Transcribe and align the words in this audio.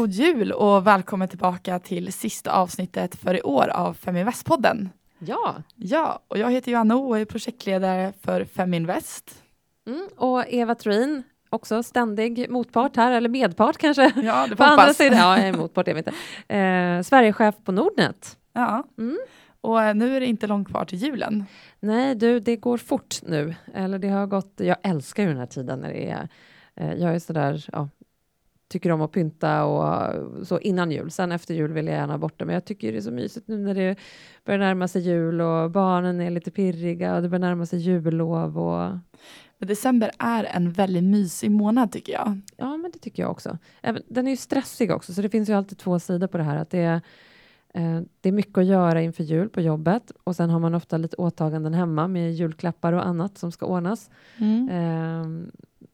God 0.00 0.10
jul 0.10 0.52
och 0.52 0.86
välkommen 0.86 1.28
tillbaka 1.28 1.78
till 1.78 2.12
sista 2.12 2.52
avsnittet 2.52 3.14
för 3.14 3.36
i 3.36 3.42
år 3.42 3.68
av 3.68 3.94
Feminvest-podden. 3.96 4.88
Ja. 5.18 5.54
Ja, 5.76 6.20
och 6.28 6.38
jag 6.38 6.50
heter 6.50 6.72
Johanna 6.72 6.96
och 6.96 7.18
är 7.18 7.24
projektledare 7.24 8.12
för 8.20 8.44
Feminvest. 8.44 9.42
Mm, 9.86 10.08
och 10.16 10.44
Eva 10.48 10.74
Trin, 10.74 11.22
också 11.50 11.82
ständig 11.82 12.50
motpart 12.50 12.96
här, 12.96 13.12
eller 13.12 13.28
medpart 13.28 13.78
kanske. 13.78 14.12
Ja, 14.16 14.46
det 14.46 14.56
på 14.56 14.64
andra 14.64 14.94
sidan. 14.94 15.42
Ja, 15.42 15.52
motpart 15.58 15.88
är 15.88 15.94
vi 15.94 15.98
inte. 15.98 16.10
Eh, 16.54 17.02
Sverigechef 17.02 17.54
på 17.64 17.72
Nordnet. 17.72 18.38
Ja, 18.52 18.84
Mm. 18.98 19.18
och 19.60 19.82
eh, 19.82 19.94
nu 19.94 20.16
är 20.16 20.20
det 20.20 20.26
inte 20.26 20.46
långt 20.46 20.68
kvar 20.68 20.84
till 20.84 20.98
julen. 20.98 21.44
Nej, 21.80 22.14
du, 22.14 22.40
det 22.40 22.56
går 22.56 22.78
fort 22.78 23.16
nu. 23.22 23.54
Eller 23.74 23.98
det 23.98 24.08
har 24.08 24.26
gått, 24.26 24.52
jag 24.56 24.76
älskar 24.82 25.22
ju 25.22 25.28
den 25.28 25.38
här 25.38 25.46
tiden 25.46 25.78
när 25.78 25.88
det 25.92 26.10
är, 26.10 26.28
eh, 26.76 26.92
jag 26.94 27.14
är 27.14 27.18
sådär, 27.18 27.64
ja, 27.72 27.88
tycker 28.70 28.90
om 28.90 29.00
att 29.00 29.12
pynta 29.12 29.64
och 29.64 30.46
så 30.46 30.58
innan 30.58 30.90
jul. 30.90 31.10
Sen 31.10 31.32
efter 31.32 31.54
jul 31.54 31.72
vill 31.72 31.86
jag 31.86 31.96
gärna 31.96 32.18
bort 32.18 32.38
det, 32.38 32.44
men 32.44 32.54
jag 32.54 32.64
tycker 32.64 32.92
det 32.92 32.98
är 32.98 33.02
så 33.02 33.10
mysigt 33.10 33.48
nu 33.48 33.58
när 33.58 33.74
det 33.74 33.96
börjar 34.44 34.58
närma 34.58 34.88
sig 34.88 35.02
jul 35.02 35.40
och 35.40 35.70
barnen 35.70 36.20
är 36.20 36.30
lite 36.30 36.50
pirriga 36.50 37.16
och 37.16 37.22
det 37.22 37.28
börjar 37.28 37.40
närma 37.40 37.66
sig 37.66 37.78
jullov 37.78 38.58
och 38.58 38.98
Men 39.58 39.68
december 39.68 40.10
är 40.18 40.44
en 40.44 40.70
väldigt 40.72 41.04
mysig 41.04 41.50
månad 41.50 41.92
tycker 41.92 42.12
jag. 42.12 42.40
Ja, 42.56 42.76
men 42.76 42.90
det 42.90 42.98
tycker 42.98 43.22
jag 43.22 43.30
också. 43.30 43.58
Även, 43.82 44.02
den 44.08 44.26
är 44.26 44.30
ju 44.30 44.36
stressig 44.36 44.90
också, 44.90 45.14
så 45.14 45.22
det 45.22 45.28
finns 45.28 45.48
ju 45.48 45.52
alltid 45.52 45.78
två 45.78 45.98
sidor 45.98 46.26
på 46.26 46.38
det 46.38 46.44
här. 46.44 46.56
Att 46.56 46.70
det, 46.70 46.78
är, 46.78 47.00
eh, 47.74 48.00
det 48.20 48.28
är 48.28 48.32
mycket 48.32 48.58
att 48.58 48.66
göra 48.66 49.02
inför 49.02 49.24
jul 49.24 49.48
på 49.48 49.60
jobbet 49.60 50.12
och 50.24 50.36
sen 50.36 50.50
har 50.50 50.58
man 50.58 50.74
ofta 50.74 50.96
lite 50.96 51.16
åtaganden 51.16 51.74
hemma 51.74 52.08
med 52.08 52.32
julklappar 52.32 52.92
och 52.92 53.06
annat 53.06 53.38
som 53.38 53.52
ska 53.52 53.66
ordnas. 53.66 54.10
Eh, 54.70 55.26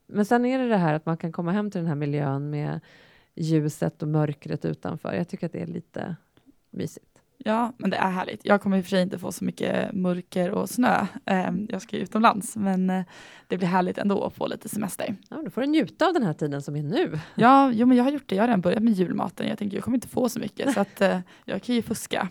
men 0.06 0.24
sen 0.24 0.44
är 0.44 0.58
det 0.58 0.68
det 0.68 0.76
här 0.76 0.94
att 0.94 1.06
man 1.06 1.16
kan 1.16 1.32
komma 1.32 1.52
hem 1.52 1.70
till 1.70 1.78
den 1.80 1.88
här 1.88 1.94
miljön 1.94 2.50
med 2.50 2.80
ljuset 3.34 4.02
och 4.02 4.08
mörkret 4.08 4.64
utanför. 4.64 5.12
Jag 5.14 5.28
tycker 5.28 5.46
att 5.46 5.52
det 5.52 5.60
är 5.62 5.66
lite 5.66 6.16
mysigt. 6.70 7.06
Ja, 7.38 7.72
men 7.78 7.90
det 7.90 7.96
är 7.96 8.10
härligt. 8.10 8.44
Jag 8.44 8.60
kommer 8.62 8.78
i 8.78 8.80
och 8.80 8.84
för 8.84 8.90
sig 8.90 9.02
inte 9.02 9.18
få 9.18 9.32
så 9.32 9.44
mycket 9.44 9.92
mörker 9.92 10.50
och 10.50 10.70
snö. 10.70 11.06
Eh, 11.24 11.50
Jag 11.68 11.82
ska 11.82 11.96
ju 11.96 12.02
utomlands, 12.02 12.56
men 12.56 12.90
eh, 12.90 13.02
det 13.46 13.58
blir 13.58 13.68
härligt 13.68 13.98
ändå 13.98 14.24
att 14.24 14.34
få 14.34 14.46
lite 14.46 14.68
semester. 14.68 15.16
Ja, 15.30 15.42
då 15.44 15.50
får 15.50 15.60
du 15.60 15.66
njuta 15.66 16.06
av 16.06 16.12
den 16.14 16.22
här 16.22 16.32
tiden 16.32 16.62
som 16.62 16.76
är 16.76 16.82
nu. 16.82 17.18
Ja, 17.34 17.70
jo, 17.72 17.86
men 17.86 17.96
jag 17.96 18.04
har 18.04 18.10
gjort 18.10 18.28
det. 18.28 18.34
Jag 18.34 18.42
har 18.42 18.48
redan 18.48 18.60
börjat 18.60 18.82
med 18.82 18.92
julmaten. 18.92 19.48
Jag 19.48 19.58
tänker 19.58 19.76
jag 19.76 19.84
kommer 19.84 19.96
inte 19.96 20.08
få 20.08 20.28
så 20.28 20.38
mycket, 20.38 20.74
så 20.74 20.80
att 20.80 21.00
eh, 21.00 21.18
jag 21.44 21.62
kan 21.62 21.74
ju 21.74 21.82
fuska. 21.82 22.28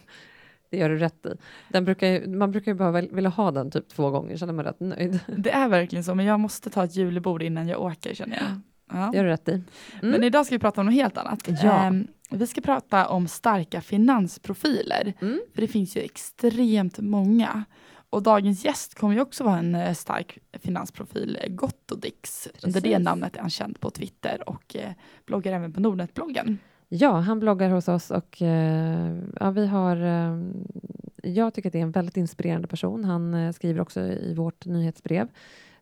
Det 0.76 0.80
gör 0.82 0.90
du 0.90 0.98
rätt 0.98 1.26
i. 1.26 1.30
Den 1.70 1.86
brukar 1.86 2.08
ju, 2.08 2.28
man 2.28 2.52
brukar 2.52 2.72
ju 2.72 2.76
bara 2.78 2.92
vilja 3.02 3.30
ha 3.30 3.52
den 3.52 3.72
typ 3.72 3.88
två 3.88 4.10
gånger, 4.10 4.44
är 4.44 4.52
man 4.52 4.66
rätt 4.66 4.80
nöjd. 4.80 5.20
Det 5.38 5.52
är 5.52 5.68
verkligen 5.68 6.04
så, 6.04 6.16
men 6.16 6.26
jag 6.26 6.40
måste 6.40 6.70
ta 6.70 6.84
ett 6.84 6.96
julbord 6.96 7.44
innan 7.44 7.68
jag 7.68 7.82
åker 7.82 8.14
känner 8.14 8.36
jag. 8.38 8.62
Ja. 9.00 9.10
Det 9.12 9.18
gör 9.18 9.24
du 9.24 9.30
rätt 9.30 9.50
i. 9.50 9.64
Men 10.02 10.10
Mm. 10.14 10.24
idag 10.24 10.46
ska 10.46 10.56
vi 10.56 10.60
prata 10.60 10.82
om 10.82 10.86
något 10.88 10.96
helt 10.96 11.18
annat. 11.18 11.50
Ja. 11.64 11.84
Ehm, 11.86 12.08
vi 12.30 12.48
ska 12.48 12.62
prata 12.62 13.08
om 13.08 13.28
starka 13.28 13.82
finansprofiler, 13.82 15.14
Mm. 15.22 15.40
för 15.54 15.62
det 15.62 15.68
finns 15.68 15.98
ju 15.98 16.02
extremt 16.02 17.00
många. 17.00 17.64
Och 18.10 18.24
dagens 18.24 18.66
gäst 18.66 18.96
kommer 18.96 19.14
ju 19.16 19.22
också 19.22 19.44
vara 19.44 19.58
en 19.58 19.76
eh, 19.76 19.94
stark 19.94 20.38
finansprofil, 20.60 21.38
eh, 21.42 21.50
Gottodix. 21.50 22.48
Under 22.64 22.82
det 22.82 23.00
namnet 23.00 23.36
är 23.36 23.42
han 23.42 23.50
känd 23.50 23.80
på 23.80 23.90
Twitter 23.90 24.50
och 24.50 24.76
eh, 24.76 24.92
bloggar 25.26 25.54
även 25.54 25.74
på 25.74 25.80
Nordnet-bloggen. 25.80 26.58
Ja, 26.90 27.20
han 27.20 27.40
bloggar 27.40 27.70
hos 27.70 27.88
oss 27.88 28.12
och 28.12 28.42
eh, 28.42 29.18
ja, 29.40 29.52
vi 29.52 29.68
har... 29.68 29.96
Eh, 29.98 30.40
jag 31.24 31.54
tycker 31.54 31.70
att 31.70 31.74
det 31.74 31.80
är 31.80 31.84
en 31.84 31.92
väldigt 31.92 32.18
inspirerande 32.18 32.68
person. 32.68 33.04
Han 33.06 33.34
eh, 33.34 33.52
skriver 33.52 33.80
också 33.82 34.02
i 34.02 34.34
vårt 34.34 34.66
nyhetsbrev 34.66 35.28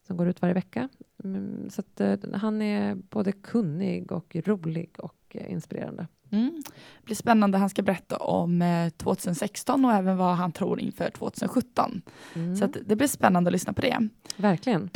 som 0.08 0.18
går 0.18 0.28
ut 0.28 0.42
varje 0.42 0.54
vecka. 0.54 0.90
Mm, 1.24 1.70
så 1.70 1.82
att, 1.82 2.26
han 2.34 2.62
är 2.62 2.96
både 2.96 3.32
kunnig 3.32 4.12
och 4.12 4.36
rolig 4.46 4.90
och 4.98 5.36
inspirerande. 5.48 6.08
Mm. 6.30 6.64
Det 7.00 7.06
blir 7.06 7.16
spännande. 7.16 7.58
Han 7.58 7.70
ska 7.70 7.82
berätta 7.82 8.18
om 8.18 8.62
eh, 8.62 8.90
2016 8.90 9.86
och 9.86 9.94
även 9.94 10.18
vad 10.18 10.36
han 10.36 10.52
tror 10.52 10.80
inför 10.80 11.10
2017. 11.10 12.02
Mm, 12.36 12.56
Så 12.56 12.68
det 12.86 12.96
blir 12.96 13.08
spännande 13.08 13.48
att 13.48 13.54
lyssna 13.54 13.74
på 13.74 13.82
det. 13.82 14.10
verkligen. 14.38 14.90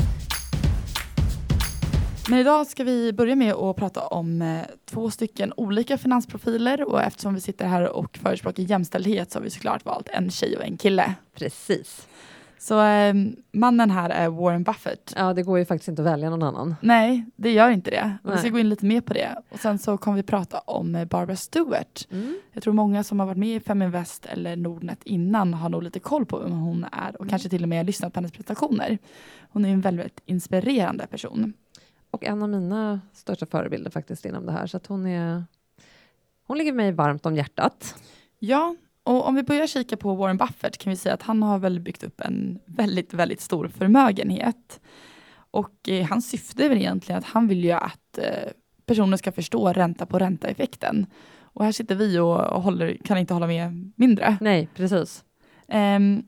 Men 2.30 2.40
idag 2.40 2.68
ska 2.68 2.84
vi 2.84 3.14
börja 3.14 3.36
med 3.36 3.54
att 3.54 3.76
prata 3.76 4.08
om 4.08 4.42
eh, 4.42 4.62
två 4.86 5.12
stycken 5.12 5.54
olika 5.58 5.98
finansprofiler 5.98 6.90
och 6.90 7.02
eftersom 7.02 7.34
vi 7.34 7.42
sitter 7.42 7.66
här 7.66 7.90
och 7.90 8.18
förespråkar 8.18 8.64
jämställdhet 8.64 9.32
så 9.32 9.40
har 9.40 9.44
vi 9.44 9.50
såklart 9.50 9.86
valt 9.86 10.10
en 10.10 10.32
tjej 10.32 10.58
och 10.58 10.64
en 10.64 10.78
kille. 10.78 11.14
Precis. 11.36 12.08
Så 12.60 12.86
eh, 12.86 13.14
mannen 13.52 13.92
här 13.92 14.10
är 14.10 14.30
Warren 14.30 14.64
Buffett. 14.64 15.14
Ja, 15.18 15.34
det 15.34 15.44
går 15.44 15.60
ju 15.60 15.66
faktiskt 15.66 15.88
inte 15.88 16.02
att 16.02 16.08
välja 16.08 16.30
någon 16.30 16.44
annan. 16.44 16.76
Nej, 16.82 17.26
det 17.36 17.52
gör 17.52 17.70
inte 17.70 17.92
det. 17.92 18.18
Vi 18.24 18.38
ska 18.38 18.50
gå 18.50 18.60
in 18.60 18.70
lite 18.70 18.86
mer 18.86 19.02
på 19.02 19.14
det. 19.14 19.36
Och 19.50 19.60
sen 19.60 19.80
så 19.80 19.98
kommer 19.98 20.18
vi 20.18 20.24
prata 20.24 20.60
om 20.60 20.96
eh, 20.96 21.06
Barbara 21.06 21.36
Stewart. 21.36 22.08
Mm. 22.12 22.40
Jag 22.52 22.64
tror 22.64 22.74
många 22.74 23.04
som 23.04 23.20
har 23.20 23.28
varit 23.28 23.38
med 23.38 23.56
i 23.56 23.60
Feminvest 23.60 24.26
eller 24.26 24.56
Nordnet 24.56 25.00
innan 25.04 25.54
har 25.54 25.70
nog 25.70 25.84
lite 25.84 26.00
koll 26.00 26.26
på 26.26 26.40
vem 26.40 26.52
hon 26.52 26.86
är 26.92 27.22
och 27.22 27.30
kanske 27.30 27.50
till 27.50 27.64
och 27.64 27.70
med 27.70 27.86
lyssnat 27.86 28.14
på 28.14 28.18
hennes 28.18 28.32
presentationer. 28.32 28.98
Hon 29.50 29.66
är 29.66 29.70
en 29.70 29.82
väldigt 29.82 30.22
inspirerande 30.26 31.08
person. 31.08 31.54
Och 32.18 32.24
en 32.24 32.44
av 32.44 32.50
mina 32.50 33.02
största 33.14 33.46
förebilder 33.46 33.92
faktiskt 33.92 34.26
inom 34.26 34.46
det 34.46 34.52
här. 34.52 34.68
Så 34.68 34.78
att 34.78 34.88
hon 34.88 35.06
är... 35.06 35.44
Hon 36.44 36.58
ligger 36.58 36.74
mig 36.74 36.92
varmt 36.92 37.26
om 37.26 37.36
hjärtat. 37.36 37.96
Ja, 38.40 38.76
och 39.04 39.28
om 39.28 39.36
vi 39.36 39.44
börjar 39.44 39.68
kika 39.68 39.98
på 39.98 40.16
Warren 40.16 40.38
Buffett 40.38 40.78
kan 40.78 40.90
vi 40.90 40.98
säga 40.98 41.14
att 41.14 41.22
han 41.22 41.44
har 41.44 41.60
väl 41.60 41.80
byggt 41.80 42.04
upp 42.04 42.22
en 42.22 42.60
väldigt, 42.66 43.14
väldigt 43.14 43.42
stor 43.42 43.68
förmögenhet. 43.68 44.80
Och 45.52 45.90
eh, 45.90 46.06
hans 46.08 46.30
syfte 46.30 46.66
är 46.66 46.70
väl 46.70 46.78
egentligen 46.78 47.20
att 47.20 47.26
han 47.26 47.48
vill 47.48 47.64
ju 47.64 47.72
att 47.72 48.18
eh, 48.18 48.52
personer 48.86 49.18
ska 49.18 49.32
förstå 49.32 49.74
ränta 49.74 50.06
på 50.06 50.20
ränta-effekten. 50.20 51.06
Och 51.42 51.66
här 51.66 51.72
sitter 51.72 51.96
vi 51.96 52.20
och, 52.20 52.40
och 52.40 52.62
håller, 52.62 52.98
kan 53.04 53.18
inte 53.18 53.34
hålla 53.34 53.48
med 53.48 53.92
mindre. 53.96 54.38
Nej, 54.42 54.70
precis. 54.76 55.24
Um, 55.68 56.24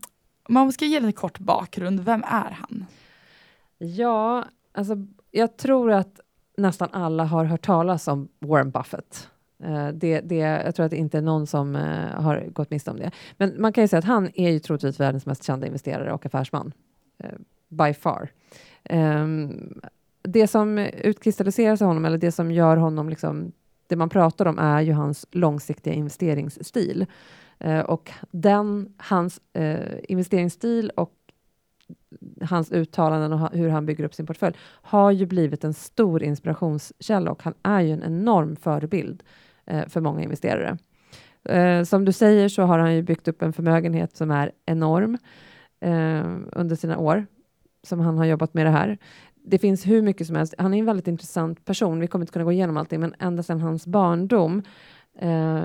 man 0.49 0.73
ska 0.73 0.85
ge 0.85 0.99
lite 0.99 1.19
kort 1.19 1.39
bakgrund, 1.39 1.99
vem 1.99 2.23
är 2.23 2.51
han? 2.51 2.85
Ja, 3.78 4.45
alltså, 4.73 4.95
jag 5.31 5.57
tror 5.57 5.91
att 5.91 6.19
nästan 6.57 6.90
alla 6.91 7.23
har 7.23 7.45
hört 7.45 7.66
talas 7.66 8.07
om 8.07 8.28
Warren 8.40 8.72
Buffett. 8.72 9.29
Uh, 9.66 9.88
det, 9.88 10.19
det, 10.19 10.35
jag 10.35 10.75
tror 10.75 10.85
att 10.85 10.91
det 10.91 10.97
inte 10.97 11.17
är 11.17 11.22
någon 11.22 11.47
som 11.47 11.75
uh, 11.75 12.22
har 12.22 12.45
gått 12.50 12.69
miste 12.69 12.91
om 12.91 12.97
det. 12.97 13.12
Men 13.38 13.62
man 13.62 13.73
kan 13.73 13.84
ju 13.84 13.88
säga 13.88 13.97
att 13.97 14.06
han 14.06 14.29
är 14.34 14.50
ju 14.50 14.59
troligtvis 14.59 15.00
världens 15.00 15.25
mest 15.25 15.44
kända 15.44 15.67
investerare 15.67 16.13
och 16.13 16.25
affärsman. 16.25 16.73
Uh, 17.23 17.29
by 17.69 17.94
far. 17.94 18.29
Um, 18.90 19.81
det 20.22 20.47
som 20.47 20.78
utkristalliserar 20.78 21.75
sig 21.75 21.88
honom, 21.88 22.06
eller 22.06 22.17
det 22.17 22.31
som 22.31 22.51
gör 22.51 22.78
honom 22.78 23.09
liksom, 23.09 23.51
det 23.88 23.96
man 23.96 24.09
pratar 24.09 24.46
om 24.46 24.59
är 24.59 24.81
ju 24.81 24.94
hans 24.94 25.25
långsiktiga 25.31 25.94
investeringsstil. 25.94 27.06
Och 27.85 28.11
den, 28.31 28.94
hans 28.97 29.41
investeringsstil 30.03 30.91
och 30.96 31.11
hans 32.41 32.72
uttalanden 32.72 33.33
och 33.33 33.50
hur 33.51 33.69
han 33.69 33.85
bygger 33.85 34.03
upp 34.03 34.13
sin 34.13 34.25
portfölj 34.25 34.55
har 34.61 35.11
ju 35.11 35.25
blivit 35.25 35.63
en 35.63 35.73
stor 35.73 36.23
inspirationskälla 36.23 37.31
och 37.31 37.44
han 37.44 37.53
är 37.63 37.81
ju 37.81 37.91
en 37.91 38.03
enorm 38.03 38.55
förebild 38.55 39.23
eh, 39.66 39.88
för 39.88 40.01
många 40.01 40.23
investerare. 40.23 40.78
Eh, 41.44 41.83
som 41.83 42.05
du 42.05 42.11
säger 42.11 42.49
så 42.49 42.63
har 42.63 42.79
han 42.79 42.95
ju 42.95 43.01
byggt 43.01 43.28
upp 43.28 43.41
en 43.41 43.53
förmögenhet 43.53 44.16
som 44.16 44.31
är 44.31 44.51
enorm 44.66 45.17
eh, 45.79 46.25
under 46.51 46.75
sina 46.75 46.97
år 46.97 47.25
som 47.83 47.99
han 47.99 48.17
har 48.17 48.25
jobbat 48.25 48.53
med 48.53 48.66
det 48.66 48.69
här. 48.69 48.97
Det 49.35 49.59
finns 49.59 49.88
hur 49.88 50.01
mycket 50.01 50.28
som 50.28 50.35
helst. 50.35 50.53
Han 50.57 50.73
är 50.73 50.79
en 50.79 50.85
väldigt 50.85 51.07
intressant 51.07 51.66
person. 51.66 51.99
Vi 51.99 52.07
kommer 52.07 52.23
inte 52.23 52.33
kunna 52.33 52.45
gå 52.45 52.51
igenom 52.51 52.78
allting, 52.78 52.99
men 52.99 53.16
ända 53.19 53.44
sedan 53.44 53.61
hans 53.61 53.88
barndom 53.88 54.61
eh, 55.19 55.63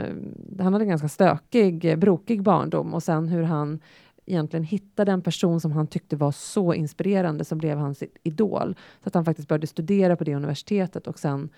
han 0.59 0.73
hade 0.73 0.85
en 0.85 0.89
ganska 0.89 1.09
stökig, 1.09 1.99
brokig 1.99 2.43
barndom 2.43 2.95
och 2.95 3.03
sen 3.03 3.29
hur 3.29 3.43
han 3.43 3.81
egentligen 4.27 4.65
hittade 4.65 5.13
en 5.13 5.23
person 5.23 5.61
som 5.61 5.73
han 5.73 5.87
tyckte 5.87 6.17
var 6.17 6.33
så 6.33 6.75
inspirerande 6.75 7.45
som 7.45 7.59
blev 7.59 7.79
hans 7.79 8.03
idol. 8.23 8.77
Så 9.03 9.09
att 9.09 9.15
han 9.15 9.25
faktiskt 9.25 9.49
började 9.49 9.67
studera 9.67 10.17
på 10.17 10.25
det 10.25 10.35
universitetet 10.35 11.07
och 11.07 11.19
sen 11.19 11.49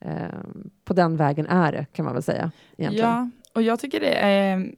eh, 0.00 0.12
på 0.84 0.94
den 0.94 1.16
vägen 1.16 1.46
är 1.46 1.72
det 1.72 1.86
kan 1.92 2.04
man 2.04 2.14
väl 2.14 2.22
säga. 2.22 2.50
Egentligen. 2.76 3.08
Ja, 3.08 3.30
och 3.54 3.62
jag 3.62 3.80
tycker 3.80 4.00
det 4.00 4.14
är 4.14 4.74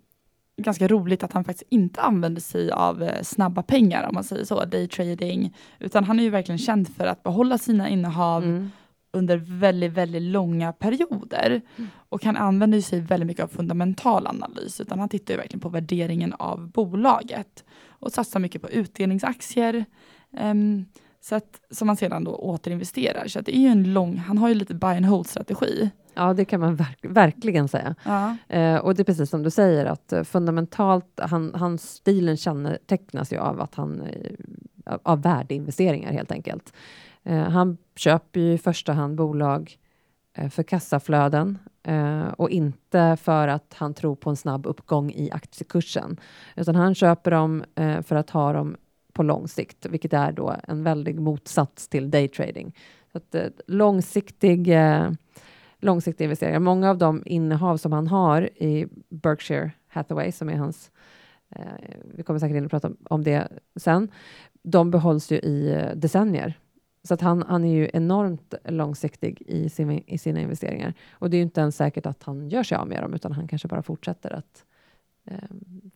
ganska 0.56 0.88
roligt 0.88 1.22
att 1.22 1.32
han 1.32 1.44
faktiskt 1.44 1.70
inte 1.70 2.00
använder 2.00 2.40
sig 2.40 2.70
av 2.70 3.02
eh, 3.02 3.22
snabba 3.22 3.62
pengar, 3.62 4.08
om 4.08 4.14
man 4.14 4.24
säger 4.24 4.44
så, 4.44 4.64
daytrading, 4.64 5.56
utan 5.78 6.04
han 6.04 6.18
är 6.18 6.22
ju 6.22 6.30
verkligen 6.30 6.58
känd 6.58 6.88
för 6.88 7.06
att 7.06 7.22
behålla 7.22 7.58
sina 7.58 7.88
innehav 7.88 8.44
Mm. 8.44 8.70
Under 9.16 9.36
väldigt, 9.36 9.92
väldigt 9.92 10.22
långa 10.22 10.72
perioder. 10.72 11.60
Mm. 11.76 11.90
Och 12.08 12.24
han 12.24 12.36
använder 12.36 12.80
sig 12.80 13.00
väldigt 13.00 13.26
mycket 13.26 13.44
av 13.44 13.48
fundamental 13.48 14.26
analys, 14.26 14.80
utan 14.80 14.98
han 14.98 15.08
tittar 15.08 15.34
ju 15.34 15.38
verkligen 15.38 15.60
på 15.60 15.68
värderingen 15.68 16.32
av 16.32 16.70
bolaget 16.70 17.64
och 17.88 18.12
satsar 18.12 18.40
mycket 18.40 18.62
på 18.62 18.70
utdelningsaktier. 18.70 19.84
ehm, 20.36 20.84
så 21.20 21.34
att, 21.34 21.60
som 21.70 21.88
han 21.88 21.96
sedan 21.96 22.24
då 22.24 22.30
återinvesterar. 22.34 23.26
Så 23.28 23.38
att 23.38 23.46
det 23.46 23.56
är 23.56 23.60
ju 23.60 23.68
en 23.68 23.92
lång, 23.92 24.16
han 24.16 24.38
har 24.38 24.48
ju 24.48 24.54
lite 24.54 24.74
buy 24.74 24.96
and 24.96 25.06
hold 25.06 25.26
strategi. 25.26 25.90
Ja, 26.14 26.34
det 26.34 26.44
kan 26.44 26.60
man 26.60 26.76
verk- 26.76 27.04
verkligen 27.10 27.68
säga. 27.68 27.94
Ja. 28.04 28.36
Eh, 28.48 28.76
och 28.76 28.94
det 28.94 29.02
är 29.02 29.04
precis 29.04 29.30
som 29.30 29.42
du 29.42 29.50
säger 29.50 29.86
att 29.86 30.12
eh, 30.12 30.22
fundamentalt, 30.22 31.20
han, 31.22 31.54
hans 31.54 31.82
stilen 31.90 32.36
kännetecknas 32.36 33.32
ju 33.32 33.38
av 33.38 33.60
att 33.60 33.74
han 33.74 34.00
eh, 34.00 34.96
av 35.02 35.22
värdeinvesteringar 35.22 36.12
helt 36.12 36.32
enkelt. 36.32 36.72
Eh, 37.26 37.48
han 37.48 37.76
köper 37.96 38.40
ju 38.40 38.52
i 38.52 38.58
första 38.58 38.92
hand 38.92 39.16
bolag 39.16 39.78
eh, 40.34 40.48
för 40.48 40.62
kassaflöden 40.62 41.58
eh, 41.82 42.26
och 42.28 42.50
inte 42.50 43.16
för 43.20 43.48
att 43.48 43.74
han 43.74 43.94
tror 43.94 44.16
på 44.16 44.30
en 44.30 44.36
snabb 44.36 44.66
uppgång 44.66 45.10
i 45.10 45.30
aktiekursen, 45.32 46.20
utan 46.56 46.74
han 46.74 46.94
köper 46.94 47.30
dem 47.30 47.64
eh, 47.74 48.02
för 48.02 48.16
att 48.16 48.30
ha 48.30 48.52
dem 48.52 48.76
på 49.12 49.22
lång 49.22 49.48
sikt, 49.48 49.86
vilket 49.86 50.12
är 50.12 50.32
då 50.32 50.56
en 50.68 50.82
väldig 50.82 51.20
motsats 51.20 51.88
till 51.88 52.10
daytrading. 52.10 52.74
Så 53.12 53.18
att, 53.18 53.34
eh, 53.34 53.46
långsiktig, 53.66 54.68
eh, 54.68 55.10
långsiktiga 55.78 56.24
investeringar. 56.24 56.60
Många 56.60 56.90
av 56.90 56.98
de 56.98 57.22
innehav 57.26 57.76
som 57.76 57.92
han 57.92 58.06
har 58.06 58.42
i 58.42 58.86
Berkshire 59.08 59.70
Hathaway, 59.88 60.32
som 60.32 60.48
är 60.48 60.56
hans 60.56 60.90
eh, 61.50 61.62
vi 62.14 62.22
kommer 62.22 62.40
säkert 62.40 62.56
in 62.56 62.64
och 62.64 62.70
prata 62.70 62.90
om 63.10 63.24
det 63.24 63.48
sen. 63.76 64.08
De 64.62 64.90
behålls 64.90 65.32
ju 65.32 65.36
i 65.36 65.72
eh, 65.72 65.96
decennier. 65.96 66.58
Så 67.06 67.14
att 67.14 67.20
han, 67.20 67.42
han 67.42 67.64
är 67.64 67.74
ju 67.74 67.90
enormt 67.92 68.54
långsiktig 68.64 69.42
i, 69.46 69.68
sin, 69.68 69.90
i 69.90 70.18
sina 70.18 70.40
investeringar. 70.40 70.94
Och 71.12 71.30
det 71.30 71.36
är 71.36 71.38
ju 71.38 71.42
inte 71.42 71.60
ens 71.60 71.76
säkert 71.76 72.06
att 72.06 72.22
han 72.22 72.48
gör 72.48 72.62
sig 72.62 72.78
av 72.78 72.88
med 72.88 73.02
dem, 73.02 73.14
utan 73.14 73.32
han 73.32 73.48
kanske 73.48 73.68
bara 73.68 73.82
fortsätter 73.82 74.30
att 74.30 74.64
eh, 75.24 75.38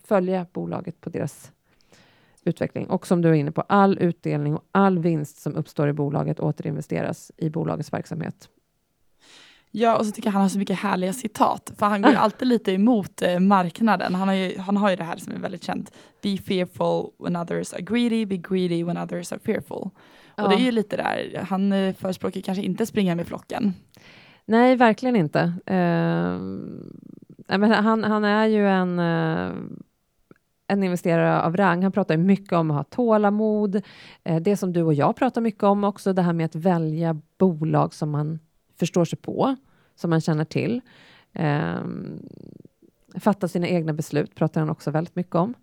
följa 0.04 0.46
bolaget 0.52 1.00
på 1.00 1.10
deras 1.10 1.52
utveckling. 2.44 2.86
Och 2.86 3.06
som 3.06 3.22
du 3.22 3.28
är 3.28 3.32
inne 3.32 3.52
på, 3.52 3.60
all 3.60 3.98
utdelning 3.98 4.54
och 4.54 4.64
all 4.72 4.98
vinst 4.98 5.40
som 5.40 5.56
uppstår 5.56 5.88
i 5.88 5.92
bolaget 5.92 6.40
återinvesteras 6.40 7.32
i 7.36 7.50
bolagets 7.50 7.92
verksamhet. 7.92 8.48
Ja, 9.72 9.96
och 9.96 10.06
så 10.06 10.12
tycker 10.12 10.28
jag 10.28 10.32
han 10.32 10.42
har 10.42 10.48
så 10.48 10.58
mycket 10.58 10.78
härliga 10.78 11.12
citat, 11.12 11.72
för 11.78 11.86
han 11.86 12.02
går 12.02 12.10
ju 12.10 12.16
alltid 12.18 12.48
lite 12.48 12.72
emot 12.72 13.22
eh, 13.22 13.40
marknaden. 13.40 14.14
Han 14.14 14.28
har, 14.28 14.34
ju, 14.34 14.58
han 14.58 14.76
har 14.76 14.90
ju 14.90 14.96
det 14.96 15.04
här 15.04 15.16
som 15.16 15.32
är 15.32 15.38
väldigt 15.38 15.64
känt. 15.64 15.92
Be 16.22 16.36
fearful 16.36 17.10
when 17.18 17.36
others 17.36 17.72
are 17.72 17.82
greedy, 17.82 18.26
be 18.26 18.36
greedy 18.36 18.84
when 18.84 18.98
others 18.98 19.32
are 19.32 19.40
fearful. 19.44 19.90
Ja. 20.40 20.44
Och 20.44 20.50
det 20.50 20.56
är 20.56 20.64
ju 20.64 20.72
lite 20.72 20.96
där, 20.96 21.46
han 21.48 21.72
eh, 21.72 21.94
förespråkar 21.94 22.40
kanske 22.40 22.62
inte 22.62 22.86
springa 22.86 23.14
med 23.14 23.26
flocken. 23.26 23.74
Nej, 24.44 24.76
verkligen 24.76 25.16
inte. 25.16 25.40
Uh, 25.70 26.40
men 27.58 27.70
han, 27.70 28.04
han 28.04 28.24
är 28.24 28.46
ju 28.46 28.68
en 28.68 28.98
uh, 28.98 29.52
en 30.70 30.82
investerare 30.82 31.42
av 31.42 31.56
rang. 31.56 31.82
Han 31.82 31.92
pratar 31.92 32.16
mycket 32.16 32.52
om 32.52 32.70
att 32.70 32.76
ha 32.76 32.84
tålamod. 32.84 33.82
Eh, 34.24 34.42
det 34.42 34.56
som 34.56 34.72
du 34.72 34.82
och 34.82 34.94
jag 34.94 35.16
pratar 35.16 35.40
mycket 35.40 35.62
om 35.62 35.84
också, 35.84 36.12
det 36.12 36.22
här 36.22 36.32
med 36.32 36.46
att 36.46 36.54
välja 36.54 37.20
bolag 37.38 37.94
som 37.94 38.10
man 38.10 38.38
förstår 38.78 39.04
sig 39.04 39.18
på, 39.18 39.56
som 39.94 40.10
man 40.10 40.20
känner 40.20 40.44
till. 40.44 40.80
Eh, 41.32 41.80
fatta 43.20 43.48
sina 43.48 43.68
egna 43.68 43.92
beslut 43.92 44.34
pratar 44.34 44.60
han 44.60 44.70
också 44.70 44.90
väldigt 44.90 45.16
mycket 45.16 45.34
om. 45.34 45.54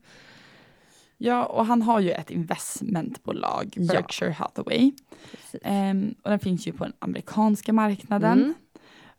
Ja, 1.18 1.46
och 1.46 1.66
han 1.66 1.82
har 1.82 2.00
ju 2.00 2.12
ett 2.12 2.32
investmentbolag, 2.32 3.74
Berkshire 3.78 4.30
ja. 4.30 4.36
Hathaway. 4.36 4.92
Um, 5.92 6.16
och 6.24 6.30
den 6.30 6.40
finns 6.40 6.68
ju 6.68 6.72
på 6.72 6.84
den 6.84 6.94
amerikanska 7.00 7.74
marknaden. 7.74 8.38
Mm. 8.38 8.54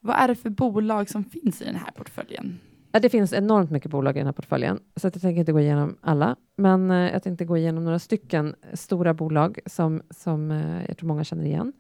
Vad 0.00 0.16
är 0.16 0.28
det 0.28 0.34
för 0.34 0.50
bolag 0.50 1.08
som 1.08 1.24
finns 1.24 1.62
i 1.62 1.64
den 1.64 1.76
här 1.76 1.90
portföljen? 1.90 2.60
Ja, 2.92 3.00
det 3.00 3.08
finns 3.08 3.32
enormt 3.32 3.70
mycket 3.70 3.90
bolag 3.90 4.16
i 4.16 4.18
den 4.18 4.26
här 4.26 4.32
portföljen, 4.32 4.80
så 4.96 5.08
att 5.08 5.14
jag 5.14 5.22
tänker 5.22 5.40
inte 5.40 5.52
gå 5.52 5.60
igenom 5.60 5.96
alla, 6.00 6.36
men 6.56 6.90
eh, 6.90 7.12
jag 7.12 7.22
tänkte 7.22 7.44
gå 7.44 7.56
igenom 7.56 7.84
några 7.84 7.98
stycken 7.98 8.54
stora 8.72 9.14
bolag 9.14 9.58
som, 9.66 10.02
som 10.10 10.50
eh, 10.50 10.84
jag 10.88 10.98
tror 10.98 11.08
många 11.08 11.24
känner 11.24 11.44
igen. 11.44 11.72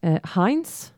Eh, 0.00 0.18
Heinz 0.22 0.92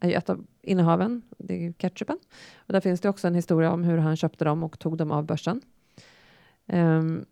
är 0.00 0.08
ju 0.08 0.14
ett 0.14 0.30
av 0.30 0.46
innehaven, 0.62 1.22
det 1.38 1.54
är 1.54 1.58
ju 1.58 1.72
ketchupen. 1.72 2.18
Och 2.56 2.72
där 2.72 2.80
finns 2.80 3.00
det 3.00 3.08
också 3.08 3.28
en 3.28 3.34
historia 3.34 3.72
om 3.72 3.84
hur 3.84 3.98
han 3.98 4.16
köpte 4.16 4.44
dem 4.44 4.62
och 4.62 4.78
tog 4.78 4.96
dem 4.96 5.10
av 5.10 5.24
börsen. 5.24 5.60
Um, 6.66 7.24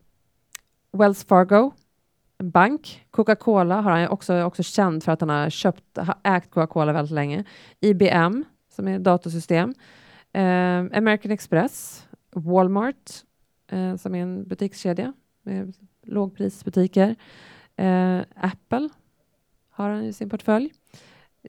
Wells 0.94 1.24
Fargo, 1.24 1.72
en 2.38 2.50
bank. 2.50 3.06
Coca-Cola 3.10 3.80
har 3.80 3.90
han 3.90 4.08
också, 4.08 4.42
också 4.42 4.62
känd 4.62 5.04
för 5.04 5.12
att 5.12 5.20
han 5.20 5.28
har 5.28 5.50
köpt, 5.50 5.96
har 5.96 6.14
ägt 6.24 6.50
Coca-Cola 6.50 6.92
väldigt 6.92 7.14
länge. 7.14 7.44
IBM, 7.80 8.44
som 8.68 8.88
är 8.88 8.98
datorsystem. 8.98 9.74
Eh, 10.32 10.78
American 10.78 11.32
Express, 11.32 12.06
Walmart, 12.30 13.10
eh, 13.68 13.96
som 13.96 14.14
är 14.14 14.22
en 14.22 14.48
butikskedja 14.48 15.12
med 15.42 15.74
lågprisbutiker. 16.02 17.16
Eh, 17.76 18.20
Apple 18.36 18.88
har 19.70 19.90
han 19.90 20.04
i 20.04 20.12
sin 20.12 20.30
portfölj. 20.30 20.72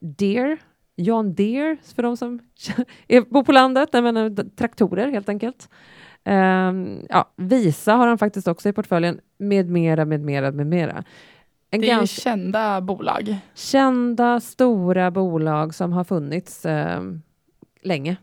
Deer, 0.02 0.58
John 0.96 1.34
Deere, 1.34 1.78
för 1.96 2.04
de 2.04 2.18
som 2.18 2.40
bor 3.30 3.44
på 3.44 3.52
landet, 3.52 3.94
menar, 3.94 4.26
eh, 4.26 4.46
traktorer 4.56 5.08
helt 5.08 5.30
enkelt. 5.30 5.70
Um, 6.26 7.06
ja, 7.10 7.32
Visa 7.36 7.94
har 7.94 8.08
han 8.08 8.18
faktiskt 8.18 8.48
också 8.48 8.70
i 8.70 8.74
portföljen, 8.74 9.20
med 9.38 9.70
mera, 9.70 10.06
med 10.06 10.22
mera, 10.22 10.52
med 10.52 10.68
mera. 10.68 11.04
En 11.72 11.82
det 11.82 11.92
är 11.92 11.98
ganska... 11.98 12.22
kända 12.22 12.82
bolag. 12.82 13.38
Kända, 13.54 14.40
stora 14.40 15.12
bolag 15.12 15.76
som 15.76 15.94
har 15.94 16.04
funnits 16.04 16.66
um, 16.66 17.22
länge. 17.82 18.16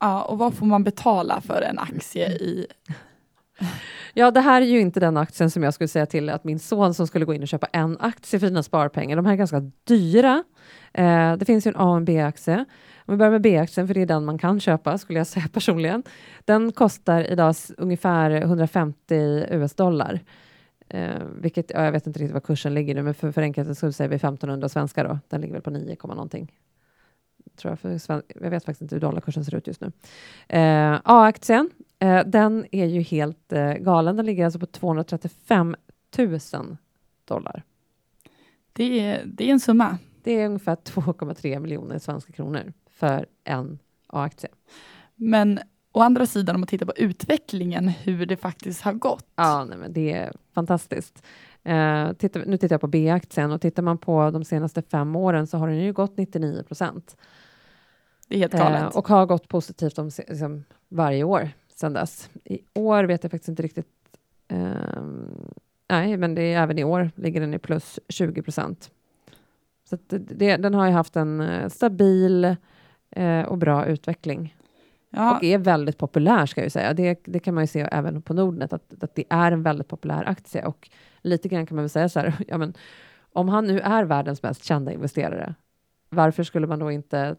Ja, 0.00 0.22
och 0.22 0.38
vad 0.38 0.54
får 0.54 0.66
man 0.66 0.84
betala 0.84 1.40
för 1.40 1.62
en 1.62 1.78
aktie 1.78 2.28
i? 2.28 2.66
Ja, 4.14 4.30
det 4.30 4.40
här 4.40 4.62
är 4.62 4.66
ju 4.66 4.80
inte 4.80 5.00
den 5.00 5.16
aktien 5.16 5.50
som 5.50 5.62
jag 5.62 5.74
skulle 5.74 5.88
säga 5.88 6.06
till 6.06 6.28
att 6.28 6.44
min 6.44 6.58
son 6.58 6.94
som 6.94 7.06
skulle 7.06 7.24
gå 7.24 7.34
in 7.34 7.42
och 7.42 7.48
köpa 7.48 7.66
en 7.66 7.96
aktie 8.00 8.40
för 8.40 8.46
sina 8.46 8.62
sparpengar. 8.62 9.16
De 9.16 9.26
här 9.26 9.32
är 9.32 9.36
ganska 9.36 9.60
dyra. 9.84 10.44
Eh, 10.92 11.36
det 11.36 11.44
finns 11.44 11.66
ju 11.66 11.68
en 11.68 11.76
A 11.76 11.90
och 11.90 11.96
en 11.96 12.04
B-aktie. 12.04 12.64
Om 13.12 13.16
vi 13.16 13.18
börjar 13.18 13.32
med 13.32 13.42
B-aktien, 13.42 13.86
för 13.86 13.94
det 13.94 14.02
är 14.02 14.06
den 14.06 14.24
man 14.24 14.38
kan 14.38 14.60
köpa, 14.60 14.98
skulle 14.98 15.18
jag 15.18 15.26
säga 15.26 15.48
personligen. 15.52 16.02
Den 16.44 16.72
kostar 16.72 17.30
idag 17.32 17.54
ungefär 17.76 18.30
150 18.30 19.44
US-dollar. 19.50 20.20
Eh, 20.88 21.22
vilket, 21.40 21.70
ja, 21.70 21.84
jag 21.84 21.92
vet 21.92 22.06
inte 22.06 22.18
riktigt 22.18 22.32
vad 22.32 22.42
kursen 22.42 22.74
ligger 22.74 22.94
nu, 22.94 23.02
men 23.02 23.14
för, 23.14 23.32
för 23.32 23.42
enkelhetens 23.42 23.78
skull 23.78 23.92
säger 23.92 24.08
vi 24.08 24.16
1500 24.16 24.68
svenska 24.68 25.04
då. 25.04 25.18
Den 25.28 25.40
ligger 25.40 25.52
väl 25.52 25.62
på 25.62 25.70
9, 25.70 25.96
någonting 26.04 26.52
tror 27.56 27.72
jag, 27.72 28.00
för 28.00 28.22
jag 28.42 28.50
vet 28.50 28.64
faktiskt 28.64 28.82
inte 28.82 28.94
hur 28.94 29.00
dollarkursen 29.00 29.44
ser 29.44 29.54
ut 29.54 29.66
just 29.66 29.80
nu. 29.80 29.92
Eh, 30.48 31.00
A-aktien, 31.04 31.70
eh, 31.98 32.20
den 32.26 32.66
är 32.70 32.86
ju 32.86 33.00
helt 33.00 33.52
eh, 33.52 33.72
galen. 33.72 34.16
Den 34.16 34.26
ligger 34.26 34.44
alltså 34.44 34.58
på 34.58 34.66
235 34.66 35.76
000 36.18 36.76
dollar. 37.24 37.62
Det 38.72 39.00
är, 39.00 39.22
det 39.26 39.48
är 39.48 39.52
en 39.52 39.60
summa. 39.60 39.98
Det 40.22 40.32
är 40.32 40.46
ungefär 40.46 40.76
2,3 40.76 41.58
miljoner 41.58 41.98
svenska 41.98 42.32
kronor 42.32 42.72
för 42.92 43.26
en 43.44 43.78
A-aktie. 44.06 44.50
Men 45.14 45.60
å 45.92 46.00
andra 46.00 46.26
sidan, 46.26 46.54
om 46.56 46.60
man 46.60 46.66
tittar 46.66 46.86
på 46.86 46.92
utvecklingen, 46.96 47.88
hur 47.88 48.26
det 48.26 48.36
faktiskt 48.36 48.82
har 48.82 48.92
gått. 48.92 49.26
Ja, 49.36 49.64
nej, 49.64 49.78
men 49.78 49.92
det 49.92 50.12
är 50.12 50.32
fantastiskt. 50.54 51.22
Uh, 51.68 52.12
titta, 52.12 52.38
nu 52.46 52.56
tittar 52.56 52.74
jag 52.74 52.80
på 52.80 52.86
B-aktien 52.86 53.52
och 53.52 53.60
tittar 53.60 53.82
man 53.82 53.98
på 53.98 54.30
de 54.30 54.44
senaste 54.44 54.82
fem 54.82 55.16
åren 55.16 55.46
så 55.46 55.58
har 55.58 55.68
den 55.68 55.78
ju 55.78 55.92
gått 55.92 56.16
99 56.16 56.62
procent. 56.62 57.16
Det 58.28 58.34
är 58.34 58.38
helt 58.38 58.52
galet. 58.52 58.82
Uh, 58.82 58.98
och 58.98 59.08
har 59.08 59.26
gått 59.26 59.48
positivt 59.48 59.98
om, 59.98 60.10
liksom, 60.28 60.64
varje 60.88 61.24
år 61.24 61.50
sedan 61.74 61.92
dess. 61.92 62.30
I 62.44 62.60
år 62.74 63.04
vet 63.04 63.22
jag 63.22 63.30
faktiskt 63.30 63.48
inte 63.48 63.62
riktigt. 63.62 63.88
Uh, 64.52 65.02
nej, 65.88 66.16
men 66.16 66.34
det 66.34 66.42
är, 66.42 66.62
även 66.62 66.78
i 66.78 66.84
år 66.84 67.10
ligger 67.14 67.40
den 67.40 67.54
i 67.54 67.58
plus 67.58 67.98
20 68.08 68.42
procent. 68.42 68.90
Så 69.84 69.98
det, 70.08 70.56
den 70.56 70.74
har 70.74 70.86
ju 70.86 70.92
haft 70.92 71.16
en 71.16 71.40
uh, 71.40 71.68
stabil 71.68 72.56
och 73.46 73.58
bra 73.58 73.86
utveckling. 73.86 74.54
Ja. 75.10 75.36
Och 75.36 75.44
är 75.44 75.58
väldigt 75.58 75.98
populär 75.98 76.46
ska 76.46 76.62
jag 76.62 76.72
säga. 76.72 76.94
Det, 76.94 77.20
det 77.24 77.38
kan 77.38 77.54
man 77.54 77.62
ju 77.62 77.68
se 77.68 77.80
även 77.80 78.22
på 78.22 78.34
Nordnet 78.34 78.72
att, 78.72 79.02
att 79.02 79.14
det 79.14 79.24
är 79.28 79.52
en 79.52 79.62
väldigt 79.62 79.88
populär 79.88 80.24
aktie 80.28 80.64
och 80.64 80.90
lite 81.22 81.48
grann 81.48 81.66
kan 81.66 81.76
man 81.76 81.82
väl 81.82 81.90
säga 81.90 82.08
så 82.08 82.20
här, 82.20 82.34
ja, 82.48 82.58
men, 82.58 82.74
om 83.32 83.48
han 83.48 83.66
nu 83.66 83.80
är 83.80 84.04
världens 84.04 84.42
mest 84.42 84.64
kända 84.64 84.92
investerare, 84.92 85.54
varför 86.08 86.42
skulle 86.42 86.66
man 86.66 86.78
då 86.78 86.90
inte 86.90 87.36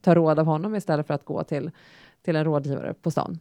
ta 0.00 0.14
råd 0.14 0.38
av 0.38 0.46
honom 0.46 0.74
istället 0.74 1.06
för 1.06 1.14
att 1.14 1.24
gå 1.24 1.44
till, 1.44 1.70
till 2.22 2.36
en 2.36 2.44
rådgivare 2.44 2.94
på 2.94 3.10
stan? 3.10 3.38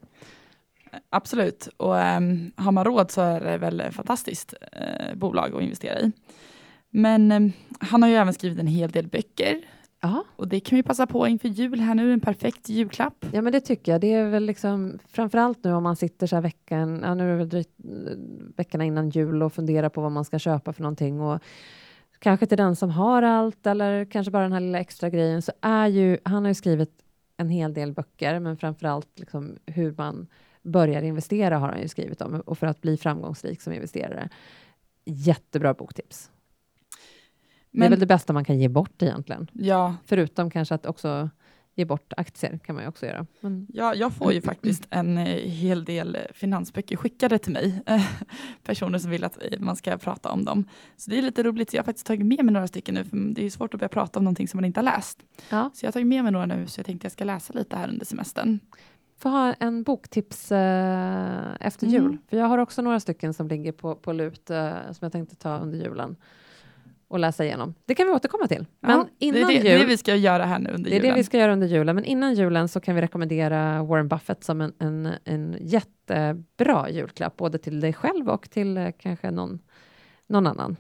Absolut, 1.10 1.70
och 1.78 1.96
um, 1.96 2.52
har 2.56 2.72
man 2.72 2.86
råd 2.86 3.12
så 3.12 3.22
är 3.22 3.40
det 3.40 3.58
väl 3.58 3.84
fantastiskt 3.92 4.54
uh, 4.54 5.16
bolag 5.16 5.56
att 5.56 5.62
investera 5.62 6.00
i. 6.00 6.12
Men 6.90 7.32
um, 7.32 7.52
han 7.80 8.02
har 8.02 8.10
ju 8.10 8.16
även 8.16 8.34
skrivit 8.34 8.60
en 8.60 8.68
hel 8.68 8.92
del 8.92 9.08
böcker 9.08 9.62
Aha. 10.04 10.24
Och 10.36 10.48
det 10.48 10.60
kan 10.60 10.76
vi 10.76 10.84
passa 10.84 11.08
på 11.08 11.28
inför 11.28 11.48
jul 11.48 11.80
här 11.80 11.96
nu, 11.96 12.14
en 12.14 12.20
perfekt 12.20 12.70
julklapp. 12.70 13.26
Ja, 13.32 13.42
men 13.42 13.54
det 13.54 13.62
tycker 13.62 13.92
jag. 13.92 14.02
Det 14.02 14.14
är 14.14 14.30
väl 14.30 14.46
liksom 14.46 15.00
framförallt 15.08 15.64
nu 15.64 15.74
om 15.74 15.84
man 15.84 15.96
sitter 15.96 16.28
så 16.28 16.36
här 16.36 16.42
veckan, 16.42 17.00
ja, 17.04 17.14
nu 17.14 17.24
är 17.24 17.32
det 17.32 17.38
väl 17.38 17.50
drygt, 17.50 17.72
veckorna 18.56 18.86
innan 18.86 19.10
jul 19.10 19.44
och 19.44 19.54
funderar 19.54 19.90
på 19.90 20.02
vad 20.02 20.12
man 20.12 20.26
ska 20.26 20.40
köpa 20.40 20.74
för 20.74 20.82
någonting 20.82 21.22
och 21.22 21.42
kanske 22.20 22.46
till 22.46 22.58
den 22.58 22.76
som 22.76 22.90
har 22.90 23.22
allt 23.22 23.68
eller 23.68 24.06
kanske 24.06 24.32
bara 24.32 24.44
den 24.44 24.54
här 24.54 24.60
lilla 24.60 24.80
extra 24.80 25.10
grejen 25.10 25.42
så 25.42 25.52
är 25.62 25.88
ju, 25.88 26.18
han 26.24 26.44
har 26.44 26.50
ju 26.50 26.56
skrivit 26.56 26.92
en 27.38 27.50
hel 27.50 27.74
del 27.74 27.94
böcker, 27.94 28.40
men 28.40 28.58
framförallt 28.58 29.20
liksom 29.20 29.58
hur 29.66 29.94
man 29.98 30.28
börjar 30.62 31.02
investera 31.02 31.58
har 31.58 31.68
han 31.68 31.82
ju 31.82 31.88
skrivit 31.88 32.22
om 32.22 32.42
och 32.46 32.58
för 32.58 32.68
att 32.68 32.82
bli 32.82 32.98
framgångsrik 32.98 33.62
som 33.62 33.74
investerare. 33.74 34.30
Jättebra 35.06 35.74
boktips. 35.74 36.32
Men, 37.72 37.80
det 37.80 37.86
är 37.86 37.90
väl 37.90 38.00
det 38.00 38.06
bästa 38.06 38.34
man 38.34 38.46
kan 38.46 38.60
ge 38.60 38.68
bort 38.68 39.02
egentligen. 39.02 39.48
Ja. 39.54 39.96
Förutom 40.06 40.52
kanske 40.52 40.76
att 40.76 40.86
också 40.86 41.30
ge 41.76 41.86
bort 41.86 42.14
aktier 42.18 42.60
kan 42.64 42.76
man 42.76 42.84
ju 42.84 42.88
också 42.90 43.06
göra. 43.06 43.26
Men... 43.40 43.68
Ja, 43.74 43.96
jag 43.96 44.14
får 44.14 44.34
ju 44.34 44.42
faktiskt 44.42 44.88
en 44.90 45.18
eh, 45.18 45.26
hel 45.50 45.86
del 45.86 46.18
finansböcker 46.34 46.98
skickade 46.98 47.38
till 47.38 47.54
mig. 47.54 47.82
Personer 48.64 49.00
som 49.00 49.12
vill 49.12 49.24
att 49.24 49.38
man 49.60 49.76
ska 49.76 49.98
prata 49.98 50.32
om 50.32 50.46
dem. 50.46 50.66
Så 50.98 51.10
det 51.10 51.18
är 51.18 51.22
lite 51.22 51.44
roligt. 51.44 51.74
Jag 51.74 51.82
har 51.82 51.86
faktiskt 51.86 52.08
tagit 52.08 52.26
med 52.26 52.46
mig 52.46 52.54
några 52.54 52.68
stycken 52.68 52.96
nu, 52.96 53.04
för 53.04 53.18
det 53.18 53.46
är 53.46 53.50
svårt 53.50 53.74
att 53.74 53.80
börja 53.80 53.90
prata 53.90 54.20
om 54.20 54.26
någonting 54.26 54.48
som 54.48 54.58
man 54.58 54.66
inte 54.66 54.80
har 54.80 54.86
läst. 54.86 55.20
Ja. 55.50 55.70
Så 55.74 55.86
jag 55.86 55.88
har 55.88 55.94
tagit 55.94 56.08
med 56.08 56.24
mig 56.24 56.32
några 56.32 56.46
nu, 56.46 56.68
så 56.68 56.80
jag 56.80 56.86
tänkte 56.86 57.06
jag 57.06 57.12
ska 57.12 57.24
läsa 57.24 57.54
lite 57.54 57.76
här 57.76 57.90
under 57.90 58.06
semestern. 58.06 58.60
Får 59.18 59.30
ha 59.30 59.54
en 59.54 59.84
boktips 59.84 60.52
eh, 60.52 61.56
efter 61.60 61.88
jul. 61.88 62.06
Mm. 62.06 62.18
För 62.30 62.38
jag 62.38 62.46
har 62.46 62.58
också 62.58 62.82
några 62.82 63.00
stycken 63.00 63.34
som 63.34 63.48
ligger 63.48 63.72
på, 63.72 63.96
på 63.96 64.14
lut 64.14 64.50
eh, 64.50 64.72
som 64.72 65.00
jag 65.00 65.12
tänkte 65.12 65.36
ta 65.36 65.58
under 65.58 65.78
julen 65.78 66.16
och 67.12 67.20
läsa 67.20 67.46
igenom. 67.46 67.74
Det 67.86 67.96
kan 67.96 68.08
vi 68.08 68.14
återkomma 68.14 68.48
till. 68.48 68.66
Men 68.80 68.92
ja, 68.98 69.08
innan 69.20 69.48
det, 69.48 69.58
är 69.58 69.64
det, 69.64 69.70
jul, 69.70 69.80
det 69.80 69.86
vi 69.86 69.98
ska 69.98 70.16
göra 70.16 70.46
här 70.46 70.60
nu 70.60 70.70
under 70.70 70.90
julen. 70.90 71.02
Det 71.02 71.08
är 71.08 71.12
det 71.12 71.18
vi 71.18 71.24
ska 71.24 71.38
göra 71.38 71.54
under 71.54 71.68
julen. 71.68 71.96
Men 71.96 72.06
innan 72.06 72.34
julen 72.34 72.68
så 72.68 72.80
kan 72.80 72.96
vi 72.96 73.02
rekommendera 73.02 73.84
Warren 73.84 74.08
Buffett 74.08 74.44
som 74.44 74.62
en, 74.62 74.74
en, 74.80 75.10
en 75.24 75.58
jättebra 75.62 76.90
julklapp, 76.90 77.38
både 77.38 77.58
till 77.58 77.80
dig 77.80 77.94
själv 77.94 78.30
och 78.30 78.50
till 78.50 78.78
eh, 78.78 78.90
kanske 79.00 79.32
någon, 79.32 79.60
någon 80.28 80.48
annan. 80.48 80.76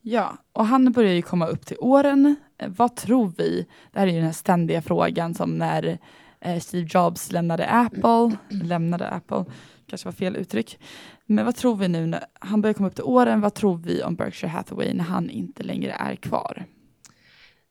Ja, 0.00 0.36
och 0.52 0.66
han 0.66 0.92
börjar 0.92 1.12
ju 1.12 1.22
komma 1.22 1.46
upp 1.46 1.66
till 1.66 1.76
åren. 1.80 2.36
Eh, 2.58 2.68
vad 2.76 2.96
tror 2.96 3.32
vi? 3.38 3.66
Det 3.92 3.98
här 3.98 4.06
är 4.06 4.10
ju 4.10 4.16
den 4.16 4.26
här 4.26 4.32
ständiga 4.32 4.82
frågan 4.82 5.34
som 5.34 5.50
när 5.50 5.98
Steve 6.60 6.88
Jobs 6.90 7.32
lämnade 7.32 7.66
Apple, 7.66 8.36
lämnade 8.48 9.08
Apple, 9.08 9.44
kanske 9.86 10.06
var 10.06 10.12
fel 10.12 10.36
uttryck. 10.36 10.78
Men 11.26 11.44
vad 11.44 11.56
tror 11.56 11.76
vi 11.76 11.88
nu 11.88 12.06
när 12.06 12.24
han 12.40 12.62
börjar 12.62 12.74
komma 12.74 12.88
upp 12.88 12.94
till 12.94 13.04
åren? 13.04 13.40
Vad 13.40 13.54
tror 13.54 13.76
vi 13.76 14.02
om 14.02 14.14
Berkshire 14.14 14.50
Hathaway 14.50 14.94
när 14.94 15.04
han 15.04 15.30
inte 15.30 15.62
längre 15.62 15.92
är 15.92 16.16
kvar? 16.16 16.64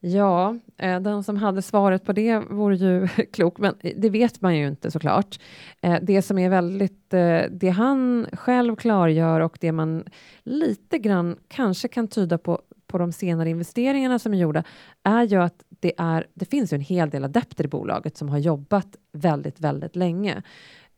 Ja, 0.02 0.56
eh, 0.78 1.00
den 1.00 1.24
som 1.24 1.38
hade 1.38 1.62
svaret 1.62 2.06
på 2.06 2.14
det 2.14 2.40
vore 2.40 2.76
ju 2.76 3.08
klok, 3.34 3.58
men 3.58 3.76
det 3.96 4.10
vet 4.10 4.42
man 4.42 4.58
ju 4.58 4.68
inte 4.68 4.92
såklart. 4.92 5.40
Eh, 5.82 5.98
det 6.02 6.22
som 6.22 6.40
är 6.40 6.50
väldigt, 6.50 7.14
eh, 7.14 7.42
det 7.52 7.70
han 7.70 8.28
själv 8.34 8.76
klargör 8.76 9.40
och 9.40 9.58
det 9.62 9.72
man 9.72 10.04
lite 10.44 10.98
grann 10.98 11.38
kanske 11.48 11.88
kan 11.88 12.08
tyda 12.08 12.38
på 12.38 12.62
på 12.90 12.98
de 12.98 13.12
senare 13.12 13.50
investeringarna 13.50 14.20
som 14.20 14.34
är 14.34 14.38
gjorda 14.38 14.64
är 15.04 15.24
ju 15.24 15.42
att 15.42 15.64
det, 15.80 15.94
är, 15.98 16.28
det 16.34 16.46
finns 16.46 16.74
ju 16.74 16.76
en 16.76 16.82
hel 16.82 17.10
del 17.10 17.24
adepter 17.24 17.66
i 17.66 17.68
bolaget 17.68 18.18
som 18.18 18.30
har 18.30 18.38
jobbat 18.38 18.96
väldigt, 19.12 19.60
väldigt 19.60 19.96
länge. 19.96 20.44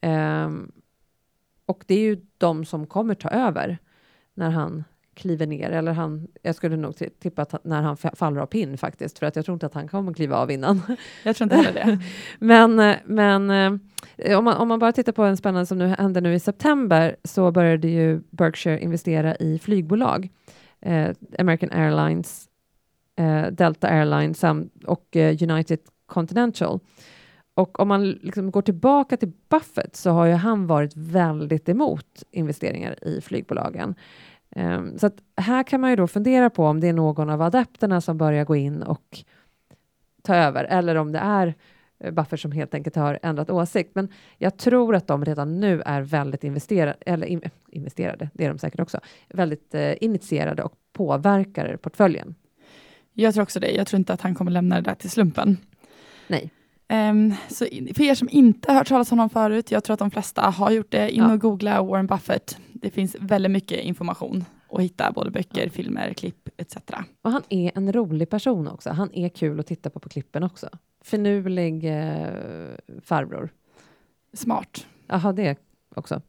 Um, 0.01 0.71
och 1.65 1.83
det 1.87 1.93
är 1.93 1.99
ju 1.99 2.21
de 2.37 2.65
som 2.65 2.87
kommer 2.87 3.15
ta 3.15 3.29
över 3.29 3.77
när 4.33 4.49
han 4.49 4.83
kliver 5.13 5.47
ner, 5.47 5.69
eller 5.69 5.91
han, 5.91 6.27
jag 6.41 6.55
skulle 6.55 6.77
nog 6.77 6.93
tippa 7.19 7.41
att 7.41 7.65
när 7.65 7.81
han 7.81 7.97
faller 7.97 8.41
av 8.41 8.45
pinn 8.45 8.77
faktiskt, 8.77 9.19
för 9.19 9.25
att 9.25 9.35
jag 9.35 9.45
tror 9.45 9.53
inte 9.53 9.65
att 9.65 9.73
han 9.73 9.87
kommer 9.87 10.13
kliva 10.13 10.37
av 10.37 10.51
innan. 10.51 10.81
Jag 11.23 11.35
tror 11.35 11.45
inte 11.45 11.55
heller 11.55 11.73
det. 11.73 11.99
men 12.39 12.95
men 13.05 13.49
eh, 14.17 14.37
om, 14.37 14.45
man, 14.45 14.57
om 14.57 14.67
man 14.67 14.79
bara 14.79 14.91
tittar 14.91 15.11
på 15.11 15.23
en 15.23 15.37
spännande 15.37 15.65
som 15.65 15.77
nu 15.77 15.87
händer 15.87 16.21
nu 16.21 16.33
i 16.33 16.39
september, 16.39 17.15
så 17.23 17.51
började 17.51 17.87
ju 17.87 18.21
Berkshire 18.29 18.79
investera 18.79 19.35
i 19.35 19.59
flygbolag. 19.59 20.29
Eh, 20.81 21.09
American 21.39 21.71
Airlines, 21.71 22.49
Eh, 23.15 23.47
Delta 23.47 23.87
Airlines 23.87 24.43
och 24.85 25.15
eh, 25.15 25.37
United 25.41 25.79
Continental. 26.05 26.79
Och 27.53 27.79
om 27.79 27.87
man 27.87 28.09
liksom 28.09 28.51
går 28.51 28.61
tillbaka 28.61 29.17
till 29.17 29.31
Buffett 29.49 29.95
så 29.95 30.11
har 30.11 30.25
ju 30.25 30.33
han 30.33 30.67
varit 30.67 30.95
väldigt 30.95 31.69
emot 31.69 32.23
investeringar 32.31 33.07
i 33.07 33.21
flygbolagen. 33.21 33.95
Um, 34.55 34.97
så 34.99 35.07
att 35.07 35.15
här 35.37 35.63
kan 35.63 35.81
man 35.81 35.89
ju 35.89 35.95
då 35.95 36.07
fundera 36.07 36.49
på 36.49 36.65
om 36.65 36.79
det 36.79 36.87
är 36.87 36.93
någon 36.93 37.29
av 37.29 37.41
adepterna 37.41 38.01
som 38.01 38.17
börjar 38.17 38.45
gå 38.45 38.55
in 38.55 38.83
och 38.83 39.23
ta 40.21 40.35
över 40.35 40.63
eller 40.63 40.95
om 40.95 41.11
det 41.11 41.19
är 41.19 41.55
eh, 41.99 42.11
Buffett 42.11 42.39
som 42.39 42.51
helt 42.51 42.73
enkelt 42.73 42.95
har 42.95 43.19
ändrat 43.21 43.49
åsikt. 43.49 43.95
Men 43.95 44.09
jag 44.37 44.57
tror 44.57 44.95
att 44.95 45.07
de 45.07 45.25
redan 45.25 45.59
nu 45.59 45.81
är 45.85 46.01
väldigt 46.01 46.43
investerade, 46.43 46.97
eller 47.05 47.27
in, 47.27 47.41
investerade, 47.67 48.29
det 48.33 48.45
är 48.45 48.49
de 48.49 48.57
säkert 48.57 48.79
också, 48.79 48.99
väldigt 49.29 49.75
eh, 49.75 49.93
initierade 50.03 50.63
och 50.63 50.73
påverkar 50.93 51.77
portföljen. 51.77 52.35
Jag 53.13 53.33
tror 53.33 53.43
också 53.43 53.59
det. 53.59 53.71
Jag 53.71 53.87
tror 53.87 53.97
inte 53.97 54.13
att 54.13 54.21
han 54.21 54.35
kommer 54.35 54.51
lämna 54.51 54.75
det 54.75 54.81
där 54.81 54.95
till 54.95 55.09
slumpen. 55.09 55.57
Nej. 56.27 56.51
Um, 56.91 57.33
så 57.49 57.65
för 57.95 58.01
er 58.01 58.15
som 58.15 58.29
inte 58.31 58.71
har 58.71 58.77
hört 58.77 58.87
talas 58.87 59.11
om 59.11 59.19
honom 59.19 59.29
förut, 59.29 59.71
jag 59.71 59.83
tror 59.83 59.93
att 59.93 59.99
de 59.99 60.11
flesta 60.11 60.41
har 60.41 60.71
gjort 60.71 60.91
det, 60.91 61.11
in 61.11 61.23
ja. 61.23 61.33
och 61.33 61.41
googla 61.41 61.83
Warren 61.83 62.07
Buffett. 62.07 62.57
Det 62.73 62.89
finns 62.89 63.15
väldigt 63.19 63.51
mycket 63.51 63.79
information 63.79 64.45
att 64.69 64.81
hitta, 64.81 65.11
både 65.11 65.31
böcker, 65.31 65.63
ja. 65.63 65.69
filmer, 65.69 66.13
klipp 66.13 66.49
etc. 66.57 66.77
Och 67.21 67.31
han 67.31 67.43
är 67.49 67.71
en 67.75 67.93
rolig 67.93 68.29
person 68.29 68.67
också. 68.67 68.89
Han 68.89 69.09
är 69.13 69.29
kul 69.29 69.59
att 69.59 69.67
titta 69.67 69.89
på 69.89 69.99
på 69.99 70.09
klippen 70.09 70.43
också. 70.43 70.69
Finurlig 71.03 71.85
eh, 71.85 72.27
farbror. 73.03 73.49
Smart. 74.33 74.87
Jaha, 75.07 75.33
det 75.33 75.57
också. 75.95 76.21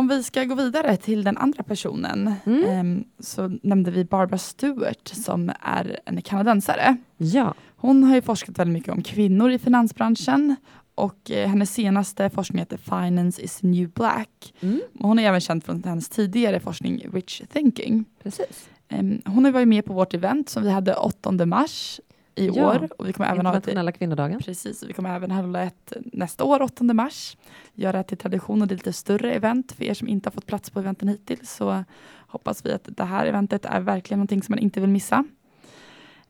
Om 0.00 0.08
vi 0.08 0.22
ska 0.22 0.44
gå 0.44 0.54
vidare 0.54 0.96
till 0.96 1.24
den 1.24 1.36
andra 1.36 1.62
personen 1.62 2.34
mm. 2.44 2.80
um, 2.80 3.04
så 3.18 3.58
nämnde 3.62 3.90
vi 3.90 4.04
Barbara 4.04 4.38
Stewart 4.38 5.08
som 5.08 5.52
är 5.60 6.00
en 6.04 6.22
kanadensare. 6.22 6.96
Ja. 7.16 7.54
Hon 7.76 8.04
har 8.04 8.14
ju 8.14 8.22
forskat 8.22 8.58
väldigt 8.58 8.72
mycket 8.72 8.92
om 8.92 9.02
kvinnor 9.02 9.50
i 9.50 9.58
finansbranschen 9.58 10.56
och 10.94 11.30
eh, 11.30 11.48
hennes 11.48 11.74
senaste 11.74 12.30
forskning 12.30 12.58
heter 12.58 12.76
Finance 12.76 13.42
is 13.42 13.62
new 13.62 13.90
black. 13.90 14.54
Mm. 14.60 14.80
Hon 15.00 15.18
är 15.18 15.28
även 15.28 15.40
känd 15.40 15.64
från 15.64 15.84
hennes 15.84 16.08
tidigare 16.08 16.60
forskning 16.60 17.06
Rich 17.12 17.42
thinking. 17.52 18.04
Precis. 18.22 18.68
Um, 18.88 19.22
hon 19.24 19.44
har 19.44 19.52
varit 19.52 19.68
med 19.68 19.84
på 19.84 19.92
vårt 19.92 20.14
event 20.14 20.48
som 20.48 20.62
vi 20.62 20.70
hade 20.70 20.94
8 20.94 21.46
mars 21.46 22.00
i 22.40 22.46
ja, 22.46 22.68
år. 22.68 22.88
Och 22.98 23.08
vi 23.08 23.12
kommer 23.12 23.28
även 23.28 23.46
internationella 23.46 23.82
ha 23.82 23.90
ett, 23.90 23.98
kvinnodagen. 23.98 24.40
Precis, 24.40 24.82
vi 24.82 24.92
kommer 24.92 25.16
även 25.16 25.30
hålla 25.30 25.62
ett 25.62 25.92
nästa 26.12 26.44
år, 26.44 26.62
8 26.62 26.84
mars. 26.84 27.36
Göra 27.74 27.96
det 27.96 28.04
till 28.04 28.18
tradition 28.18 28.62
och 28.62 28.68
det 28.68 28.74
är 28.74 28.76
lite 28.76 28.92
större 28.92 29.32
event 29.32 29.72
för 29.72 29.84
er 29.84 29.94
som 29.94 30.08
inte 30.08 30.26
har 30.26 30.32
fått 30.32 30.46
plats 30.46 30.70
på 30.70 30.80
eventen 30.80 31.08
hittills. 31.08 31.52
Så 31.52 31.84
hoppas 32.26 32.66
vi 32.66 32.72
att 32.72 32.88
det 32.96 33.04
här 33.04 33.26
eventet 33.26 33.64
är 33.64 33.80
verkligen 33.80 34.18
någonting 34.18 34.42
som 34.42 34.52
man 34.52 34.58
inte 34.58 34.80
vill 34.80 34.90
missa. 34.90 35.24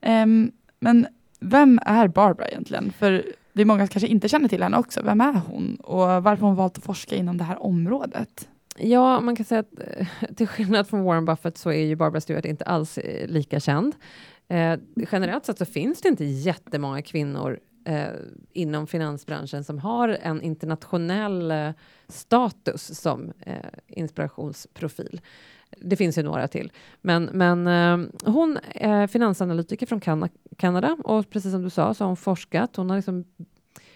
Um, 0.01 0.51
men 0.79 1.07
vem 1.39 1.79
är 1.85 2.07
Barbara 2.07 2.47
egentligen? 2.47 2.91
För 2.91 3.23
det 3.53 3.61
är 3.61 3.65
många 3.65 3.79
som 3.79 3.87
kanske 3.87 4.07
inte 4.07 4.29
känner 4.29 4.49
till 4.49 4.63
henne 4.63 4.77
också. 4.77 5.01
Vem 5.03 5.21
är 5.21 5.33
hon 5.33 5.75
och 5.75 6.23
varför 6.23 6.45
hon 6.45 6.55
valt 6.55 6.77
att 6.77 6.83
forska 6.83 7.15
inom 7.15 7.37
det 7.37 7.43
här 7.43 7.63
området? 7.63 8.47
Ja, 8.77 9.19
man 9.19 9.35
kan 9.35 9.45
säga 9.45 9.59
att 9.59 9.79
eh, 9.97 10.07
till 10.35 10.47
skillnad 10.47 10.87
från 10.87 11.03
Warren 11.03 11.25
Buffett 11.25 11.57
så 11.57 11.69
är 11.69 11.85
ju 11.85 11.95
Barbara 11.95 12.21
Stewart 12.21 12.45
inte 12.45 12.65
alls 12.65 12.97
eh, 12.97 13.27
lika 13.27 13.59
känd. 13.59 13.95
Eh, 14.51 14.79
generellt 15.11 15.45
sett 15.45 15.57
så 15.57 15.65
finns 15.65 16.01
det 16.01 16.09
inte 16.09 16.25
jättemånga 16.25 17.01
kvinnor 17.01 17.59
eh, 17.85 18.09
inom 18.53 18.87
finansbranschen 18.87 19.63
som 19.63 19.79
har 19.79 20.09
en 20.09 20.41
internationell 20.41 21.51
eh, 21.51 21.69
status 22.07 22.99
som 22.99 23.33
eh, 23.39 23.55
inspirationsprofil. 23.87 25.21
Det 25.81 25.95
finns 25.95 26.17
ju 26.17 26.23
några 26.23 26.47
till. 26.47 26.71
Men, 27.01 27.23
men 27.23 27.67
eh, 27.67 28.09
hon 28.31 28.59
är 28.75 29.07
finansanalytiker 29.07 29.85
från 29.85 29.99
kan 29.99 30.29
Kanada 30.57 30.97
och 31.03 31.29
precis 31.29 31.51
som 31.51 31.63
du 31.63 31.69
sa 31.69 31.93
så 31.93 32.03
har 32.03 32.07
hon 32.07 32.17
forskat. 32.17 32.75
Hon 32.75 32.89
har, 32.89 32.97
liksom, 32.97 33.23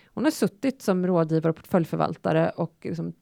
hon 0.08 0.24
har 0.24 0.32
suttit 0.32 0.82
som 0.82 1.08
rådgivare 1.08 1.50
och 1.50 1.56
portföljförvaltare 1.56 2.50
och 2.50 2.78
liksom 2.82 3.14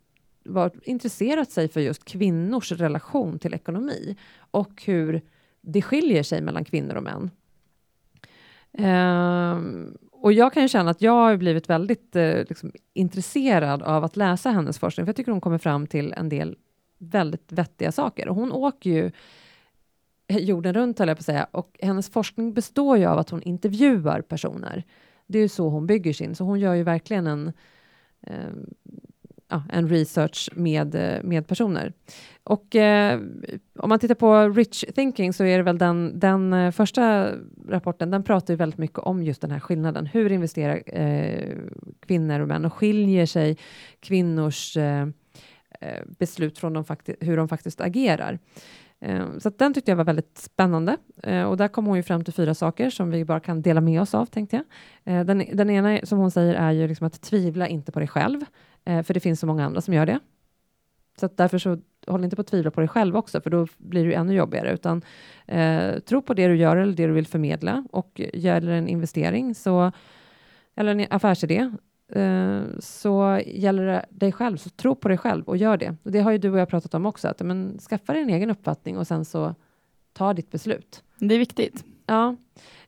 varit, 0.44 0.84
intresserat 0.84 1.52
sig 1.52 1.68
för 1.68 1.80
just 1.80 2.06
kvinnors 2.06 2.72
relation 2.72 3.40
till 3.40 3.54
ekonomi 3.54 4.18
och 4.52 4.84
hur 4.86 5.22
det 5.64 5.82
skiljer 5.82 6.24
sig 6.24 6.42
mellan 6.42 6.66
kvinnor 6.66 6.96
och 6.96 7.04
män. 7.04 7.32
Um, 8.78 9.98
och 10.12 10.34
jag 10.34 10.54
kan 10.54 10.64
ju 10.64 10.70
känna 10.70 10.92
att 10.92 11.02
jag 11.02 11.12
har 11.12 11.38
blivit 11.38 11.70
väldigt 11.70 12.16
uh, 12.16 12.38
liksom, 12.50 12.72
intresserad 12.94 13.82
av 13.82 14.04
att 14.04 14.18
läsa 14.18 14.52
hennes 14.52 14.80
forskning, 14.80 15.06
för 15.06 15.10
jag 15.10 15.16
tycker 15.16 15.32
hon 15.32 15.42
kommer 15.42 15.58
fram 15.58 15.88
till 15.88 16.14
en 16.14 16.30
del 16.30 16.58
väldigt 16.98 17.52
vettiga 17.52 17.92
saker. 17.92 18.28
Och 18.28 18.36
hon 18.36 18.52
åker 18.52 18.90
ju 18.90 19.12
jorden 20.28 20.74
runt, 20.74 21.00
höll 21.00 21.08
jag 21.08 21.18
på 21.18 21.22
att 21.22 21.26
säga, 21.26 21.48
och 21.52 21.78
hennes 21.82 22.10
forskning 22.10 22.54
består 22.54 22.98
ju 22.98 23.06
av 23.06 23.20
att 23.20 23.30
hon 23.30 23.42
intervjuar 23.42 24.22
personer. 24.22 24.84
Det 25.28 25.38
är 25.38 25.42
ju 25.42 25.50
så 25.50 25.70
hon 25.70 25.88
bygger 25.88 26.14
sin, 26.14 26.36
så 26.36 26.44
hon 26.44 26.60
gör 26.60 26.74
ju 26.74 26.84
verkligen 26.84 27.28
en 27.28 27.54
um, 28.28 28.74
ja, 29.54 29.64
en 29.70 29.90
research 29.90 30.50
med, 30.54 30.96
eh, 30.96 31.24
med 31.24 31.48
personer. 31.48 31.94
Och 32.44 32.76
eh, 32.76 33.20
om 33.80 33.90
man 33.90 34.00
tittar 34.00 34.16
på 34.16 34.50
Rich 34.50 34.84
Thinking 34.96 35.34
så 35.34 35.44
är 35.44 35.58
det 35.58 35.64
väl 35.64 35.78
den, 35.78 36.20
den 36.20 36.54
eh, 36.54 36.72
första 36.72 37.32
rapporten, 37.70 38.12
den 38.12 38.24
pratar 38.24 38.54
ju 38.54 38.58
väldigt 38.58 38.80
mycket 38.80 39.00
om 39.00 39.24
just 39.24 39.42
den 39.42 39.52
här 39.52 39.60
skillnaden. 39.60 40.06
Hur 40.06 40.32
investerar 40.32 40.82
eh, 40.86 41.58
kvinnor 42.00 42.40
och 42.40 42.48
män 42.48 42.66
och 42.66 42.74
skiljer 42.74 43.26
sig 43.26 43.58
kvinnors 44.00 44.78
eh, 44.78 45.08
eh 45.82 46.04
beslut 46.20 46.58
från 46.58 46.74
de 46.74 46.86
hur 47.20 47.38
de 47.38 47.48
faktiskt 47.48 47.82
agerar? 47.82 48.40
Eh, 49.02 49.26
så 49.40 49.50
den 49.50 49.74
tyckte 49.74 49.92
jag 49.92 49.96
var 49.96 50.04
väldigt 50.04 50.38
spännande 50.38 50.98
och 51.48 51.58
där 51.58 51.68
kom 51.68 51.86
hon 51.86 51.98
ju 51.98 52.04
fram 52.04 52.24
till 52.24 52.34
fyra 52.34 52.54
saker 52.54 52.90
som 52.90 53.10
vi 53.12 53.26
bara 53.26 53.40
kan 53.40 53.62
dela 53.62 53.82
med 53.82 54.02
oss 54.02 54.14
av 54.14 54.26
tänkte 54.26 54.56
jag. 54.56 55.28
Den, 55.28 55.46
den 55.54 55.70
ena 55.70 56.00
som 56.04 56.18
hon 56.18 56.32
säger 56.32 56.54
är 56.54 56.72
ju 56.72 56.88
liksom 56.88 57.08
att 57.08 57.22
tvivla 57.22 57.68
inte 57.68 57.92
på 57.92 58.00
dig 58.00 58.08
själv. 58.08 58.40
Eh, 58.86 59.04
för 59.04 59.14
det 59.14 59.20
finns 59.20 59.40
så 59.40 59.48
många 59.48 59.66
andra 59.66 59.82
som 59.82 59.94
gör 59.94 60.06
det. 60.06 60.20
Så 61.20 61.30
därför 61.36 61.58
så 61.58 61.78
håll 62.08 62.24
inte 62.24 62.36
på 62.36 62.42
att 62.42 62.48
tvivla 62.48 62.72
på 62.72 62.80
dig 62.80 62.88
själv 62.88 63.16
också, 63.16 63.42
för 63.42 63.50
då 63.50 63.68
blir 63.78 64.06
det 64.06 64.14
ännu 64.14 64.34
jobbigare, 64.34 64.74
utan 64.74 65.02
eh, 65.48 66.00
tro 66.00 66.22
på 66.22 66.34
det 66.34 66.48
du 66.48 66.56
gör 66.56 66.78
eller 66.78 66.94
det 66.94 67.08
du 67.08 67.14
vill 67.14 67.28
förmedla 67.28 67.86
och 67.92 68.22
gäller 68.34 68.72
en 68.72 68.88
investering 68.88 69.56
så, 69.56 69.92
eller 70.76 70.96
en 70.96 71.08
affärsidé, 71.10 71.72
eh, 72.12 72.62
så 72.80 73.42
gäller 73.46 73.86
det 73.86 74.06
dig 74.10 74.32
själv, 74.32 74.58
så 74.58 74.70
tro 74.70 74.96
på 74.96 75.08
dig 75.08 75.18
själv 75.18 75.44
och 75.44 75.58
gör 75.58 75.78
det. 75.78 75.96
Och 76.04 76.12
det 76.12 76.20
har 76.20 76.32
ju 76.32 76.38
du 76.38 76.50
och 76.50 76.60
jag 76.60 76.70
pratat 76.70 76.94
om 76.94 77.06
också, 77.06 77.28
att 77.28 77.40
men, 77.40 77.80
skaffa 77.80 78.14
dig 78.14 78.22
en 78.22 78.30
egen 78.30 78.50
uppfattning 78.50 78.98
och 78.98 79.08
sen 79.08 79.26
så 79.26 79.56
ta 80.14 80.34
ditt 80.34 80.52
beslut. 80.52 81.04
Det 81.20 81.36
är 81.36 81.40
viktigt. 81.40 81.86
Ja, 82.06 82.36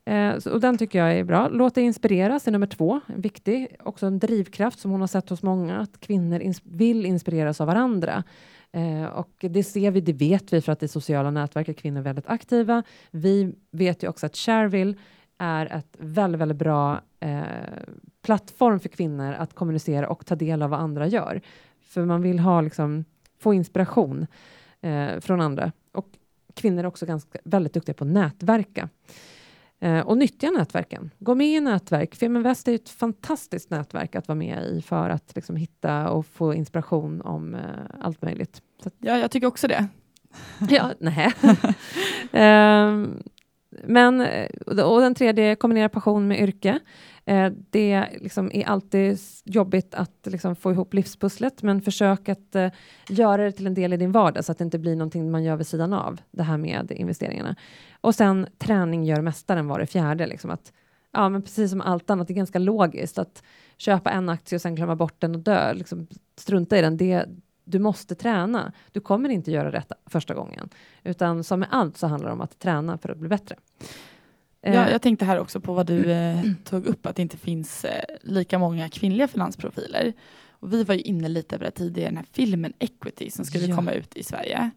eh, 0.05 0.37
så, 0.39 0.51
och 0.51 0.59
den 0.59 0.77
tycker 0.77 0.99
jag 0.99 1.17
är 1.17 1.23
bra. 1.23 1.47
Låt 1.47 1.75
dig 1.75 1.83
inspireras 1.83 2.47
är 2.47 2.51
nummer 2.51 2.67
två, 2.67 3.01
viktig. 3.07 3.75
Också 3.83 4.05
en 4.05 4.19
drivkraft 4.19 4.79
som 4.79 4.91
hon 4.91 4.99
har 4.99 5.07
sett 5.07 5.29
hos 5.29 5.43
många, 5.43 5.77
att 5.77 5.99
kvinnor 5.99 6.39
ins 6.39 6.61
vill 6.63 7.05
inspireras 7.05 7.61
av 7.61 7.67
varandra. 7.67 8.23
Eh, 8.71 9.05
och 9.05 9.31
det 9.39 9.63
ser 9.63 9.91
vi, 9.91 10.01
det 10.01 10.13
vet 10.13 10.53
vi 10.53 10.61
för 10.61 10.71
att 10.71 10.83
i 10.83 10.87
sociala 10.87 11.31
nätverk 11.31 11.69
är 11.69 11.73
kvinnor 11.73 12.01
väldigt 12.01 12.27
aktiva. 12.27 12.83
Vi 13.11 13.55
vet 13.71 14.03
ju 14.03 14.07
också 14.07 14.25
att 14.25 14.35
Shareville 14.35 14.95
är 15.37 15.65
ett 15.65 15.97
väldigt, 15.99 16.41
väldigt 16.41 16.57
bra 16.57 17.01
eh, 17.19 17.41
plattform 18.21 18.79
för 18.79 18.89
kvinnor 18.89 19.33
att 19.33 19.53
kommunicera 19.53 20.09
och 20.09 20.25
ta 20.25 20.35
del 20.35 20.61
av 20.61 20.69
vad 20.69 20.79
andra 20.79 21.07
gör. 21.07 21.41
För 21.81 22.05
man 22.05 22.21
vill 22.21 22.39
ha, 22.39 22.61
liksom, 22.61 23.05
få 23.39 23.53
inspiration 23.53 24.27
eh, 24.81 25.19
från 25.19 25.41
andra. 25.41 25.71
Och 25.91 26.07
kvinnor 26.53 26.83
är 26.83 26.87
också 26.87 27.05
ganska, 27.05 27.39
väldigt 27.43 27.73
duktiga 27.73 27.93
på 27.93 28.03
att 28.03 28.09
nätverka. 28.09 28.89
Eh, 29.81 29.99
och 29.99 30.17
nyttja 30.17 30.51
nätverken. 30.51 31.11
Gå 31.19 31.35
med 31.35 31.47
i 31.47 31.59
nätverk. 31.59 32.15
Feminvest 32.15 32.67
är 32.67 32.75
ett 32.75 32.89
fantastiskt 32.89 33.69
nätverk 33.69 34.15
att 34.15 34.27
vara 34.27 34.35
med 34.35 34.63
i 34.63 34.81
för 34.81 35.09
att 35.09 35.35
liksom, 35.35 35.55
hitta 35.55 36.09
och 36.09 36.25
få 36.25 36.53
inspiration 36.53 37.21
om 37.21 37.55
eh, 37.55 37.61
allt 38.01 38.21
möjligt. 38.21 38.61
Så 38.83 38.89
ja, 38.99 39.17
jag 39.17 39.31
tycker 39.31 39.47
också 39.47 39.67
det. 39.67 39.87
ja, 40.69 40.91
nej. 40.99 41.33
um, 42.91 43.23
men, 43.83 44.21
eh, 44.21 44.49
och 44.85 45.01
den 45.01 45.15
tredje, 45.15 45.55
kombinera 45.55 45.89
passion 45.89 46.27
med 46.27 46.39
yrke. 46.39 46.79
Eh, 47.25 47.51
det 47.69 48.07
liksom 48.21 48.51
är 48.53 48.65
alltid 48.65 49.19
jobbigt 49.43 49.93
att 49.93 50.11
liksom 50.23 50.55
få 50.55 50.71
ihop 50.71 50.93
livspusslet, 50.93 51.63
men 51.63 51.81
försök 51.81 52.29
att 52.29 52.55
eh, 52.55 52.71
göra 53.09 53.43
det 53.43 53.51
till 53.51 53.67
en 53.67 53.73
del 53.73 53.93
i 53.93 53.97
din 53.97 54.11
vardag, 54.11 54.45
så 54.45 54.51
att 54.51 54.57
det 54.57 54.63
inte 54.63 54.79
blir 54.79 54.95
någonting 54.95 55.31
man 55.31 55.43
gör 55.43 55.55
vid 55.55 55.67
sidan 55.67 55.93
av, 55.93 56.21
det 56.31 56.43
här 56.43 56.57
med 56.57 56.91
investeringarna. 56.91 57.55
Och 58.01 58.15
sen 58.15 58.47
träning 58.57 59.05
gör 59.05 59.21
mästaren 59.21 59.67
var 59.67 59.79
det 59.79 59.85
fjärde. 59.85 60.27
Liksom 60.27 60.49
att, 60.51 60.73
ja, 61.11 61.29
men 61.29 61.41
precis 61.41 61.71
som 61.71 61.81
allt 61.81 62.09
annat, 62.09 62.27
det 62.27 62.33
är 62.33 62.35
ganska 62.35 62.59
logiskt 62.59 63.17
att 63.17 63.43
köpa 63.77 64.11
en 64.11 64.29
aktie 64.29 64.55
och 64.55 64.61
sen 64.61 64.75
glömma 64.75 64.95
bort 64.95 65.21
den 65.21 65.35
och 65.35 65.41
dö, 65.41 65.73
liksom, 65.73 66.07
strunta 66.37 66.77
i 66.77 66.81
den. 66.81 66.97
Det, 66.97 67.25
du 67.63 67.79
måste 67.79 68.15
träna. 68.15 68.71
Du 68.91 68.99
kommer 68.99 69.29
inte 69.29 69.51
göra 69.51 69.71
rätt 69.71 69.91
första 70.05 70.33
gången, 70.33 70.69
utan 71.03 71.43
som 71.43 71.59
med 71.59 71.69
allt 71.71 71.97
så 71.97 72.07
handlar 72.07 72.29
det 72.29 72.33
om 72.33 72.41
att 72.41 72.59
träna 72.59 72.97
för 72.97 73.09
att 73.09 73.17
bli 73.17 73.29
bättre. 73.29 73.55
Ja, 74.65 74.85
eh, 74.85 74.91
jag 74.91 75.01
tänkte 75.01 75.25
här 75.25 75.39
också 75.39 75.59
på 75.59 75.73
vad 75.73 75.85
du 75.85 76.11
eh, 76.11 76.39
tog 76.63 76.85
upp, 76.85 77.05
att 77.05 77.15
det 77.15 77.21
inte 77.21 77.37
finns 77.37 77.85
eh, 77.85 78.03
lika 78.21 78.59
många 78.59 78.89
kvinnliga 78.89 79.27
finansprofiler. 79.27 80.13
Och 80.49 80.73
vi 80.73 80.83
var 80.83 80.95
ju 80.95 81.01
inne 81.01 81.27
lite 81.27 81.57
på 81.57 81.63
det 81.63 81.71
tidigare, 81.71 82.09
den 82.09 82.17
här 82.17 82.25
filmen 82.31 82.73
Equity 82.79 83.29
som 83.29 83.45
skulle 83.45 83.65
ja. 83.65 83.75
komma 83.75 83.91
ut 83.91 84.17
i 84.17 84.23
Sverige. 84.23 84.71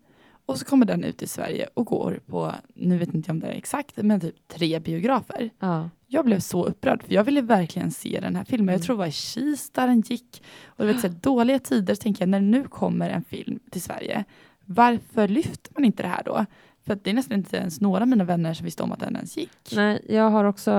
Och 0.47 0.59
så 0.59 0.65
kommer 0.65 0.87
den 0.87 1.05
ut 1.05 1.23
i 1.23 1.27
Sverige 1.27 1.69
och 1.75 1.87
går 1.87 2.21
på, 2.27 2.53
nu 2.75 2.99
vet 2.99 3.15
inte 3.15 3.29
jag 3.29 3.35
om 3.35 3.41
det 3.41 3.47
är 3.47 3.57
exakt, 3.57 3.97
men 3.97 4.21
typ 4.21 4.49
tre 4.49 4.79
biografer. 4.79 5.51
Ja. 5.59 5.91
Jag 6.07 6.25
blev 6.25 6.41
så 6.41 6.65
upprörd, 6.65 7.03
för 7.03 7.15
jag 7.15 7.25
ville 7.25 7.41
verkligen 7.41 7.91
se 7.91 8.19
den 8.21 8.37
här 8.37 8.45
filmen. 8.45 8.69
Mm. 8.69 8.73
Jag 8.73 8.83
tror 8.83 8.97
det 8.97 8.99
var 8.99 9.07
i 9.07 9.13
Kista 9.13 9.87
den 9.87 10.01
gick. 10.01 10.43
Och 10.67 10.87
det 10.87 10.93
var 10.93 11.01
så 11.01 11.09
dåliga 11.09 11.59
tider, 11.59 11.95
så 11.95 12.03
tänker 12.03 12.23
jag, 12.23 12.29
när 12.29 12.41
nu 12.41 12.65
kommer 12.65 13.11
en 13.11 13.25
film 13.25 13.59
till 13.71 13.83
Sverige, 13.83 14.25
varför 14.65 15.29
lyfter 15.29 15.73
man 15.75 15.85
inte 15.85 16.03
det 16.03 16.09
här 16.09 16.23
då? 16.25 16.47
För 16.89 16.99
det 17.03 17.11
är 17.11 17.15
nästan 17.15 17.39
inte 17.39 17.57
ens 17.57 17.81
några 17.81 18.03
av 18.03 18.09
mina 18.09 18.25
vänner 18.25 18.55
som 18.55 18.65
visste 18.65 18.83
om 18.83 18.93
att 18.93 19.01
den 19.01 19.17
ens 19.17 19.37
gick. 19.37 19.73
Nej, 19.73 20.05
jag 20.09 20.31
har 20.31 20.45
också 20.45 20.73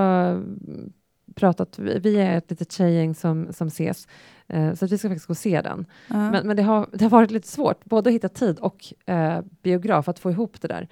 pratat, 1.36 1.80
vi 1.80 2.18
är 2.18 2.38
ett 2.38 2.50
litet 2.50 2.72
tjejgäng 2.72 3.16
som, 3.16 3.54
som 3.54 3.68
ses, 3.68 4.08
eh, 4.48 4.74
så 4.74 4.86
vi 4.86 4.98
ska 4.98 5.10
faktiskt 5.10 5.28
gå 5.28 5.32
och 5.32 5.38
se 5.38 5.62
den. 5.62 5.80
Uh. 5.80 6.32
Men, 6.32 6.48
men 6.48 6.58
det, 6.58 6.64
har, 6.64 6.88
det 6.94 7.06
har 7.06 7.10
varit 7.10 7.32
lite 7.32 7.48
svårt, 7.48 7.86
både 7.86 8.10
att 8.10 8.14
hitta 8.14 8.30
tid 8.30 8.60
och 8.60 8.94
eh, 9.06 9.42
biograf, 9.62 10.10
att 10.10 10.20
få 10.20 10.32
ihop 10.32 10.62
det 10.62 10.68
där. 10.68 10.88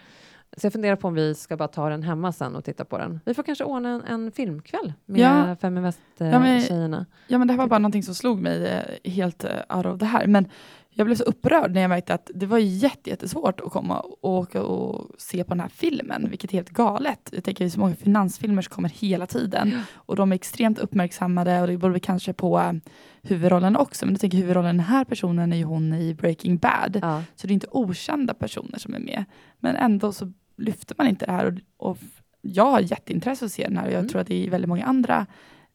Så 0.58 0.65
jag 0.65 0.73
funderar 0.73 0.95
på 0.95 1.08
om 1.08 1.13
vi 1.13 1.36
ska 1.36 1.58
bara 1.58 1.67
ta 1.67 1.89
den 1.89 2.03
hemma 2.03 2.32
sen 2.32 2.56
och 2.56 2.65
titta 2.65 2.86
på 2.86 2.97
den. 2.97 3.19
Vi 3.25 3.34
får 3.34 3.43
kanske 3.43 3.63
ordna 3.63 3.89
en, 3.89 4.03
en 4.03 4.32
filmkväll 4.32 4.93
med 5.06 5.19
ja. 5.19 5.56
Fem 5.56 5.77
i 5.77 5.82
Väst-tjejerna. 5.82 6.97
Eh, 6.97 7.03
ja, 7.03 7.06
ja, 7.27 7.38
men 7.38 7.47
det 7.47 7.53
här 7.53 7.58
var 7.58 7.67
bara 7.67 7.80
någonting 7.80 8.03
som 8.03 8.15
slog 8.15 8.41
mig 8.41 8.67
eh, 8.67 9.12
helt 9.12 9.43
uh, 9.43 9.77
out 9.77 9.86
of 9.86 9.99
det 9.99 10.06
här. 10.06 10.27
Men 10.27 10.49
jag 10.97 11.05
blev 11.05 11.15
så 11.15 11.23
upprörd 11.23 11.73
när 11.73 11.81
jag 11.81 11.89
märkte 11.89 12.13
att 12.13 12.31
det 12.36 12.45
var 12.45 12.57
jättesvårt 12.57 13.60
att 13.60 13.71
komma 13.71 13.99
och 13.99 14.29
åka 14.33 14.63
och 14.63 15.12
se 15.17 15.43
på 15.43 15.49
den 15.49 15.60
här 15.60 15.69
filmen, 15.69 16.27
vilket 16.29 16.51
är 16.51 16.53
helt 16.53 16.69
galet. 16.69 17.29
Jag 17.31 17.43
tänker 17.43 17.63
det 17.63 17.67
är 17.67 17.69
så 17.69 17.79
många 17.79 17.95
finansfilmer 17.95 18.62
som 18.62 18.69
kommer 18.69 18.89
hela 18.89 19.27
tiden 19.27 19.81
och 19.93 20.15
de 20.15 20.31
är 20.31 20.36
extremt 20.36 20.79
uppmärksammade 20.79 21.62
och 21.62 21.67
det 21.67 21.77
beror 21.77 21.99
kanske 21.99 22.33
på 22.33 22.60
uh, 22.60 22.71
huvudrollen 23.21 23.75
också. 23.75 24.05
Men 24.05 24.13
jag 24.13 24.21
tänker 24.21 24.38
huvudrollen, 24.38 24.77
den 24.77 24.86
här 24.86 25.05
personen 25.05 25.53
är 25.53 25.57
ju 25.57 25.63
hon 25.63 25.93
i 25.93 26.13
Breaking 26.13 26.57
Bad, 26.57 26.99
ja. 27.01 27.23
så 27.36 27.47
det 27.47 27.51
är 27.51 27.53
inte 27.53 27.67
okända 27.71 28.33
personer 28.33 28.79
som 28.79 28.93
är 28.93 28.99
med. 28.99 29.25
Men 29.60 29.75
ändå 29.75 30.12
så 30.12 30.31
lyfter 30.57 30.95
man 30.97 31.07
inte 31.07 31.25
det 31.25 31.31
här 31.31 31.45
och, 31.77 31.89
och 31.89 31.97
jag 32.41 32.71
har 32.71 32.79
jätteintresse 32.79 33.45
att 33.45 33.51
se 33.51 33.63
den 33.63 33.77
här 33.77 33.86
och 33.86 33.91
jag 33.91 33.99
mm. 33.99 34.10
tror 34.10 34.21
att 34.21 34.27
det 34.27 34.47
är 34.47 34.49
väldigt 34.49 34.69
många 34.69 34.86
andra 34.86 35.25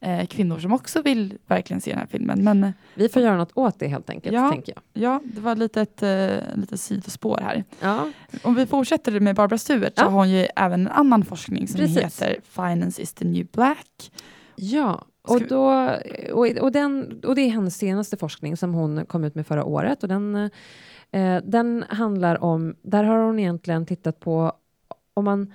eh, 0.03 0.25
kvinnor 0.25 0.59
som 0.59 0.73
också 0.73 1.01
vill 1.01 1.37
verkligen 1.47 1.81
se 1.81 1.91
den 1.91 1.99
här 1.99 2.07
filmen. 2.07 2.43
Men, 2.43 2.73
Vi 2.95 3.09
får 3.09 3.21
göra 3.21 3.37
något 3.37 3.51
åt 3.57 3.79
det 3.79 3.87
helt 3.87 4.09
enkelt, 4.09 4.35
ja, 4.35 4.51
tänker 4.51 4.73
jag. 4.73 5.03
Ja, 5.03 5.21
det 5.23 5.41
var 5.41 5.55
lite 5.55 5.81
ett 5.81 6.03
eh, 6.03 6.55
lite 6.55 6.77
sidospår 6.77 7.39
här. 7.41 7.63
Ja. 7.79 8.09
Om 8.43 8.55
vi 8.55 8.65
fortsätter 8.65 9.19
med 9.19 9.35
Barbara 9.35 9.57
Stewart 9.57 9.93
ja. 9.95 10.03
så 10.03 10.09
har 10.09 10.17
hon 10.17 10.29
ju 10.29 10.47
även 10.55 10.81
en 10.81 10.87
annan 10.87 11.25
forskning 11.25 11.67
som 11.67 11.77
Precis. 11.77 12.03
heter 12.03 12.39
Finance 12.43 13.01
is 13.01 13.13
the 13.13 13.25
new 13.25 13.45
black. 13.45 14.11
Ja, 14.55 15.05
och, 15.27 15.41
då, 15.41 15.89
och, 16.31 16.47
och, 16.47 16.71
den, 16.71 17.21
och 17.23 17.35
det 17.35 17.41
är 17.41 17.49
hennes 17.49 17.77
senaste 17.77 18.17
forskning 18.17 18.57
som 18.57 18.73
hon 18.73 19.05
kom 19.05 19.23
ut 19.23 19.35
med 19.35 19.47
förra 19.47 19.65
året. 19.65 20.03
Och 20.03 20.09
den, 20.09 20.49
eh, 21.11 21.41
den 21.43 21.85
handlar 21.89 22.43
om, 22.43 22.75
där 22.81 23.03
har 23.03 23.17
hon 23.17 23.39
egentligen 23.39 23.85
tittat 23.85 24.19
på 24.19 24.53
om 25.13 25.25
man 25.25 25.53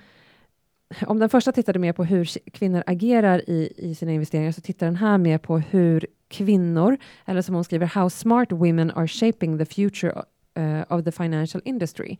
om 1.06 1.18
den 1.18 1.28
första 1.28 1.52
tittade 1.52 1.78
mer 1.78 1.92
på 1.92 2.04
hur 2.04 2.50
kvinnor 2.50 2.82
agerar 2.86 3.50
i, 3.50 3.72
i 3.76 3.94
sina 3.94 4.12
investeringar 4.12 4.52
så 4.52 4.60
tittar 4.60 4.86
den 4.86 4.96
här 4.96 5.18
mer 5.18 5.38
på 5.38 5.58
hur 5.58 6.06
kvinnor, 6.28 6.96
eller 7.26 7.42
som 7.42 7.54
hon 7.54 7.64
skriver, 7.64 7.86
how 7.86 8.10
smart 8.10 8.52
women 8.52 8.90
are 8.90 9.08
shaping 9.08 9.58
the 9.58 9.64
future 9.64 10.22
uh, 10.58 10.82
of 10.88 11.04
the 11.04 11.12
financial 11.12 11.62
industry. 11.64 12.16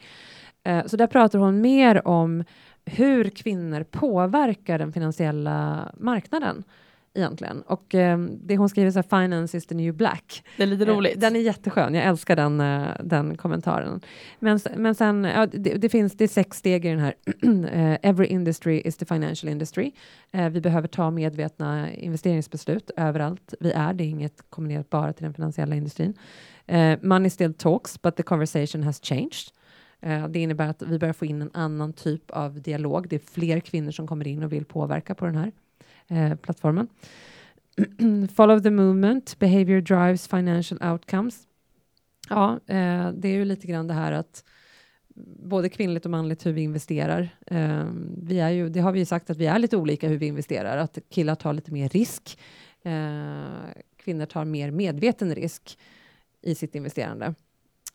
Uh, 0.68 0.87
så 0.87 0.96
där 0.96 1.07
pratar 1.07 1.38
hon 1.38 1.61
mer 1.61 2.09
om 2.09 2.44
hur 2.85 3.31
kvinnor 3.31 3.83
påverkar 3.83 4.78
den 4.78 4.92
finansiella 4.92 5.88
marknaden 5.98 6.64
egentligen. 7.18 7.62
Och 7.62 7.94
eh, 7.94 8.18
det 8.18 8.57
hon 8.57 8.68
skriver 8.68 8.90
så 8.90 8.98
här, 8.98 9.22
finance 9.22 9.57
is 9.57 9.66
the 9.66 9.74
new 9.74 9.94
black. 9.94 10.44
Det 10.57 10.62
är 10.62 10.66
lite 10.66 10.85
eh, 10.85 10.96
roligt. 10.96 11.14
Eh, 11.14 11.20
den 11.20 11.37
är 11.37 11.40
jätteskön, 11.40 11.94
jag 11.94 12.04
älskar 12.04 12.37
den, 12.37 12.61
eh, 12.61 12.88
den 13.04 13.37
kommentaren. 13.37 14.00
Men, 14.38 14.61
men 14.76 14.94
sen, 14.94 15.24
ja, 15.24 15.46
det, 15.46 15.74
det, 15.74 15.88
finns, 15.88 16.12
det 16.12 16.24
är 16.24 16.28
sex 16.28 16.57
steg 16.57 16.85
i 16.85 16.88
den 16.88 16.98
här. 16.98 17.14
Eh, 17.68 17.98
every 18.02 18.26
industry 18.26 18.83
is 18.85 18.96
the 18.96 19.07
financial 19.07 19.52
industry. 19.52 19.92
Eh, 20.33 20.48
vi 20.48 20.61
behöver 20.61 20.88
ta 20.88 21.11
medvetna 21.11 21.92
investeringsbeslut 21.92 22.90
överallt 22.96 23.54
vi 23.61 23.72
är. 23.72 23.92
Det 23.92 24.04
är 24.04 24.09
inget 24.09 24.50
kombinerat 24.50 24.90
bara 24.90 25.12
till 25.12 25.24
den 25.24 25.35
finansiella 25.35 25.74
industrin. 25.76 26.14
money 27.00 27.31
still 27.31 27.54
talks, 27.54 28.02
but 28.02 28.16
the 28.16 28.22
conversation 28.22 28.83
has 28.83 29.00
changed. 29.00 29.52
Det 30.28 30.38
innebär 30.38 30.68
att 30.68 30.83
vi 30.83 30.98
börjar 30.98 31.12
få 31.12 31.26
in 31.26 31.42
en 31.42 31.50
annan 31.54 31.92
typ 31.92 32.31
av 32.31 32.62
dialog. 32.62 33.09
Det 33.09 33.16
är 33.16 33.31
fler 33.33 33.61
kvinnor 33.61 33.90
som 33.90 34.07
kommer 34.07 34.28
in 34.28 34.42
och 34.42 34.52
vill 34.52 34.64
påverka 34.64 35.14
på 35.14 35.26
den 35.26 35.37
här 35.37 35.52
eh, 36.09 36.35
plattformen. 36.35 36.88
Follow 38.35 38.61
the 38.61 38.71
movement, 38.71 39.38
behavior 39.38 39.81
drives 39.81 40.29
financial 40.29 40.92
outcomes. 40.92 41.47
Ja, 42.29 42.53
eh, 42.66 43.12
det 43.12 43.29
är 43.29 43.33
ju 43.33 43.44
lite 43.44 43.66
grann 43.66 43.87
det 43.87 43.94
här 43.94 44.12
att 44.12 44.44
både 45.42 45.68
kvinnligt 45.68 46.05
och 46.05 46.11
manligt 46.11 46.47
hur 46.47 46.53
vi 46.53 46.62
investerar. 46.62 47.29
Eh, 47.47 47.87
vi 48.23 48.40
är 48.40 48.51
ju, 48.51 48.68
det 48.68 48.81
har 48.81 48.92
vi 48.92 48.99
ju 48.99 49.05
sagt 49.05 49.31
att 49.31 49.37
vi 49.37 49.47
är 49.47 49.59
lite 49.59 49.77
olika 49.77 50.09
hur 50.09 50.18
vi 50.18 50.27
investerar, 50.27 50.77
att 50.77 50.99
killar 51.09 51.35
tar 51.35 51.53
lite 51.53 51.73
mer 51.73 51.88
risk. 51.88 52.38
Eh, 52.83 53.71
kvinnor 53.97 54.27
tar 54.27 54.44
mer 54.44 54.71
medveten 54.71 55.35
risk 55.35 55.79
i 56.42 56.55
sitt 56.55 56.75
investerande. 56.75 57.35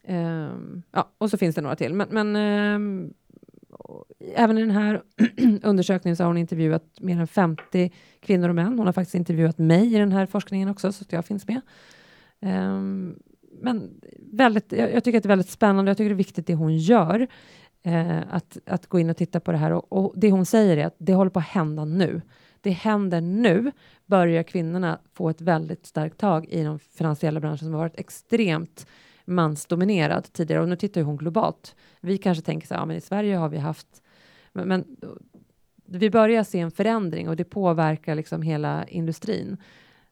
Eh, 0.03 0.49
ja, 0.91 1.11
och 1.17 1.29
så 1.29 1.37
finns 1.37 1.55
det 1.55 1.61
några 1.61 1.75
till. 1.75 1.93
Men, 1.93 2.07
men 2.11 2.35
eh, 2.35 3.09
även 4.35 4.57
i 4.57 4.61
den 4.61 4.71
här 4.71 5.01
undersökningen 5.63 6.15
så 6.15 6.23
har 6.23 6.27
hon 6.27 6.37
intervjuat 6.37 6.83
mer 6.99 7.19
än 7.19 7.27
50 7.27 7.91
kvinnor 8.19 8.49
och 8.49 8.55
män. 8.55 8.77
Hon 8.77 8.85
har 8.85 8.93
faktiskt 8.93 9.15
intervjuat 9.15 9.57
mig 9.57 9.95
i 9.95 9.97
den 9.97 10.11
här 10.11 10.25
forskningen 10.25 10.69
också, 10.69 10.91
så 10.91 11.01
att 11.01 11.11
jag 11.11 11.25
finns 11.25 11.47
med. 11.47 11.61
Um, 12.41 13.19
men 13.61 14.01
väldigt, 14.31 14.71
jag, 14.71 14.93
jag, 14.93 15.03
tycker 15.03 15.17
att 15.17 15.23
det 15.23 15.27
är 15.27 15.29
väldigt 15.29 15.49
spännande. 15.49 15.89
Jag 15.89 15.97
tycker 15.97 16.09
det 16.09 16.13
är 16.13 16.17
viktigt 16.17 16.47
det 16.47 16.55
hon 16.55 16.77
gör, 16.77 17.27
uh, 17.87 18.21
att, 18.29 18.57
att 18.65 18.87
gå 18.87 18.99
in 18.99 19.09
och 19.09 19.17
titta 19.17 19.39
på 19.39 19.51
det 19.51 19.57
här. 19.57 19.71
Och, 19.71 19.93
och, 19.93 20.13
det 20.15 20.31
hon 20.31 20.45
säger 20.45 20.77
är 20.77 20.85
att 20.85 20.95
det 20.97 21.13
håller 21.13 21.31
på 21.31 21.39
att 21.39 21.45
hända 21.45 21.85
nu. 21.85 22.21
Det 22.61 22.71
händer 22.71 23.21
nu, 23.21 23.71
börjar 24.05 24.43
kvinnorna 24.43 24.99
få 25.13 25.29
ett 25.29 25.41
väldigt 25.41 25.85
starkt 25.85 26.17
tag 26.17 26.45
i 26.49 26.63
de 26.63 26.79
finansiella 26.79 27.39
branschen 27.39 27.57
som 27.57 27.73
har 27.73 27.79
varit 27.79 27.99
extremt 27.99 28.87
mansdominerad 29.25 30.33
tidigare 30.33 30.61
och 30.61 30.69
nu 30.69 30.75
tittar 30.75 31.01
ju 31.01 31.05
hon 31.05 31.17
globalt. 31.17 31.75
Vi 32.01 32.17
kanske 32.17 32.43
tänker 32.43 32.67
så 32.67 32.73
här, 32.73 32.81
ja, 32.81 32.85
men 32.85 32.97
i 32.97 33.01
Sverige 33.01 33.35
har 33.35 33.49
vi 33.49 33.57
haft, 33.57 33.87
men, 34.53 34.67
men 34.67 34.85
vi 35.85 36.09
börjar 36.09 36.43
se 36.43 36.59
en 36.59 36.71
förändring 36.71 37.29
och 37.29 37.35
det 37.35 37.43
påverkar 37.43 38.15
liksom 38.15 38.41
hela 38.41 38.87
industrin 38.87 39.57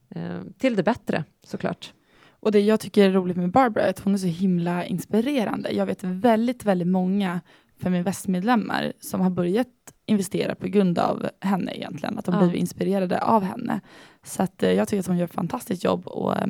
eh, 0.09 0.41
till 0.57 0.75
det 0.75 0.83
bättre 0.83 1.23
såklart. 1.43 1.93
Och 2.29 2.51
det 2.51 2.59
jag 2.59 2.79
tycker 2.79 3.09
är 3.09 3.11
roligt 3.11 3.37
med 3.37 3.51
Barbara 3.51 3.85
är 3.85 3.89
att 3.89 3.99
hon 3.99 4.13
är 4.13 4.17
så 4.17 4.27
himla 4.27 4.85
inspirerande. 4.85 5.71
Jag 5.71 5.85
vet 5.85 6.03
väldigt, 6.03 6.65
väldigt 6.65 6.87
många 6.87 7.41
Feminvest-medlemmar 7.81 8.93
som 8.99 9.21
har 9.21 9.29
börjat 9.29 9.67
investera 10.05 10.55
på 10.55 10.67
grund 10.67 10.99
av 10.99 11.29
henne 11.39 11.77
egentligen, 11.77 12.17
att 12.17 12.25
de 12.25 12.35
ja. 12.35 12.41
blivit 12.41 12.59
inspirerade 12.59 13.21
av 13.21 13.43
henne. 13.43 13.81
Så 14.23 14.43
att, 14.43 14.63
eh, 14.63 14.71
jag 14.71 14.87
tycker 14.87 14.99
att 14.99 15.07
hon 15.07 15.17
gör 15.17 15.25
ett 15.25 15.33
fantastiskt 15.33 15.83
jobb 15.83 16.07
och, 16.07 16.37
eh, 16.37 16.47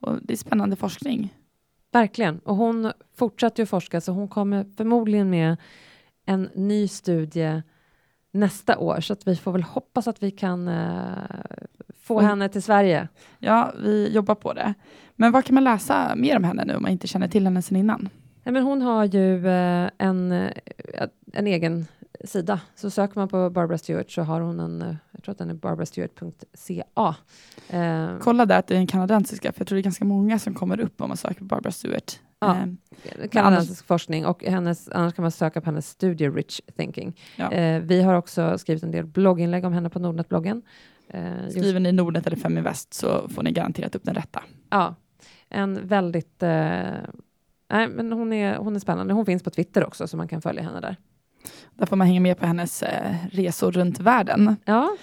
och 0.00 0.18
det 0.22 0.32
är 0.32 0.36
spännande 0.36 0.76
forskning. 0.76 1.34
Verkligen, 1.94 2.38
och 2.38 2.56
hon 2.56 2.92
fortsätter 3.16 3.62
ju 3.62 3.66
forska 3.66 4.00
så 4.00 4.12
hon 4.12 4.28
kommer 4.28 4.66
förmodligen 4.76 5.30
med 5.30 5.56
en 6.26 6.50
ny 6.54 6.88
studie 6.88 7.62
nästa 8.32 8.78
år, 8.78 9.00
så 9.00 9.12
att 9.12 9.28
vi 9.28 9.36
får 9.36 9.52
väl 9.52 9.62
hoppas 9.62 10.08
att 10.08 10.22
vi 10.22 10.30
kan 10.30 10.68
uh, 10.68 11.08
få 12.00 12.18
mm. 12.18 12.28
henne 12.28 12.48
till 12.48 12.62
Sverige. 12.62 13.08
Ja, 13.38 13.72
vi 13.82 14.12
jobbar 14.12 14.34
på 14.34 14.52
det. 14.52 14.74
Men 15.16 15.32
vad 15.32 15.44
kan 15.44 15.54
man 15.54 15.64
läsa 15.64 16.12
mer 16.16 16.36
om 16.36 16.44
henne 16.44 16.64
nu 16.64 16.74
om 16.74 16.82
man 16.82 16.90
inte 16.90 17.06
känner 17.06 17.28
till 17.28 17.44
henne 17.44 17.62
sedan 17.62 17.76
innan? 17.76 18.08
Ja, 18.42 18.52
men 18.52 18.62
hon 18.62 18.82
har 18.82 19.04
ju 19.04 19.46
uh, 19.46 19.90
en, 19.98 20.32
uh, 20.32 20.50
en 21.32 21.46
egen 21.46 21.86
sida. 22.26 22.60
Så 22.74 22.90
söker 22.90 23.18
man 23.18 23.28
på 23.28 23.50
Barbara 23.50 23.78
Stewart 23.78 24.10
så 24.10 24.22
har 24.22 24.40
hon 24.40 24.60
en, 24.60 24.96
jag 25.12 25.22
tror 25.22 25.32
att 25.32 25.38
den 25.38 25.50
är 25.50 25.54
barbarastewart.ca. 25.54 27.14
Eh, 27.68 28.18
Kolla 28.20 28.46
där 28.46 28.58
att 28.58 28.66
det 28.66 28.74
är 28.74 28.78
en 28.78 28.86
kanadensiska, 28.86 29.52
för 29.52 29.60
jag 29.60 29.68
tror 29.68 29.76
det 29.76 29.80
är 29.80 29.84
ganska 29.84 30.04
många 30.04 30.38
som 30.38 30.54
kommer 30.54 30.80
upp 30.80 31.00
om 31.00 31.08
man 31.08 31.16
söker 31.16 31.38
på 31.38 31.44
Barbara 31.44 31.72
Stewart. 31.72 32.20
Ja, 32.40 32.56
eh, 32.56 33.28
kanadensisk 33.28 33.70
annars, 33.70 33.82
forskning 33.82 34.26
och 34.26 34.44
hennes, 34.44 34.88
annars 34.88 35.14
kan 35.14 35.22
man 35.22 35.32
söka 35.32 35.60
på 35.60 35.66
hennes 35.66 35.88
studie 35.88 36.28
Rich 36.28 36.60
Thinking. 36.76 37.20
Ja. 37.36 37.52
Eh, 37.52 37.80
vi 37.80 38.02
har 38.02 38.14
också 38.14 38.58
skrivit 38.58 38.82
en 38.82 38.90
del 38.90 39.06
blogginlägg 39.06 39.64
om 39.64 39.72
henne 39.72 39.90
på 39.90 39.98
Nordnet-bloggen. 39.98 40.62
Eh, 41.08 41.48
Skriver 41.50 41.80
ni 41.80 41.92
Nordnet 41.92 42.26
eller 42.26 42.36
Feminvest 42.36 42.94
så 42.94 43.28
får 43.28 43.42
ni 43.42 43.52
garanterat 43.52 43.94
upp 43.94 44.04
den 44.04 44.14
rätta. 44.14 44.42
Ja, 44.70 44.94
en 45.48 45.86
väldigt 45.86 46.42
eh, 46.42 46.82
Nej, 47.68 47.88
men 47.88 48.12
hon 48.12 48.32
är, 48.32 48.56
hon 48.56 48.76
är 48.76 48.80
spännande. 48.80 49.14
Hon 49.14 49.26
finns 49.26 49.42
på 49.42 49.50
Twitter 49.50 49.86
också, 49.86 50.06
så 50.06 50.16
man 50.16 50.28
kan 50.28 50.42
följa 50.42 50.62
henne 50.62 50.80
där. 50.80 50.96
Där 51.74 51.86
får 51.86 51.96
man 51.96 52.06
hänga 52.06 52.20
med 52.20 52.38
på 52.38 52.46
hennes 52.46 52.82
eh, 52.82 53.14
resor 53.32 53.72
runt 53.72 54.00
världen. 54.00 54.56
Ja. 54.64 54.96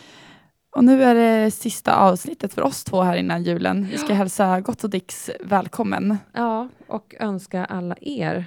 Och 0.75 0.83
nu 0.83 1.03
är 1.03 1.15
det 1.15 1.51
sista 1.51 1.95
avsnittet 1.95 2.53
för 2.53 2.61
oss 2.61 2.83
två 2.83 3.01
här 3.01 3.15
innan 3.15 3.43
julen. 3.43 3.87
Vi 3.91 3.97
ska 3.97 4.13
hälsa 4.13 4.61
Gott 4.61 4.83
och 4.83 4.89
Dix 4.89 5.29
välkommen. 5.39 6.17
Ja, 6.33 6.69
och 6.87 7.15
önska 7.19 7.65
alla 7.65 7.95
er, 8.01 8.45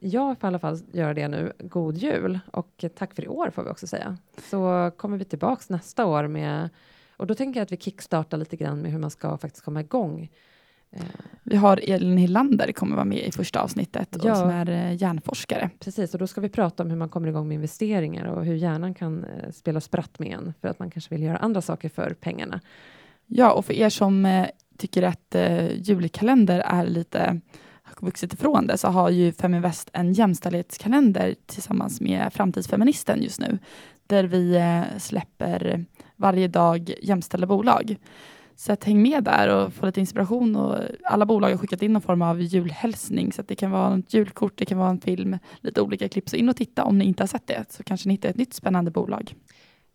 jag 0.00 0.40
får 0.40 0.46
i 0.46 0.48
alla 0.48 0.58
fall 0.58 0.78
göra 0.92 1.14
det 1.14 1.28
nu, 1.28 1.52
god 1.58 1.96
jul 1.96 2.38
och 2.52 2.84
tack 2.96 3.14
för 3.14 3.24
i 3.24 3.28
år 3.28 3.50
får 3.50 3.62
vi 3.62 3.70
också 3.70 3.86
säga. 3.86 4.16
Så 4.50 4.90
kommer 4.96 5.18
vi 5.18 5.24
tillbaks 5.24 5.68
nästa 5.68 6.06
år 6.06 6.26
med, 6.26 6.68
och 7.16 7.26
då 7.26 7.34
tänker 7.34 7.60
jag 7.60 7.64
att 7.64 7.72
vi 7.72 7.76
kickstartar 7.76 8.38
lite 8.38 8.56
grann 8.56 8.82
med 8.82 8.92
hur 8.92 8.98
man 8.98 9.10
ska 9.10 9.38
faktiskt 9.38 9.64
komma 9.64 9.80
igång 9.80 10.30
vi 11.42 11.56
har 11.56 11.80
Elin 11.90 12.18
Hillander 12.18 12.72
kommer 12.72 12.96
vara 12.96 13.04
med 13.04 13.26
i 13.26 13.32
första 13.32 13.60
avsnittet 13.60 14.16
ja. 14.22 14.30
och 14.30 14.36
som 14.36 14.50
är 14.50 14.70
eh, 14.70 15.02
hjärnforskare. 15.02 15.70
Precis, 15.80 16.14
och 16.14 16.20
då 16.20 16.26
ska 16.26 16.40
vi 16.40 16.48
prata 16.48 16.82
om 16.82 16.90
hur 16.90 16.96
man 16.96 17.08
kommer 17.08 17.28
igång 17.28 17.48
med 17.48 17.54
investeringar 17.54 18.24
och 18.24 18.44
hur 18.44 18.54
hjärnan 18.54 18.94
kan 18.94 19.24
eh, 19.24 19.50
spela 19.50 19.80
spratt 19.80 20.18
med 20.18 20.32
en 20.32 20.54
för 20.60 20.68
att 20.68 20.78
man 20.78 20.90
kanske 20.90 21.14
vill 21.14 21.22
göra 21.22 21.36
andra 21.36 21.62
saker 21.62 21.88
för 21.88 22.14
pengarna. 22.20 22.60
Ja, 23.26 23.52
och 23.52 23.64
för 23.64 23.74
er 23.74 23.88
som 23.88 24.26
eh, 24.26 24.46
tycker 24.78 25.02
att 25.02 25.34
eh, 25.34 25.80
julkalender 25.80 26.58
är 26.60 26.86
lite 26.86 27.40
har 27.82 28.06
vuxit 28.06 28.32
ifrån 28.32 28.66
det 28.66 28.78
så 28.78 28.88
har 28.88 29.10
ju 29.10 29.32
Feminvest 29.32 29.90
en 29.92 30.12
jämställdhetskalender 30.12 31.34
tillsammans 31.46 32.00
med 32.00 32.32
Framtidsfeministen 32.32 33.22
just 33.22 33.40
nu 33.40 33.58
där 34.06 34.24
vi 34.24 34.56
eh, 34.56 34.98
släpper 34.98 35.84
varje 36.16 36.48
dag 36.48 36.94
jämställda 37.02 37.46
bolag. 37.46 37.96
Så 38.56 38.72
att 38.72 38.84
häng 38.84 39.02
med 39.02 39.24
där 39.24 39.48
och 39.48 39.72
få 39.72 39.86
lite 39.86 40.00
inspiration. 40.00 40.56
Och 40.56 40.78
alla 41.04 41.26
bolag 41.26 41.50
har 41.50 41.56
skickat 41.56 41.82
in 41.82 41.92
någon 41.92 42.02
form 42.02 42.22
av 42.22 42.40
julhälsning, 42.40 43.32
så 43.32 43.40
att 43.40 43.48
det 43.48 43.54
kan 43.54 43.70
vara 43.70 43.98
ett 43.98 44.14
julkort, 44.14 44.52
det 44.56 44.64
kan 44.64 44.78
vara 44.78 44.90
en 44.90 45.00
film, 45.00 45.38
lite 45.60 45.80
olika 45.80 46.08
klipp. 46.08 46.28
Så 46.28 46.36
in 46.36 46.48
och 46.48 46.56
titta 46.56 46.84
om 46.84 46.98
ni 46.98 47.04
inte 47.04 47.22
har 47.22 47.28
sett 47.28 47.46
det, 47.46 47.64
så 47.68 47.82
kanske 47.82 48.08
ni 48.08 48.14
hittar 48.14 48.28
ett 48.28 48.36
nytt 48.36 48.54
spännande 48.54 48.90
bolag. 48.90 49.34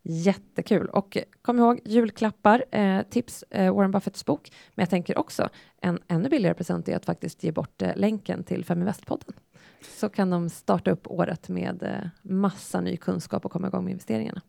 Jättekul. 0.04 0.88
Och 0.88 1.18
kom 1.42 1.60
ihåg, 1.60 1.80
julklappar, 1.86 2.66
eh, 2.72 3.02
tips, 3.02 3.44
eh, 3.44 3.76
Warren 3.76 3.92
Buffetts 3.92 4.26
bok. 4.26 4.52
Men 4.76 4.84
jag 4.84 4.90
tänker 4.90 5.18
också, 5.18 5.50
en 5.82 6.00
ännu 6.08 6.30
billigare 6.30 6.56
present 6.56 6.90
är 6.90 6.96
att 6.96 7.06
faktiskt 7.06 7.44
ge 7.44 7.52
bort 7.52 7.82
eh, 7.82 7.96
länken 7.96 8.44
till 8.44 8.66
Feminvest-podden. 8.66 9.34
Så 10.00 10.10
kan 10.10 10.30
de 10.30 10.50
starta 10.50 10.92
upp 10.92 11.08
året 11.08 11.50
med 11.50 11.84
eh, 11.84 12.32
massa 12.32 12.82
ny 12.82 12.98
kunskap 12.98 13.46
och 13.46 13.52
komma 13.52 13.68
igång 13.68 13.84
med 13.84 13.92
investeringarna. 13.92 14.42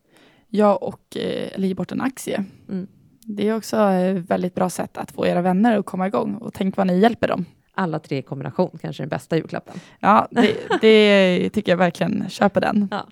Ja, 0.49 0.77
och 0.77 1.17
eh, 1.17 1.55
eller 1.55 1.69
ge 1.69 1.75
bort 1.75 1.93
en 1.93 2.01
aktie. 2.01 2.45
Mm. 2.69 2.87
Det 3.27 3.49
är 3.49 3.57
också 3.57 3.77
ett 3.77 4.31
väldigt 4.31 4.55
bra 4.55 4.71
sätt 4.71 4.97
att 4.99 5.13
få 5.13 5.27
era 5.27 5.43
vänner 5.43 5.79
att 5.79 5.87
komma 5.87 6.07
igång 6.07 6.35
och 6.35 6.55
tänk 6.55 6.77
vad 6.77 6.87
ni 6.87 7.01
hjälper 7.01 7.29
dem. 7.29 7.45
Alla 7.75 7.99
tre 7.99 8.19
i 8.19 8.23
kombination, 8.23 8.79
kanske 8.83 9.03
den 9.03 9.09
bästa 9.09 9.37
julklappen. 9.37 9.81
Ja, 10.01 10.29
det, 10.31 10.57
det 10.81 11.51
tycker 11.51 11.73
jag 11.73 11.77
verkligen. 11.77 12.31
Köper 12.31 12.61
den. 12.61 12.89
Ja. 12.91 13.07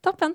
Toppen. 0.00 0.34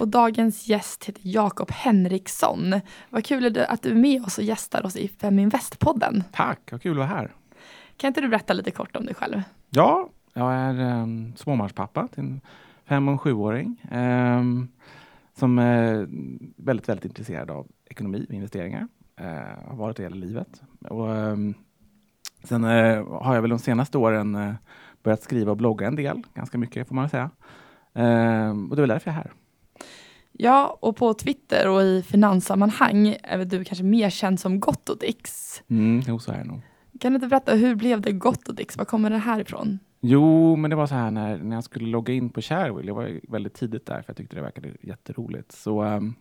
Och 0.00 0.08
dagens 0.08 0.68
gäst 0.68 1.04
heter 1.04 1.22
Jakob 1.24 1.70
Henriksson. 1.70 2.80
Vad 3.10 3.24
kul 3.24 3.58
att 3.68 3.82
du 3.82 3.90
är 3.90 3.94
med 3.94 4.24
oss 4.24 4.38
och 4.38 4.44
gästar 4.44 4.86
oss 4.86 4.96
i 4.96 5.08
Feminvest-podden. 5.08 6.24
Tack, 6.32 6.60
vad 6.70 6.82
kul 6.82 6.92
att 6.92 6.96
vara 6.96 7.06
här. 7.06 7.32
Kan 7.96 8.08
inte 8.08 8.20
du 8.20 8.28
berätta 8.28 8.52
lite 8.52 8.70
kort 8.70 8.96
om 8.96 9.06
dig 9.06 9.14
själv? 9.14 9.42
Ja, 9.70 10.08
jag 10.34 10.54
är 10.54 10.80
um, 10.80 11.32
småbarnspappa 11.36 12.08
till 12.08 12.22
en 12.24 12.40
fem 12.88 13.08
och 13.08 13.20
sjuåring. 13.20 13.76
Um, 13.92 14.68
som 15.38 15.58
är 15.58 16.08
väldigt, 16.56 16.88
väldigt 16.88 17.04
intresserad 17.04 17.50
av 17.50 17.66
ekonomi 17.84 18.26
och 18.28 18.34
investeringar. 18.34 18.88
Eh, 19.16 19.68
har 19.68 19.76
varit 19.76 19.96
det 19.96 20.02
hela 20.02 20.16
livet. 20.16 20.62
Och, 20.80 21.16
eh, 21.16 21.36
sen 22.44 22.64
eh, 22.64 23.06
har 23.22 23.34
jag 23.34 23.42
väl 23.42 23.50
de 23.50 23.58
senaste 23.58 23.98
åren 23.98 24.34
eh, 24.34 24.54
börjat 25.02 25.22
skriva 25.22 25.50
och 25.50 25.56
blogga 25.56 25.86
en 25.86 25.96
del, 25.96 26.22
ganska 26.34 26.58
mycket 26.58 26.88
får 26.88 26.94
man 26.94 27.08
säga. 27.08 27.30
Ehm, 27.94 28.70
och 28.70 28.76
det 28.76 28.80
är 28.80 28.82
väl 28.82 28.88
därför 28.88 29.10
jag 29.10 29.18
är 29.18 29.22
här. 29.22 29.32
Ja, 30.32 30.78
och 30.80 30.96
på 30.96 31.14
Twitter 31.14 31.68
och 31.68 31.82
i 31.82 32.02
finanssammanhang 32.02 33.16
är 33.22 33.44
du 33.44 33.64
kanske 33.64 33.84
mer 33.84 34.10
känd 34.10 34.40
som 34.40 34.60
Gottodix? 34.60 35.62
Mm, 35.68 36.02
jo, 36.06 36.18
så 36.18 36.32
är 36.32 36.38
det 36.38 36.44
nog. 36.44 36.60
Kan 37.00 37.12
du 37.12 37.16
inte 37.16 37.26
berätta, 37.26 37.54
hur 37.54 37.74
blev 37.74 38.00
det 38.00 38.12
Gottodix? 38.12 38.76
Var 38.76 38.84
kommer 38.84 39.10
det 39.10 39.18
här 39.18 39.40
ifrån? 39.40 39.78
Jo, 40.00 40.56
men 40.56 40.70
det 40.70 40.76
var 40.76 40.86
så 40.86 40.94
här 40.94 41.10
när, 41.10 41.38
när 41.38 41.56
jag 41.56 41.64
skulle 41.64 41.88
logga 41.88 42.14
in 42.14 42.30
på 42.30 42.40
Sharewill, 42.40 42.86
jag 42.86 42.94
var 42.94 43.20
väldigt 43.28 43.54
tidigt 43.54 43.86
där 43.86 44.02
för 44.02 44.10
jag 44.10 44.16
tyckte 44.16 44.36
det 44.36 44.42
verkade 44.42 44.72
jätteroligt. 44.80 45.52
Så, 45.52 45.84
um, 45.84 46.14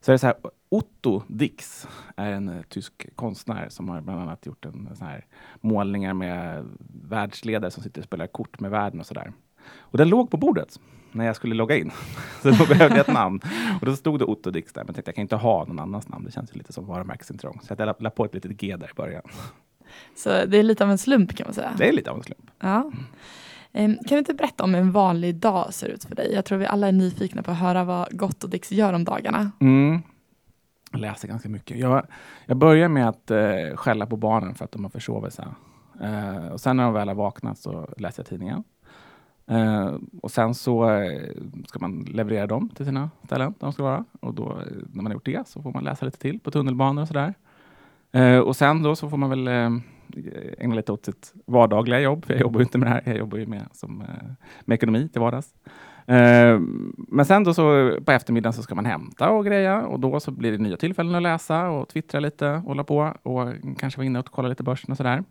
så 0.00 0.10
är 0.10 0.14
det 0.14 0.18
så 0.18 0.26
här, 0.26 0.36
Otto 0.68 1.22
Dix 1.28 1.88
är 2.16 2.32
en 2.32 2.48
uh, 2.48 2.62
tysk 2.62 3.16
konstnär 3.16 3.68
som 3.68 3.88
har 3.88 4.00
bland 4.00 4.20
annat 4.20 4.46
gjort 4.46 4.64
en, 4.64 4.88
eh, 4.90 4.94
så 4.94 5.04
här, 5.04 5.26
målningar 5.60 6.14
med 6.14 6.66
världsledare 7.08 7.70
som 7.70 7.82
sitter 7.82 8.00
och 8.00 8.04
spelar 8.04 8.26
kort 8.26 8.60
med 8.60 8.70
världen 8.70 9.00
och 9.00 9.06
sådär. 9.06 9.32
Och 9.78 9.98
den 9.98 10.08
låg 10.08 10.30
på 10.30 10.36
bordet 10.36 10.80
när 11.12 11.26
jag 11.26 11.36
skulle 11.36 11.54
logga 11.54 11.76
in. 11.76 11.90
så 12.42 12.50
då 12.50 12.66
behövde 12.66 12.96
jag 12.96 13.08
ett 13.08 13.14
namn. 13.14 13.40
Och 13.80 13.86
då 13.86 13.96
stod 13.96 14.18
det 14.18 14.24
Otto 14.24 14.50
Dix 14.50 14.72
där, 14.72 14.80
men 14.80 14.86
jag 14.86 14.94
tänkte 14.94 15.08
jag 15.08 15.14
kan 15.14 15.22
inte 15.22 15.36
ha 15.36 15.64
någon 15.64 15.78
annans 15.78 16.08
namn. 16.08 16.24
Det 16.24 16.32
känns 16.32 16.52
ju 16.52 16.58
lite 16.58 16.72
som 16.72 16.86
varumärkesintrång. 16.86 17.60
Så 17.62 17.74
jag 17.78 17.94
la 17.98 18.10
på 18.10 18.24
ett 18.24 18.34
litet 18.34 18.50
G 18.50 18.76
där 18.76 18.90
i 18.90 18.94
början. 18.96 19.22
Så 20.16 20.28
det 20.28 20.58
är 20.58 20.62
lite 20.62 20.84
av 20.84 20.90
en 20.90 20.98
slump 20.98 21.36
kan 21.36 21.46
man 21.46 21.54
säga. 21.54 21.72
Det 21.78 21.88
är 21.88 21.92
lite 21.92 22.10
av 22.10 22.16
en 22.16 22.22
slump. 22.22 22.50
Ja. 22.60 22.92
Kan 23.72 23.98
du 24.08 24.18
inte 24.18 24.34
berätta 24.34 24.64
om 24.64 24.74
en 24.74 24.92
vanlig 24.92 25.36
dag 25.36 25.74
ser 25.74 25.88
ut 25.88 26.04
för 26.04 26.14
dig? 26.14 26.32
Jag 26.34 26.44
tror 26.44 26.58
vi 26.58 26.66
alla 26.66 26.88
är 26.88 26.92
nyfikna 26.92 27.42
på 27.42 27.50
att 27.50 27.58
höra 27.58 27.84
vad 27.84 28.18
Gott 28.18 28.44
och 28.44 28.50
Dix 28.50 28.72
gör 28.72 28.92
om 28.92 29.04
dagarna. 29.04 29.50
Mm. 29.60 30.02
Jag 30.92 31.00
läser 31.00 31.28
ganska 31.28 31.48
mycket. 31.48 31.78
Jag, 31.78 32.06
jag 32.46 32.56
börjar 32.56 32.88
med 32.88 33.08
att 33.08 33.30
uh, 33.30 33.76
skälla 33.76 34.06
på 34.06 34.16
barnen 34.16 34.54
för 34.54 34.64
att 34.64 34.72
de 34.72 34.84
har 34.84 34.90
försovit 34.90 35.32
sig. 35.32 35.46
Uh, 36.00 36.48
och 36.48 36.60
sen 36.60 36.76
när 36.76 36.84
de 36.84 36.92
väl 36.92 37.08
har 37.08 37.14
vaknat 37.14 37.58
så 37.58 37.88
läser 37.96 38.22
jag 38.22 38.28
tidningen. 38.28 38.64
Uh, 39.50 39.98
och 40.22 40.30
sen 40.30 40.54
så 40.54 40.90
uh, 40.90 41.30
ska 41.66 41.78
man 41.78 42.00
leverera 42.00 42.46
dem 42.46 42.68
till 42.68 42.86
sina 42.86 43.10
ställen 43.24 43.54
där 43.58 43.66
de 43.66 43.72
ska 43.72 43.82
vara. 43.82 44.04
Och 44.20 44.34
då, 44.34 44.62
när 44.92 45.02
man 45.02 45.06
har 45.06 45.12
gjort 45.12 45.24
det 45.24 45.48
så 45.48 45.62
får 45.62 45.72
man 45.72 45.84
läsa 45.84 46.04
lite 46.04 46.18
till 46.18 46.40
på 46.40 46.50
tunnelbanor 46.50 47.02
och 47.02 47.08
sådär. 47.08 47.34
Eh, 48.12 48.38
och 48.38 48.56
sen 48.56 48.82
då 48.82 48.96
så 48.96 49.10
får 49.10 49.16
man 49.16 49.30
väl 49.30 49.48
eh, 49.48 49.70
ägna 50.58 50.74
lite 50.74 50.92
åt 50.92 51.04
sitt 51.04 51.32
vardagliga 51.46 52.00
jobb. 52.00 52.24
Jag 52.28 52.40
jobbar 52.40 52.60
ju 52.60 52.64
inte 52.64 52.78
med 52.78 52.86
det 52.88 52.92
här. 52.92 53.02
Jag 53.04 53.16
jobbar 53.16 53.38
ju 53.38 53.46
med, 53.46 53.68
som, 53.72 54.00
eh, 54.00 54.06
med 54.60 54.74
ekonomi 54.74 55.08
till 55.08 55.20
vardags. 55.20 55.54
Eh, 56.06 56.60
men 56.96 57.24
sen 57.24 57.44
då 57.44 57.54
så 57.54 57.96
på 58.04 58.12
eftermiddagen 58.12 58.52
så 58.52 58.62
ska 58.62 58.74
man 58.74 58.86
hämta 58.86 59.30
och 59.30 59.46
greja 59.46 59.82
och 59.82 60.00
då 60.00 60.20
så 60.20 60.30
blir 60.30 60.52
det 60.52 60.58
nya 60.58 60.76
tillfällen 60.76 61.14
att 61.14 61.22
läsa 61.22 61.68
och 61.68 61.88
twittra 61.88 62.20
lite, 62.20 62.50
och 62.50 62.62
hålla 62.62 62.84
på 62.84 63.14
och 63.22 63.48
kanske 63.78 63.98
vara 63.98 64.06
inne 64.06 64.18
och 64.18 64.26
kolla 64.26 64.48
lite 64.48 64.62
börsen 64.62 64.90
och 64.90 64.96
sådär. 64.96 65.24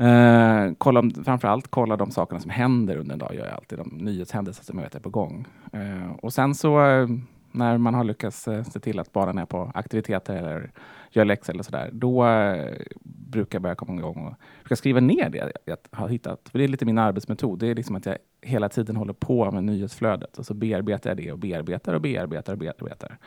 Uh, 0.00 0.72
kolla, 0.78 1.10
framförallt 1.24 1.68
kolla 1.68 1.96
de 1.96 2.10
sakerna 2.10 2.40
som 2.40 2.50
händer 2.50 2.96
under 2.96 3.12
en 3.12 3.18
dag, 3.18 3.34
gör 3.34 3.44
jag 3.44 3.54
alltid. 3.54 3.78
De 3.78 3.88
nyhetshändelser 3.88 4.64
som 4.64 4.78
jag 4.78 4.84
vet 4.84 4.94
är 4.94 5.00
på 5.00 5.10
gång. 5.10 5.46
Uh, 5.74 6.12
och 6.22 6.32
sen 6.32 6.54
så, 6.54 6.80
uh, 6.80 7.08
när 7.52 7.78
man 7.78 7.94
har 7.94 8.04
lyckats 8.04 8.42
se 8.42 8.80
till 8.80 8.98
att 8.98 9.12
barnen 9.12 9.38
är 9.38 9.46
på 9.46 9.70
aktiviteter 9.74 10.36
eller 10.36 10.70
gör 11.10 11.24
läxor 11.24 11.52
eller 11.52 11.62
sådär, 11.62 11.90
då 11.92 12.26
eh, 12.26 12.74
brukar 13.02 13.56
jag 13.56 13.62
börja 13.62 13.74
komma 13.74 13.98
igång 13.98 14.26
och 14.26 14.34
försöka 14.62 14.76
skriva 14.76 15.00
ner 15.00 15.30
det 15.30 15.52
jag 15.64 15.76
har 15.90 16.08
hittat. 16.08 16.48
För 16.48 16.58
det 16.58 16.64
är 16.64 16.68
lite 16.68 16.84
min 16.84 16.98
arbetsmetod. 16.98 17.58
Det 17.58 17.66
är 17.66 17.74
liksom 17.74 17.96
att 17.96 18.06
jag 18.06 18.18
hela 18.42 18.68
tiden 18.68 18.96
håller 18.96 19.12
på 19.12 19.50
med 19.50 19.64
nyhetsflödet 19.64 20.38
och 20.38 20.46
så 20.46 20.54
bearbetar 20.54 21.10
jag 21.10 21.16
det 21.16 21.32
och 21.32 21.38
bearbetar 21.38 21.94
och 21.94 22.00
bearbetar 22.00 22.52
och 22.52 22.58
bearbetar. 22.58 23.18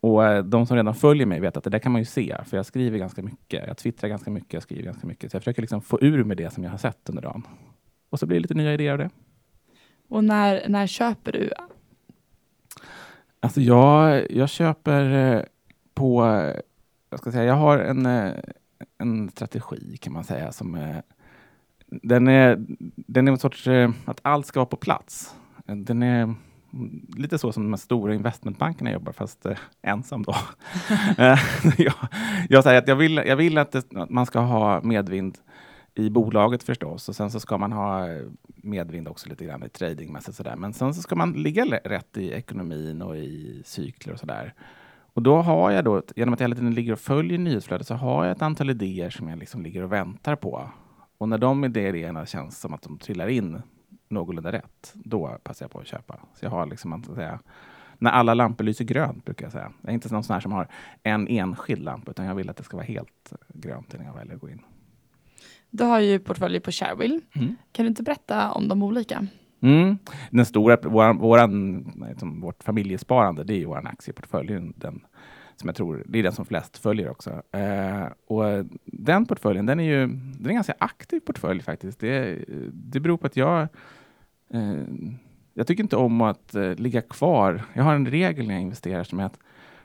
Och 0.00 0.24
eh, 0.24 0.44
de 0.44 0.66
som 0.66 0.76
redan 0.76 0.94
följer 0.94 1.26
mig 1.26 1.40
vet 1.40 1.56
att 1.56 1.64
det 1.64 1.70
där 1.70 1.78
kan 1.78 1.92
man 1.92 2.00
ju 2.00 2.04
se, 2.04 2.36
för 2.46 2.56
jag 2.56 2.66
skriver 2.66 2.98
ganska 2.98 3.22
mycket. 3.22 3.66
Jag 3.66 3.76
twittrar 3.76 4.08
ganska 4.08 4.30
mycket, 4.30 4.52
jag 4.52 4.62
skriver 4.62 4.82
ganska 4.82 5.06
mycket. 5.06 5.30
Så 5.30 5.34
jag 5.34 5.42
försöker 5.42 5.62
liksom 5.62 5.80
få 5.80 5.98
ur 6.00 6.24
med 6.24 6.36
det 6.36 6.52
som 6.52 6.64
jag 6.64 6.70
har 6.70 6.78
sett 6.78 7.08
under 7.08 7.22
dagen. 7.22 7.42
Och 8.10 8.18
så 8.18 8.26
blir 8.26 8.36
det 8.36 8.42
lite 8.42 8.54
nya 8.54 8.74
idéer 8.74 8.92
av 8.92 8.98
det. 8.98 9.10
Och 10.08 10.24
när, 10.24 10.68
när 10.68 10.86
köper 10.86 11.32
du? 11.32 11.50
Alltså 13.40 13.60
jag, 13.60 14.30
jag 14.30 14.48
köper 14.48 15.34
eh, 15.34 15.42
på, 15.94 16.42
jag 17.16 17.20
ska 17.20 17.32
säga, 17.32 17.44
jag 17.44 17.54
har 17.54 17.78
en, 17.78 18.06
eh, 18.06 18.32
en 18.98 19.30
strategi 19.30 19.96
kan 19.96 20.12
man 20.12 20.24
säga 20.24 20.52
som 20.52 21.00
den 21.86 22.28
är, 22.28 22.64
den 23.06 23.28
är 23.28 23.32
en 23.32 23.38
sorts 23.38 23.68
att 24.04 24.20
allt 24.22 24.46
ska 24.46 24.60
vara 24.60 24.66
på 24.66 24.76
plats. 24.76 25.34
Den 25.66 26.02
är 26.02 26.34
lite 27.16 27.38
så 27.38 27.52
som 27.52 27.70
de 27.70 27.78
stora 27.78 28.14
investmentbankerna 28.14 28.92
jobbar, 28.92 29.12
fast 29.12 29.46
eh, 29.46 29.56
ensam 29.82 30.22
då. 30.22 30.34
Eh, 31.18 31.38
jag, 31.78 31.94
jag 32.48 32.64
säger 32.64 32.78
att 32.78 32.88
jag 32.88 32.96
vill, 32.96 33.16
jag 33.16 33.36
vill 33.36 33.58
att, 33.58 33.72
det, 33.72 33.94
att 33.94 34.10
man 34.10 34.26
ska 34.26 34.40
ha 34.40 34.80
medvind 34.82 35.38
i 35.94 36.10
bolaget 36.10 36.62
förstås 36.62 37.08
och 37.08 37.16
sen 37.16 37.30
så 37.30 37.40
ska 37.40 37.58
man 37.58 37.72
ha 37.72 38.06
medvind 38.56 39.08
också 39.08 39.28
lite 39.28 39.44
grann 39.44 39.62
i 39.62 39.68
tradingmässigt 39.68 40.36
sådär. 40.36 40.56
Men 40.56 40.72
sen 40.72 40.94
så 40.94 41.02
ska 41.02 41.14
man 41.14 41.32
ligga 41.32 41.64
rätt 41.64 42.16
i 42.16 42.30
ekonomin 42.30 43.02
och 43.02 43.16
i 43.16 43.62
cykler 43.64 44.12
och 44.12 44.20
sådär. 44.20 44.54
Och 45.16 45.22
då 45.22 45.36
har 45.36 45.70
jag 45.70 45.84
då, 45.84 46.02
genom 46.16 46.34
att 46.34 46.40
jag 46.40 46.44
hela 46.44 46.56
tiden 46.56 46.74
ligger 46.74 46.92
och 46.92 46.98
följer 46.98 47.38
nyhetsflödet, 47.38 47.86
så 47.86 47.94
har 47.94 48.24
jag 48.24 48.36
ett 48.36 48.42
antal 48.42 48.70
idéer 48.70 49.10
som 49.10 49.28
jag 49.28 49.38
liksom 49.38 49.62
ligger 49.62 49.82
och 49.82 49.92
väntar 49.92 50.36
på. 50.36 50.70
Och 51.18 51.28
när 51.28 51.38
de 51.38 51.64
idéerna 51.64 52.26
känns 52.26 52.60
som 52.60 52.74
att 52.74 52.82
de 52.82 52.98
trillar 52.98 53.28
in 53.28 53.62
någorlunda 54.08 54.52
rätt, 54.52 54.92
då 54.94 55.38
passar 55.42 55.64
jag 55.64 55.70
på 55.70 55.78
att 55.78 55.86
köpa. 55.86 56.18
Så 56.34 56.44
jag 56.44 56.50
har 56.50 56.66
liksom, 56.66 56.92
att 56.92 57.06
säga, 57.06 57.40
när 57.98 58.10
alla 58.10 58.34
lampor 58.34 58.64
lyser 58.64 58.84
grönt, 58.84 59.24
brukar 59.24 59.46
jag 59.46 59.52
säga. 59.52 59.72
Jag 59.82 59.90
är 59.90 59.94
inte 59.94 60.12
någon 60.12 60.24
sån 60.24 60.34
här 60.34 60.40
som 60.40 60.52
har 60.52 60.68
en 61.02 61.28
enskild 61.28 61.82
lampa, 61.82 62.10
utan 62.10 62.26
jag 62.26 62.34
vill 62.34 62.50
att 62.50 62.56
det 62.56 62.64
ska 62.64 62.76
vara 62.76 62.86
helt 62.86 63.32
grönt 63.48 63.94
innan 63.94 64.06
jag 64.06 64.14
väljer 64.14 64.34
att 64.34 64.40
gå 64.40 64.50
in. 64.50 64.60
Du 65.70 65.84
har 65.84 66.00
ju 66.00 66.18
portföljer 66.18 66.60
på 66.60 66.70
Sharewill. 66.70 67.20
Mm. 67.32 67.56
Kan 67.72 67.84
du 67.84 67.88
inte 67.88 68.02
berätta 68.02 68.52
om 68.52 68.68
de 68.68 68.82
olika? 68.82 69.26
Mm. 69.60 69.98
Den 70.30 70.46
stora, 70.46 70.76
våran, 70.76 71.18
våran, 71.18 71.84
liksom, 72.08 72.40
vårt 72.40 72.62
familjesparande, 72.62 73.44
det 73.44 73.54
är 73.54 73.58
ju 73.58 73.64
vår 73.64 73.86
aktieportfölj. 73.86 74.72
Den, 74.76 75.00
som 75.56 75.68
jag 75.68 75.76
tror, 75.76 76.04
det 76.06 76.18
är 76.18 76.22
den 76.22 76.32
som 76.32 76.44
flest 76.44 76.78
följer 76.78 77.10
också. 77.10 77.42
Eh, 77.52 78.06
och 78.26 78.64
den 78.84 79.26
portföljen, 79.26 79.66
den 79.66 79.80
är 79.80 79.84
ju 79.84 80.06
den 80.06 80.46
är 80.46 80.48
en 80.48 80.54
ganska 80.54 80.74
aktiv 80.78 81.20
portfölj 81.20 81.62
faktiskt. 81.62 82.00
Det, 82.00 82.44
det 82.72 83.00
beror 83.00 83.16
på 83.16 83.26
att 83.26 83.36
jag 83.36 83.68
eh, 84.50 84.82
jag 85.58 85.66
tycker 85.66 85.82
inte 85.82 85.96
om 85.96 86.20
att 86.20 86.54
eh, 86.54 86.74
ligga 86.74 87.02
kvar. 87.02 87.62
Jag 87.72 87.84
har 87.84 87.94
en 87.94 88.06
regel 88.06 88.46
när 88.46 88.54
jag 88.54 88.62
investerar 88.62 89.04
som 89.04 89.20
är 89.20 89.24
att 89.24 89.38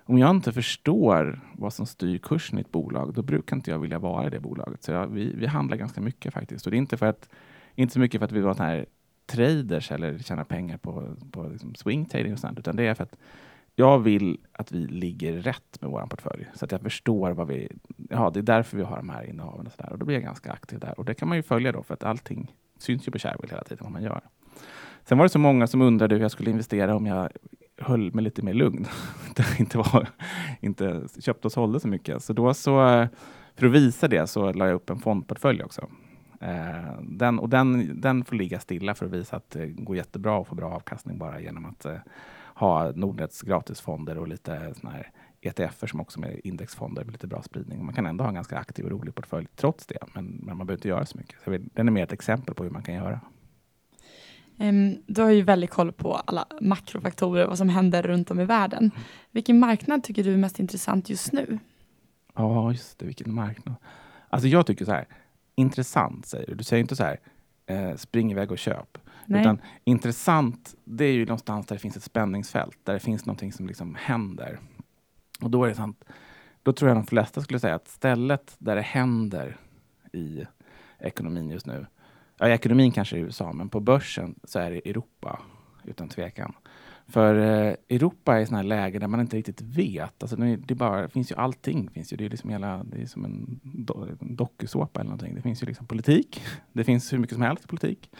om 0.04 0.18
jag 0.18 0.30
inte 0.30 0.54
förstår 0.54 1.42
vad 1.54 1.74
som 1.74 1.86
styr 1.86 2.18
kursen 2.18 2.58
i 2.58 2.62
ett 2.62 2.72
bolag, 2.72 3.14
då 3.14 3.22
brukar 3.22 3.56
inte 3.56 3.72
jag 3.72 3.80
vilja 3.80 4.00
vara 4.00 4.28
i 4.28 4.30
det 4.30 4.40
bolaget. 4.40 4.84
Så 4.84 4.92
jag, 4.92 5.08
vi, 5.08 5.36
vi 5.36 5.46
handlar 5.48 5.78
ganska 5.78 6.02
mycket 6.02 6.34
faktiskt. 6.34 6.66
Och 6.66 6.72
det 6.72 6.78
är 6.78 6.80
inte, 6.80 6.98
för 6.98 7.06
att, 7.06 7.30
inte 7.76 7.94
så 7.94 8.00
mycket 8.00 8.20
för 8.20 8.26
att 8.26 8.32
vi 8.32 8.36
vill 8.36 8.44
vara 8.44 8.56
här 8.64 8.86
traders 9.32 9.92
eller 9.92 10.18
tjäna 10.18 10.46
pengar 10.46 10.78
på, 10.78 11.16
på 11.32 11.44
liksom 11.44 11.76
swing 11.76 12.06
trading 12.06 12.34
och 12.34 12.40
sånt, 12.40 12.60
utan 12.60 12.76
det 12.76 12.88
är 12.88 12.94
för 12.94 13.04
att 13.04 13.18
jag 13.76 14.00
vill 14.00 14.38
att 14.52 14.72
vi 14.72 14.88
ligger 14.88 15.34
rätt 15.34 15.82
med 15.82 15.90
vår 15.92 16.06
portfölj 16.06 16.48
så 16.54 16.66
att 16.66 16.72
jag 16.72 16.82
förstår 16.82 17.32
vad 17.32 17.48
vi... 17.48 17.70
Ja, 18.10 18.30
det 18.34 18.40
är 18.40 18.44
därför 18.44 18.78
vi 18.78 18.84
har 18.84 18.98
de 18.98 19.10
här 19.10 19.24
innehaven 19.24 19.68
och, 19.68 19.74
så 19.74 19.84
där. 19.84 19.92
och 19.92 19.98
då 19.98 20.06
blir 20.06 20.16
jag 20.16 20.24
ganska 20.24 20.52
aktiv 20.52 20.80
där. 20.80 21.00
Och 21.00 21.06
det 21.06 21.14
kan 21.14 21.28
man 21.28 21.38
ju 21.38 21.44
följa 21.44 21.72
då 21.72 21.84
för 21.84 21.94
att 21.94 22.04
allting 22.04 22.56
syns 22.80 23.08
ju 23.08 23.12
på 23.12 23.20
Shareville 23.20 23.54
hela 23.54 23.64
tiden 23.64 23.84
vad 23.84 23.92
man 23.92 24.04
gör. 24.04 24.22
Sen 25.04 25.18
var 25.18 25.26
det 25.26 25.30
så 25.30 25.40
många 25.40 25.68
som 25.68 25.82
undrade 25.82 26.16
hur 26.16 26.22
jag 26.22 26.32
skulle 26.32 26.52
investera 26.52 26.96
om 26.96 27.06
jag 27.06 27.30
höll 27.78 28.14
mig 28.14 28.24
lite 28.24 28.42
mer 28.42 28.54
lugn. 28.54 28.86
inte, 29.60 29.78
var, 29.78 30.08
inte 30.60 31.02
köpte 31.20 31.48
och 31.48 31.52
sålde 31.52 31.80
så 31.80 31.88
mycket. 31.88 32.24
Så 32.24 32.34
då 32.34 32.54
så, 32.54 33.08
för 33.56 33.66
att 33.66 33.72
visa 33.72 34.08
det 34.08 34.28
så 34.28 34.54
la 34.54 34.68
jag 34.68 34.76
upp 34.76 34.90
en 34.90 35.00
fondportfölj 35.00 35.64
också. 35.64 35.90
Eh, 36.42 37.02
den, 37.02 37.40
och 37.40 37.50
den, 37.50 38.02
den 38.02 38.26
får 38.26 38.36
ligga 38.36 38.60
stilla 38.60 38.96
för 38.96 39.06
att 39.06 39.12
visa 39.12 39.36
att 39.36 39.50
det 39.50 39.68
går 39.68 39.96
jättebra 39.96 40.42
att 40.42 40.48
få 40.48 40.56
bra 40.56 40.72
avkastning 40.74 41.18
bara 41.18 41.40
genom 41.40 41.66
att 41.66 41.86
eh, 41.86 41.98
ha 42.56 42.92
Nordnets 42.92 43.42
gratisfonder 43.42 44.18
och 44.18 44.28
lite 44.28 44.74
såna 44.76 44.92
här 44.92 45.12
ETFer 45.42 45.88
som 45.88 46.00
också 46.00 46.20
är 46.22 46.48
indexfonder 46.48 47.04
med 47.04 47.12
lite 47.12 47.28
bra 47.28 47.42
spridning. 47.42 47.86
Man 47.86 47.96
kan 47.96 48.06
ändå 48.06 48.24
ha 48.24 48.30
en 48.30 48.36
ganska 48.36 48.58
aktiv 48.58 48.86
och 48.86 48.92
rolig 48.92 49.16
portfölj 49.16 49.48
trots 49.56 49.86
det, 49.86 49.98
men, 50.14 50.26
men 50.26 50.58
man 50.58 50.68
behöver 50.68 50.80
inte 50.80 50.88
göra 50.88 51.06
så 51.06 51.18
mycket. 51.18 51.36
Så 51.44 51.58
den 51.74 51.88
är 51.88 51.92
mer 51.92 52.04
ett 52.04 52.14
exempel 52.14 52.56
på 52.56 52.64
hur 52.64 52.72
man 52.72 52.84
kan 52.84 52.96
göra. 52.96 53.22
Um, 54.58 54.98
du 55.08 55.22
har 55.22 55.30
ju 55.30 55.42
väldigt 55.42 55.70
koll 55.70 55.92
på 55.92 56.14
alla 56.16 56.48
makrofaktorer, 56.62 57.48
vad 57.48 57.58
som 57.58 57.70
händer 57.70 58.04
runt 58.04 58.32
om 58.32 58.40
i 58.40 58.46
världen. 58.46 58.92
Vilken 59.32 59.60
marknad 59.60 60.04
tycker 60.04 60.24
du 60.24 60.34
är 60.34 60.38
mest 60.38 60.60
intressant 60.60 61.10
just 61.10 61.34
nu? 61.34 61.60
Ja, 62.36 62.72
just 62.72 63.00
det, 63.00 63.06
vilken 63.06 63.34
marknad. 63.34 63.76
Alltså 64.30 64.48
jag 64.48 64.66
tycker 64.66 64.86
så 64.86 64.92
här, 64.92 65.08
intressant 65.62 66.26
säger 66.26 66.48
du. 66.48 66.56
Du 66.56 66.64
säger 66.64 66.82
inte 66.82 66.96
så 66.96 67.04
här, 67.04 67.20
eh, 67.66 67.96
spring 67.96 68.32
iväg 68.32 68.52
och 68.52 68.58
köp. 68.58 68.98
Nej. 69.26 69.42
Utan 69.42 69.62
intressant, 69.84 70.76
det 70.84 71.06
är 71.06 71.12
ju 71.12 71.26
någonstans 71.26 71.68
där 71.68 71.76
det 71.76 71.80
finns 71.80 71.98
ett 71.98 72.04
spänningsfält, 72.04 72.78
där 72.84 72.94
det 72.94 73.00
finns 73.00 73.26
någonting 73.26 73.54
som 73.54 73.68
liksom 73.68 73.96
händer. 73.96 74.60
Och 75.42 75.50
då 75.50 75.64
är 75.64 75.70
det 75.70 75.76
sant, 75.76 76.04
då 76.64 76.74
tror 76.74 76.90
jag 76.90 76.98
de 76.98 77.06
flesta 77.06 77.42
skulle 77.42 77.60
säga 77.60 77.76
att 77.76 77.88
stället 77.88 78.56
där 78.58 78.76
det 78.76 78.82
händer 78.82 79.58
i 80.14 80.46
ekonomin 81.00 81.50
just 81.50 81.66
nu, 81.66 81.86
ja 82.38 82.50
i 82.50 82.52
ekonomin 82.52 82.92
kanske 82.92 83.18
i 83.18 83.20
USA, 83.20 83.54
men 83.54 83.70
på 83.70 83.80
börsen 83.80 84.40
så 84.44 84.60
är 84.60 84.72
det 84.72 84.90
Europa 84.90 85.40
utan 85.84 86.10
tvekan. 86.10 86.54
För 87.12 87.36
eh, 87.36 87.76
Europa 87.90 88.40
är 88.40 88.46
sådana 88.46 88.64
läge 88.64 89.00
där 89.00 89.08
man 89.08 89.20
inte 89.20 89.38
riktigt 89.38 89.62
vet. 89.62 90.24
Alltså, 90.24 90.36
det, 90.36 90.56
det, 90.56 90.76
bara, 90.76 91.02
det 91.02 91.10
finns 91.10 91.32
ju 91.32 91.36
allting. 91.36 91.90
Finns 91.90 92.14
ju, 92.14 92.18
det, 92.18 92.26
är 92.26 92.30
liksom 92.30 92.50
hela, 92.50 92.84
det 92.84 93.02
är 93.02 93.06
som 93.06 93.26
en, 93.26 93.60
do, 93.64 94.08
en 94.22 94.36
dokusåpa 94.36 95.00
eller 95.00 95.10
någonting. 95.10 95.36
Det 95.36 95.42
finns 95.42 95.64
ju 95.64 95.68
liksom 95.68 95.88
politik. 95.88 96.42
Det 96.74 96.84
finns 96.84 97.14
hur 97.14 97.18
mycket 97.18 97.34
som 97.34 97.44
helst 97.44 97.68
politik. 97.68 98.12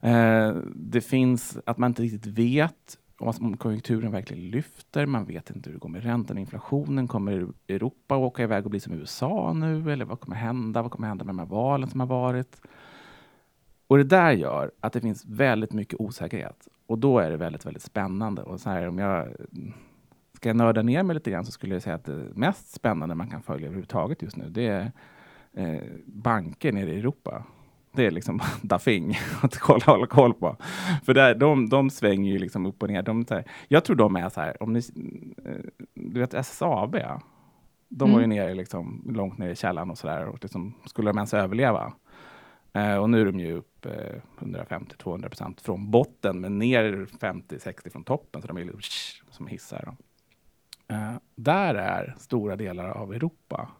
Eh, 0.00 0.56
det 0.74 1.00
finns 1.00 1.58
att 1.66 1.78
man 1.78 1.90
inte 1.90 2.02
riktigt 2.02 2.26
vet 2.26 2.98
om 3.18 3.56
konjunkturen 3.56 4.12
verkligen 4.12 4.50
lyfter. 4.50 5.06
Man 5.06 5.24
vet 5.24 5.50
inte 5.50 5.70
hur 5.70 5.74
det 5.74 5.80
går 5.80 5.88
med 5.88 6.02
räntan 6.02 6.36
och 6.36 6.40
inflationen. 6.40 7.08
Kommer 7.08 7.48
Europa 7.68 8.16
åka 8.16 8.42
iväg 8.42 8.64
och 8.64 8.70
bli 8.70 8.80
som 8.80 8.92
USA 8.92 9.52
nu? 9.52 9.92
Eller 9.92 10.04
vad 10.04 10.20
kommer 10.20 10.36
hända? 10.36 10.82
Vad 10.82 10.90
kommer 10.90 11.08
hända 11.08 11.24
med 11.24 11.34
de 11.34 11.38
här 11.38 11.46
valen 11.46 11.88
som 11.88 12.00
har 12.00 12.06
varit? 12.06 12.60
Och 13.86 13.96
det 13.96 14.04
där 14.04 14.32
gör 14.32 14.70
att 14.80 14.92
det 14.92 15.00
finns 15.00 15.24
väldigt 15.24 15.72
mycket 15.72 16.00
osäkerhet. 16.00 16.68
Och 16.88 16.98
då 16.98 17.18
är 17.18 17.30
det 17.30 17.36
väldigt, 17.36 17.66
väldigt 17.66 17.82
spännande. 17.82 18.42
Och 18.42 18.60
så 18.60 18.70
här, 18.70 18.88
om 18.88 18.98
jag 18.98 19.28
ska 20.32 20.48
jag 20.48 20.56
nörda 20.56 20.82
ner 20.82 21.02
mig 21.02 21.14
lite 21.14 21.30
grann 21.30 21.44
så 21.44 21.52
skulle 21.52 21.74
jag 21.74 21.82
säga 21.82 21.96
att 21.96 22.04
det 22.04 22.24
mest 22.34 22.70
spännande 22.70 23.14
man 23.14 23.30
kan 23.30 23.42
följa 23.42 23.66
överhuvudtaget 23.66 24.22
just 24.22 24.36
nu, 24.36 24.48
det 24.50 24.66
är 24.66 24.92
eh, 25.52 25.82
banker 26.06 26.72
nere 26.72 26.94
i 26.94 26.98
Europa 26.98 27.44
det 27.98 28.06
är 28.06 28.10
liksom 28.10 28.40
Dafing 28.62 29.18
att 29.42 29.58
kolla, 29.58 29.84
hålla 29.86 30.06
koll 30.06 30.34
på. 30.34 30.56
För 31.04 31.14
där, 31.14 31.34
de, 31.34 31.68
de 31.68 31.90
svänger 31.90 32.32
ju 32.32 32.38
liksom 32.38 32.66
upp 32.66 32.82
och 32.82 32.88
ner. 32.88 33.02
De, 33.02 33.26
här, 33.30 33.44
jag 33.68 33.84
tror 33.84 33.96
de 33.96 34.16
är 34.16 34.28
så 34.28 34.40
här, 34.40 34.62
om 34.62 34.72
ni, 34.72 34.78
eh, 35.44 35.86
du 35.94 36.20
vet 36.20 36.34
SSAB, 36.34 36.92
de 37.88 38.04
mm. 38.04 38.12
var 38.12 38.20
ju 38.20 38.24
mm. 38.24 38.36
nere 38.36 38.54
liksom, 38.54 39.02
långt 39.08 39.38
ner 39.38 39.48
i 39.48 39.56
källaren 39.56 39.90
och 39.90 39.98
sådär. 39.98 40.26
Och 40.26 40.38
liksom, 40.42 40.74
skulle 40.84 41.10
de 41.10 41.18
ens 41.18 41.34
överleva? 41.34 41.92
Eh, 42.72 42.96
och 42.96 43.10
nu 43.10 43.20
är 43.20 43.24
de 43.24 43.40
ju 43.40 43.62
upp 43.78 43.86
eh, 43.86 44.20
150-200 44.38 45.28
procent 45.28 45.60
från 45.60 45.90
botten, 45.90 46.40
men 46.40 46.58
ner 46.58 47.06
50-60 47.20 47.90
från 47.90 48.04
toppen. 48.04 48.42
Så 48.42 48.48
de 48.48 48.56
är 48.56 48.64
liksom, 48.64 49.28
som 49.30 49.46
hissar. 49.46 49.96
Eh, 50.88 51.14
där 51.34 51.74
är 51.74 52.14
stora 52.18 52.56
delar 52.56 52.88
av 52.88 53.14
Europa. 53.14 53.70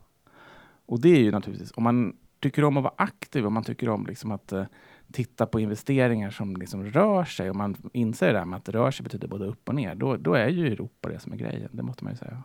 Och 0.87 1.01
det 1.01 1.09
är 1.09 1.21
ju 1.21 1.31
naturligtvis, 1.31 1.73
om 1.75 1.83
man 1.83 2.17
tycker 2.41 2.65
om 2.65 2.77
att 2.77 2.83
vara 2.83 2.95
aktiv 2.97 3.47
och 3.47 3.53
man 3.53 3.63
tycker 3.65 3.89
om 3.89 4.07
liksom 4.07 4.33
att 4.33 4.53
uh, 4.53 4.65
titta 5.13 5.47
på 5.47 5.61
investeringar 5.61 6.31
som 6.31 6.57
liksom 6.57 6.85
rör 6.85 7.25
sig 7.25 7.51
och 7.51 7.57
man 7.57 7.77
inser 7.93 8.27
det 8.27 8.33
där 8.33 8.45
med 8.45 8.57
att 8.57 8.65
det 8.65 8.73
rör 8.73 8.91
sig 8.91 9.05
betyder 9.05 9.29
både 9.29 9.45
upp 9.45 9.69
och 9.69 9.75
ner, 9.75 9.95
då, 9.95 10.17
då 10.17 10.35
är 10.35 10.49
ju 10.49 10.67
Europa 10.67 11.09
det 11.09 11.19
som 11.19 11.33
är 11.33 11.37
grejen. 11.37 11.71
Det 11.73 11.83
måste 11.83 12.05
man 12.05 12.13
ju 12.13 12.17
säga. 12.17 12.43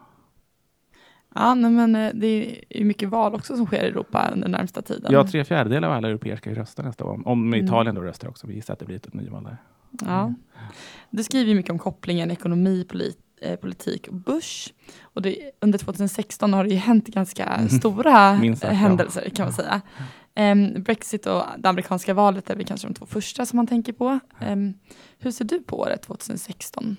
Ja, 1.36 1.56
men 1.56 1.96
eh, 1.96 2.12
det 2.14 2.62
är 2.70 2.84
mycket 2.86 3.10
val 3.10 3.36
också 3.36 3.58
som 3.58 3.66
sker 3.66 3.84
i 3.84 3.88
Europa 3.88 4.30
under 4.34 4.48
närmsta 4.48 4.82
tiden. 4.82 5.12
Ja, 5.14 5.28
tre 5.28 5.46
fjärdedelar 5.46 5.88
av 5.88 5.94
alla 5.94 6.08
europeer 6.08 6.36
ska 6.36 6.50
ju 6.50 6.56
rösta 6.56 6.84
nästa 6.84 7.06
år. 7.06 7.28
Om 7.28 7.48
mm. 7.48 7.66
Italien 7.66 7.96
då 7.96 8.02
röstar 8.02 8.28
också. 8.28 8.48
Vi 8.48 8.54
gissar 8.54 8.74
att 8.74 8.80
det 8.80 8.86
blir 8.86 8.96
ett 8.96 9.14
nyval 9.14 9.44
där. 9.44 9.58
Ja. 10.02 10.22
Mm. 10.22 10.36
Du 11.10 11.24
skriver 11.24 11.56
mycket 11.56 11.72
om 11.72 11.80
kopplingen 11.80 12.32
ekonomi, 12.32 12.86
polit, 12.90 13.20
eh, 13.42 13.56
politik 13.56 14.08
och 14.08 14.14
börs. 14.14 14.74
Och 15.02 15.22
det, 15.22 15.52
under 15.60 15.80
2016 15.80 16.54
har 16.54 16.64
det 16.64 16.70
ju 16.70 16.76
hänt 16.76 17.08
ganska 17.08 17.46
mm. 17.46 17.70
stora 17.70 18.34
Minst, 18.42 18.64
händelser 18.64 19.30
kan 19.30 19.46
man 19.46 19.54
säga. 19.54 19.82
Um, 20.36 20.84
Brexit 20.84 21.26
och 21.26 21.44
det 21.58 21.70
amerikanska 21.70 22.14
valet 22.14 22.50
är 22.50 22.56
väl 22.56 22.66
kanske 22.66 22.88
de 22.88 22.94
två 22.94 23.06
första 23.06 23.46
som 23.46 23.58
man 23.58 23.68
tänker 23.68 23.94
på. 23.94 24.20
Um, 24.52 24.74
hur 25.20 25.32
ser 25.32 25.46
du 25.46 25.60
på 25.60 25.80
året 25.80 26.02
2016? 26.02 26.98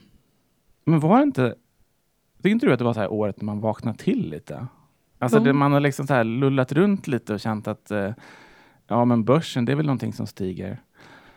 Men 0.85 1.01
var 1.01 1.17
det 1.19 1.23
inte, 1.23 1.55
tycker 2.45 2.53
inte 2.53 2.67
du 2.67 2.73
att 2.73 2.79
det 2.79 2.85
var 2.85 2.95
så 2.95 3.01
här 3.01 3.13
året 3.13 3.37
när 3.37 3.45
man 3.45 3.61
vaknade 3.61 3.99
till 3.99 4.31
lite? 4.31 4.67
Alltså 5.19 5.41
det, 5.41 5.53
man 5.53 5.73
har 5.73 5.81
liksom 5.81 6.07
så 6.07 6.15
här 6.15 6.25
lullat 6.25 6.73
runt 6.73 7.07
lite 7.07 7.35
och 7.35 7.41
känt 7.41 7.69
att 7.69 7.91
eh, 7.91 8.11
ja 8.87 9.05
men 9.05 9.25
börsen 9.25 9.65
det 9.65 9.73
är 9.73 9.77
väl 9.77 9.87
någonting 9.87 10.13
som 10.13 10.27
stiger. 10.27 10.81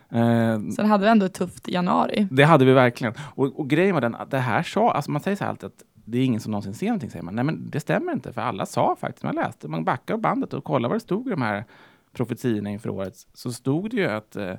Eh, 0.09 0.59
Sen 0.75 0.85
hade 0.85 1.03
vi 1.03 1.09
ändå 1.09 1.25
ett 1.25 1.33
tufft 1.33 1.67
januari. 1.67 2.27
det 2.31 2.43
hade 2.43 2.65
vi 2.65 2.73
verkligen. 2.73 3.13
Och, 3.35 3.59
och 3.59 3.69
grejen 3.69 3.93
var 3.93 4.01
den 4.01 4.15
att 4.15 4.31
det 4.31 4.39
här 4.39 4.63
sa, 4.63 4.91
alltså 4.91 5.11
man 5.11 5.21
säger 5.21 5.37
så 5.37 5.43
här 5.43 5.51
alltid 5.51 5.67
att 5.67 5.83
det 5.93 6.17
är 6.17 6.25
ingen 6.25 6.41
som 6.41 6.51
någonsin 6.51 6.73
ser 6.73 6.85
någonting, 6.87 7.09
säger 7.09 7.23
man. 7.23 7.35
Nej 7.35 7.43
men 7.43 7.69
det 7.69 7.79
stämmer 7.79 8.13
inte, 8.13 8.33
för 8.33 8.41
alla 8.41 8.65
sa 8.65 8.95
faktiskt, 8.99 9.23
man 9.23 9.35
läste, 9.35 9.67
man 9.67 9.83
backar 9.83 10.17
bandet 10.17 10.53
och 10.53 10.63
kollar 10.63 10.89
vad 10.89 10.95
det 10.95 10.99
stod 10.99 11.27
i 11.27 11.29
de 11.29 11.41
här 11.41 11.65
profetiorna 12.13 12.69
inför 12.69 12.89
året, 12.89 13.13
så 13.33 13.51
stod 13.51 13.89
det 13.89 13.97
ju 13.97 14.07
att 14.07 14.35
eh, 14.35 14.53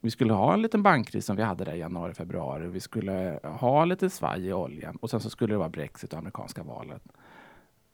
vi 0.00 0.10
skulle 0.10 0.32
ha 0.32 0.54
en 0.54 0.62
liten 0.62 0.82
bankkris 0.82 1.26
som 1.26 1.36
vi 1.36 1.42
hade 1.42 1.64
där 1.64 1.74
i 1.74 1.78
januari, 1.78 2.14
februari. 2.14 2.66
Vi 2.66 2.80
skulle 2.80 3.40
ha 3.42 3.84
lite 3.84 4.10
svaj 4.10 4.46
i 4.46 4.52
oljan 4.52 4.96
och 4.96 5.10
sen 5.10 5.20
så 5.20 5.30
skulle 5.30 5.54
det 5.54 5.58
vara 5.58 5.68
Brexit 5.68 6.12
och 6.12 6.18
amerikanska 6.18 6.62
valet. 6.62 7.02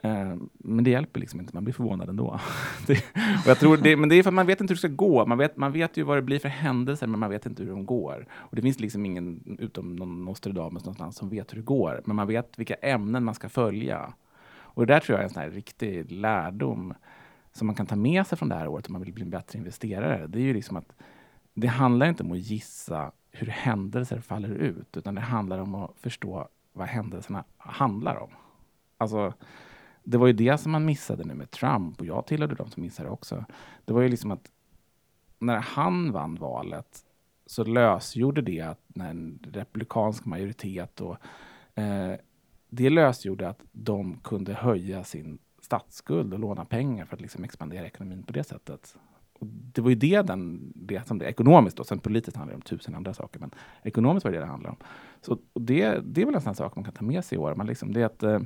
Eh, 0.05 0.35
men 0.53 0.85
det 0.85 0.91
hjälper 0.91 1.21
liksom 1.21 1.41
inte, 1.41 1.55
man 1.55 1.65
blir 1.65 1.75
förvånad 1.75 2.09
ändå. 2.09 2.41
det, 2.87 2.93
och 3.15 3.47
jag 3.47 3.59
tror 3.59 3.77
det, 3.77 3.97
men 3.97 4.09
det 4.09 4.15
är 4.15 4.23
för 4.23 4.31
att 4.31 4.35
man 4.35 4.47
vet 4.47 4.61
inte 4.61 4.73
hur 4.73 4.77
det 4.77 4.79
ska 4.79 4.89
gå. 4.89 5.27
Man 5.27 5.39
vet, 5.39 5.57
man 5.57 5.73
vet 5.73 5.97
ju 5.97 6.03
vad 6.03 6.19
det 6.19 6.23
blir 6.23 6.39
för 6.39 6.49
händelser, 6.49 7.07
men 7.07 7.21
man 7.21 7.31
vet 7.31 7.47
inte 7.47 7.63
hur 7.63 7.71
de 7.71 7.87
går. 7.87 8.27
Och 8.33 8.57
det 8.57 8.63
finns 8.63 8.81
liksom 8.81 9.07
ingen, 9.07 9.57
utom 9.59 9.97
någon 9.97 10.25
Nostradamus 10.25 10.85
någonstans, 10.85 11.17
som 11.17 11.29
vet 11.29 11.53
hur 11.53 11.57
det 11.57 11.65
går. 11.65 12.03
Men 12.05 12.17
man 12.17 12.27
vet 12.27 12.59
vilka 12.59 12.75
ämnen 12.75 13.25
man 13.25 13.35
ska 13.35 13.49
följa. 13.49 14.13
Och 14.57 14.87
det 14.87 14.95
där 14.95 15.01
tror 15.01 15.15
jag 15.17 15.21
är 15.21 15.25
en 15.25 15.35
sån 15.35 15.43
här 15.43 15.51
riktig 15.51 16.13
lärdom 16.13 16.95
som 17.53 17.67
man 17.67 17.77
kan 17.77 17.87
ta 17.87 17.97
med 17.97 18.27
sig 18.27 18.39
från 18.39 18.49
det 18.49 18.55
här 18.55 18.69
året 18.69 18.87
om 18.87 18.93
man 18.93 19.03
vill 19.03 19.13
bli 19.13 19.23
en 19.25 19.31
bättre 19.31 19.59
investerare. 19.59 20.27
Det 20.27 20.39
är 20.39 20.43
ju 20.43 20.55
liksom 20.55 20.77
att 20.77 20.93
det 21.55 21.67
handlar 21.67 22.09
inte 22.09 22.23
om 22.23 22.33
att 22.33 22.39
gissa 22.39 23.13
hur 23.31 23.47
händelser 23.47 24.21
faller 24.21 24.49
ut, 24.49 24.97
utan 24.97 25.15
det 25.15 25.21
handlar 25.21 25.59
om 25.59 25.75
att 25.75 25.91
förstå 25.97 26.49
vad 26.73 26.89
händelserna 26.89 27.45
handlar 27.57 28.17
om. 28.17 28.31
Alltså, 28.99 29.33
det 30.05 30.19
var 30.19 30.27
ju 30.27 30.33
det 30.33 30.59
som 30.59 30.73
man 30.73 30.85
missade 30.85 31.25
nu 31.25 31.35
med 31.35 31.51
Trump 31.51 32.01
och 32.01 32.07
jag 32.07 32.27
tillhörde 32.27 32.55
de 32.55 32.71
som 32.71 32.83
missade 32.83 33.09
det 33.09 33.13
också. 33.13 33.45
Det 33.85 33.93
var 33.93 34.01
ju 34.01 34.09
liksom 34.09 34.31
att 34.31 34.51
när 35.39 35.57
han 35.57 36.13
vann 36.13 36.35
valet 36.35 37.05
så 37.47 37.65
lösgjorde 37.65 38.43
det 38.43 38.61
att 38.61 38.81
när 38.87 39.11
en 39.11 39.39
republikansk 39.53 40.25
majoritet 40.25 41.01
och 41.01 41.17
eh, 41.75 42.15
det 42.69 42.91
lösgjorde 42.91 43.49
att 43.49 43.61
de 43.73 44.19
kunde 44.19 44.55
höja 44.55 45.05
sin 45.05 45.39
statsskuld 45.61 46.35
och 46.35 46.39
låna 46.39 46.65
pengar 46.65 47.05
för 47.05 47.17
att 47.17 47.21
liksom 47.21 47.45
expandera 47.45 47.87
ekonomin 47.87 48.23
på 48.23 48.33
det 48.33 48.45
sättet. 48.45 48.97
Och 49.45 49.51
det 49.75 49.81
var 49.81 49.91
ju 49.91 49.97
det, 49.97 50.23
den, 50.23 50.73
det 50.75 51.07
som 51.07 51.19
det 51.19 51.25
ekonomiskt 51.25 51.77
då, 51.77 51.85
sen 51.85 51.99
politiskt 51.99 52.37
handlar 52.37 52.53
det 52.53 52.57
om 52.57 52.63
tusen 52.63 52.95
andra 52.95 53.15
saker, 53.15 53.41
men 53.41 53.51
ekonomiskt 53.83 54.25
var 54.25 54.33
det 54.33 54.39
det 54.39 54.45
det 54.45 54.51
handlade 54.51 54.71
om. 54.71 54.87
Så 55.21 55.39
och 55.53 55.63
det, 55.63 56.01
det 56.05 56.23
är 56.23 56.27
väl 56.27 56.35
en 56.35 56.41
sån 56.41 56.55
sak 56.55 56.77
man 56.77 56.85
kan 56.85 56.95
ta 56.95 57.05
med 57.05 57.25
sig 57.25 57.37
i 57.37 57.39
år. 57.39 57.55
men 57.55 57.67
liksom, 57.67 57.93
det 57.93 58.01
är 58.01 58.07
att 58.07 58.23
eh, 58.23 58.41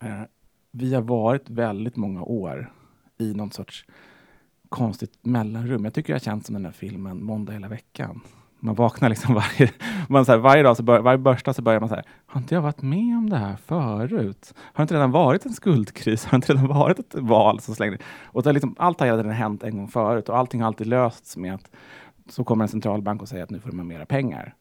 eh 0.00 0.22
vi 0.70 0.94
har 0.94 1.02
varit 1.02 1.50
väldigt 1.50 1.96
många 1.96 2.22
år 2.22 2.72
i 3.18 3.34
någon 3.34 3.50
sorts 3.50 3.86
konstigt 4.68 5.18
mellanrum. 5.22 5.84
Jag 5.84 5.94
tycker 5.94 6.12
jag 6.12 6.14
har 6.14 6.24
känt 6.24 6.46
som 6.46 6.52
den 6.52 6.64
här 6.64 6.72
filmen 6.72 7.24
Måndag 7.24 7.52
hela 7.52 7.68
veckan. 7.68 8.20
Man 8.66 8.74
vaknar 8.74 9.08
liksom 9.08 9.34
varje, 9.58 9.70
man 10.08 10.24
så 10.24 10.32
här, 10.32 10.38
varje 10.38 10.62
dag, 10.62 10.76
så 10.76 10.82
bör, 10.82 11.00
varje 11.00 11.18
börsdag 11.18 11.54
så 11.54 11.62
börjar 11.62 11.80
man 11.80 11.88
så 11.88 11.94
här, 11.94 12.04
har 12.26 12.40
inte 12.40 12.54
jag 12.54 12.62
varit 12.62 12.82
med 12.82 13.18
om 13.18 13.30
det 13.30 13.36
här 13.36 13.56
förut? 13.56 14.54
Har 14.56 14.76
det 14.76 14.82
inte 14.82 14.94
redan 14.94 15.10
varit 15.10 15.46
en 15.46 15.52
skuldkris? 15.52 16.24
Har 16.24 16.30
det 16.30 16.36
inte 16.36 16.52
redan 16.52 16.66
varit 16.66 16.98
ett 16.98 17.14
val 17.14 17.60
som 17.60 17.74
slängde? 17.74 17.98
Och 18.24 18.42
det 18.42 18.48
har 18.48 18.54
liksom, 18.54 18.74
allt 18.78 19.00
har 19.00 19.06
hela 19.06 19.18
tiden 19.18 19.32
hänt 19.32 19.62
en 19.62 19.76
gång 19.76 19.88
förut 19.88 20.28
och 20.28 20.38
allting 20.38 20.60
har 20.60 20.66
alltid 20.66 20.86
lösts 20.86 21.36
med 21.36 21.54
att 21.54 21.70
så 22.28 22.44
kommer 22.44 22.64
en 22.64 22.68
centralbank 22.68 23.22
och 23.22 23.28
säger 23.28 23.44
att 23.44 23.50
nu 23.50 23.60
får 23.60 23.70
de 23.70 23.88
mera 23.88 24.06
pengar. 24.06 24.54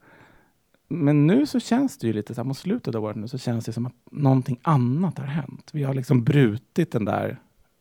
Men 0.87 1.27
nu 1.27 1.45
så 1.45 1.59
känns 1.59 1.97
det 1.97 2.07
ju 2.07 2.13
lite 2.13 2.33
så 2.35 2.41
här, 2.41 2.47
mot 2.47 2.57
slutet 2.57 2.95
av 2.95 3.03
året 3.03 3.15
nu 3.15 3.27
så 3.27 3.37
känns 3.37 3.65
det 3.65 3.73
som 3.73 3.85
att 3.85 3.93
någonting 4.11 4.59
annat 4.61 5.17
har 5.17 5.25
hänt. 5.25 5.69
Vi 5.73 5.83
har 5.83 5.93
liksom 5.93 6.23
brutit 6.23 6.91
den 6.91 7.05
där 7.05 7.39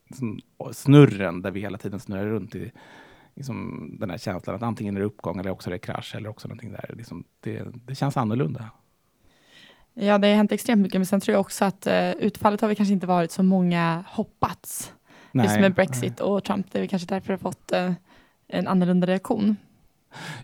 liksom, 0.08 0.40
snurren 0.72 1.42
där 1.42 1.50
vi 1.50 1.60
hela 1.60 1.78
tiden 1.78 2.00
snurrar 2.00 2.26
runt 2.26 2.54
i 2.54 2.72
liksom, 3.35 3.88
den 4.01 4.11
här 4.11 4.18
känslan 4.18 4.57
att 4.57 4.62
antingen 4.62 4.97
är 4.97 5.01
det 5.01 5.07
uppgång 5.07 5.38
eller 5.40 5.51
också 5.51 5.70
är 5.70 5.73
det 5.73 5.79
krasch 5.79 6.14
eller 6.14 6.29
också 6.29 6.49
någonting 6.49 6.73
där. 6.73 6.94
Liksom, 6.97 7.25
det, 7.40 7.66
det 7.87 7.94
känns 7.94 8.16
annorlunda. 8.16 8.70
Ja, 9.94 10.18
det 10.18 10.29
har 10.29 10.35
hänt 10.35 10.53
extremt 10.53 10.83
mycket, 10.83 10.99
men 10.99 11.07
sen 11.07 11.20
tror 11.20 11.33
jag 11.33 11.40
också 11.40 11.64
att 11.64 11.87
eh, 11.87 12.11
utfallet 12.11 12.61
har 12.61 12.68
vi 12.68 12.75
kanske 12.75 12.92
inte 12.92 13.07
varit 13.07 13.31
så 13.31 13.42
många 13.42 14.05
hoppats. 14.09 14.92
Just 15.33 15.61
med 15.61 15.75
Brexit 15.75 16.20
och 16.20 16.44
Trump, 16.44 16.73
det 16.73 16.81
är 16.81 16.87
kanske 16.87 17.09
därför 17.09 17.27
det 17.27 17.33
har 17.33 17.38
fått 17.38 17.73
eh, 17.73 17.92
en 18.49 18.68
annorlunda 18.68 19.07
reaktion. 19.07 19.57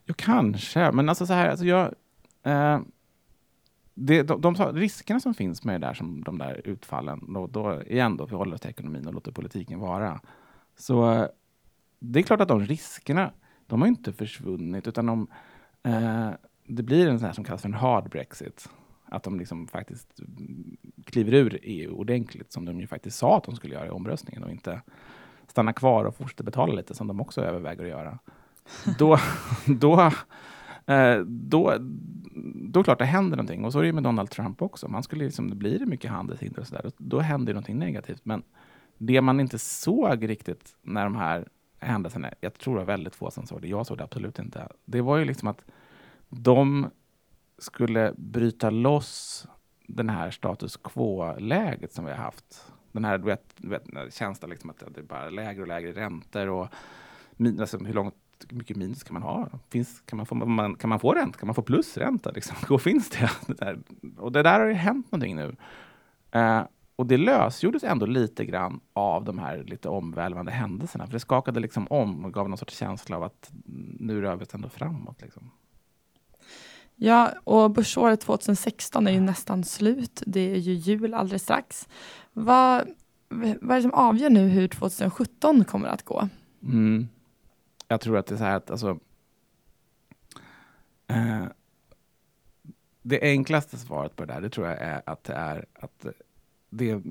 Ja, 0.04 0.14
kanske, 0.16 0.92
men 0.92 1.08
alltså 1.08 1.26
så 1.26 1.32
här, 1.32 1.48
alltså 1.48 1.64
jag, 1.64 1.94
eh, 2.42 2.80
det, 3.94 4.22
de, 4.22 4.40
de, 4.40 4.56
sa- 4.56 4.72
riskerna 4.72 5.20
som 5.20 5.34
finns 5.34 5.64
med 5.64 5.80
det 5.80 5.86
där, 5.86 5.94
som 5.94 6.24
de 6.24 6.38
där 6.38 6.60
utfallen, 6.64 7.32
då, 7.34 7.46
då 7.46 7.82
igen 7.82 8.16
då, 8.16 8.26
vi 8.26 8.34
håller 8.34 8.54
oss 8.54 8.60
till 8.60 8.70
ekonomin 8.70 9.06
och 9.06 9.14
låter 9.14 9.32
politiken 9.32 9.78
vara. 9.78 10.20
Så 10.78 11.28
det 12.00 12.20
är 12.20 12.22
klart 12.22 12.40
att 12.40 12.48
de 12.48 12.60
riskerna, 12.60 13.32
de 13.66 13.80
har 13.80 13.88
inte 13.88 14.12
försvunnit, 14.12 14.86
utan 14.86 15.06
de, 15.06 15.26
eh, 15.82 16.30
det 16.66 16.82
blir 16.82 17.08
en 17.08 17.18
sån 17.18 17.26
här 17.26 17.32
som 17.32 17.44
kallas 17.44 17.62
för 17.62 17.68
en 17.68 17.74
hard 17.74 18.10
Brexit. 18.10 18.68
Att 19.04 19.22
de 19.22 19.38
liksom 19.38 19.68
faktiskt 19.68 20.20
kliver 21.04 21.34
ur 21.34 21.58
EU 21.62 21.92
ordentligt, 21.92 22.52
som 22.52 22.64
de 22.64 22.80
ju 22.80 22.86
faktiskt 22.86 23.18
sa 23.18 23.36
att 23.36 23.44
de 23.44 23.56
skulle 23.56 23.74
göra 23.74 23.86
i 23.86 23.90
omröstningen 23.90 24.44
och 24.44 24.50
inte 24.50 24.80
stanna 25.46 25.72
kvar 25.72 26.04
och 26.04 26.16
fortsätta 26.16 26.42
betala 26.42 26.72
lite, 26.72 26.94
som 26.94 27.06
de 27.06 27.20
också 27.20 27.42
överväger 27.42 27.82
att 27.82 27.90
göra. 27.90 28.18
Då, 28.98 29.18
då, 29.66 30.00
eh, 30.94 31.20
då, 31.20 31.74
då 32.54 32.80
är 32.80 32.82
det 32.82 32.84
klart 32.84 32.98
det 32.98 33.04
händer 33.04 33.36
någonting. 33.36 33.64
Och 33.64 33.72
så 33.72 33.78
är 33.78 33.82
det 33.82 33.92
med 33.92 34.02
Donald 34.02 34.30
Trump 34.30 34.62
också. 34.62 34.88
Man 34.88 35.02
skulle 35.02 35.24
liksom, 35.24 35.50
det 35.50 35.56
blir 35.56 35.78
det 35.78 35.86
mycket 35.86 36.10
handelshinder 36.10 36.60
och 36.60 36.66
sådär. 36.66 36.90
Då, 36.96 37.20
händer 37.20 37.52
någonting 37.52 37.78
negativt. 37.78 38.24
Men 38.24 38.42
det 38.98 39.20
man 39.20 39.40
inte 39.40 39.58
såg 39.58 40.28
riktigt 40.28 40.76
när 40.82 41.04
de 41.04 41.16
här 41.16 41.48
händelserna, 41.80 42.30
jag 42.40 42.54
tror 42.54 42.74
det 42.74 42.80
var 42.80 42.86
väldigt 42.86 43.14
få 43.14 43.30
som 43.30 43.46
såg 43.46 43.62
det, 43.62 43.68
jag 43.68 43.86
såg 43.86 43.98
det 43.98 44.04
absolut 44.04 44.38
inte. 44.38 44.68
Det 44.84 45.00
var 45.00 45.16
ju 45.16 45.24
liksom 45.24 45.48
att 45.48 45.64
de 46.28 46.90
skulle 47.58 48.14
bryta 48.16 48.70
loss 48.70 49.46
den 49.86 50.08
här 50.08 50.30
status 50.30 50.76
quo-läget 50.76 51.92
som 51.92 52.04
vi 52.04 52.10
har 52.10 52.18
haft. 52.18 52.72
Den 52.92 53.04
här 53.04 53.18
du 53.18 53.24
vet, 53.24 53.54
du 53.56 53.68
vet, 53.68 54.14
känslan 54.14 54.50
liksom 54.50 54.70
att 54.70 54.78
det 54.94 55.00
är 55.00 55.04
bara 55.04 55.30
lägre 55.30 55.62
och 55.62 55.68
lägre 55.68 55.92
räntor 55.92 56.48
och 56.48 56.68
min, 57.32 57.60
alltså 57.60 57.78
hur 57.78 57.94
långt 57.94 58.14
hur 58.48 58.56
mycket 58.56 58.76
minus 58.76 59.02
kan 59.02 59.14
man 59.14 59.22
ha? 59.22 59.48
Finns, 59.68 60.00
kan, 60.00 60.16
man 60.16 60.26
få, 60.26 60.34
man, 60.34 60.74
kan 60.74 60.90
man 60.90 61.00
få 61.00 61.14
ränta? 61.14 61.38
Kan 61.38 61.46
man 61.46 61.54
få 61.54 61.62
plusränta? 61.62 62.30
Liksom? 62.30 62.56
Och 62.74 62.82
finns 62.82 63.10
det? 63.10 63.30
det 63.46 63.54
där? 63.54 63.78
Och 64.18 64.32
det 64.32 64.42
där 64.42 64.60
har 64.60 64.66
ju 64.66 64.74
hänt 64.74 65.12
någonting 65.12 65.36
nu. 65.36 65.56
Eh, 66.30 66.62
och 67.00 67.06
det 67.06 67.16
lösgjordes 67.16 67.84
ändå 67.84 68.06
lite 68.06 68.44
grann 68.44 68.80
av 68.92 69.24
de 69.24 69.38
här 69.38 69.64
lite 69.64 69.88
omvälvande 69.88 70.52
händelserna. 70.52 71.06
För 71.06 71.12
det 71.12 71.20
skakade 71.20 71.60
liksom 71.60 71.86
om 71.90 72.24
och 72.24 72.34
gav 72.34 72.48
någon 72.48 72.58
sorts 72.58 72.76
känsla 72.76 73.16
av 73.16 73.22
att 73.22 73.50
nu 73.98 74.20
rör 74.20 74.36
vi 74.36 74.44
oss 74.44 74.54
ändå 74.54 74.68
framåt. 74.68 75.22
Liksom. 75.22 75.50
Ja, 76.94 77.32
och 77.44 77.70
börsåret 77.70 78.20
2016 78.20 79.06
är 79.06 79.12
ju 79.12 79.20
nästan 79.20 79.64
slut. 79.64 80.22
Det 80.26 80.40
är 80.40 80.56
ju 80.56 80.72
jul 80.72 81.14
alldeles 81.14 81.42
strax. 81.42 81.88
Vad, 82.32 82.88
vad 83.28 83.70
är 83.70 83.74
det 83.76 83.82
som 83.82 83.94
avgör 83.94 84.30
nu 84.30 84.48
hur 84.48 84.68
2017 84.68 85.64
kommer 85.64 85.88
att 85.88 86.02
gå? 86.02 86.28
Mm. 86.62 87.08
Jag 87.88 88.00
tror 88.00 88.18
att 88.18 88.26
det 88.26 88.34
är 88.34 88.38
så 88.38 88.44
här 88.44 88.56
att 88.56 88.70
alltså, 88.70 88.98
eh, 91.06 91.44
det 93.02 93.20
enklaste 93.22 93.78
svaret 93.78 94.16
på 94.16 94.24
det 94.24 94.34
där, 94.34 94.40
det 94.40 94.50
tror 94.50 94.66
jag 94.66 94.78
är 94.78 95.02
att 95.06 95.24
det 95.24 95.34
är 95.34 95.66
att 95.74 96.06
det 96.70 96.90
är 96.90 97.02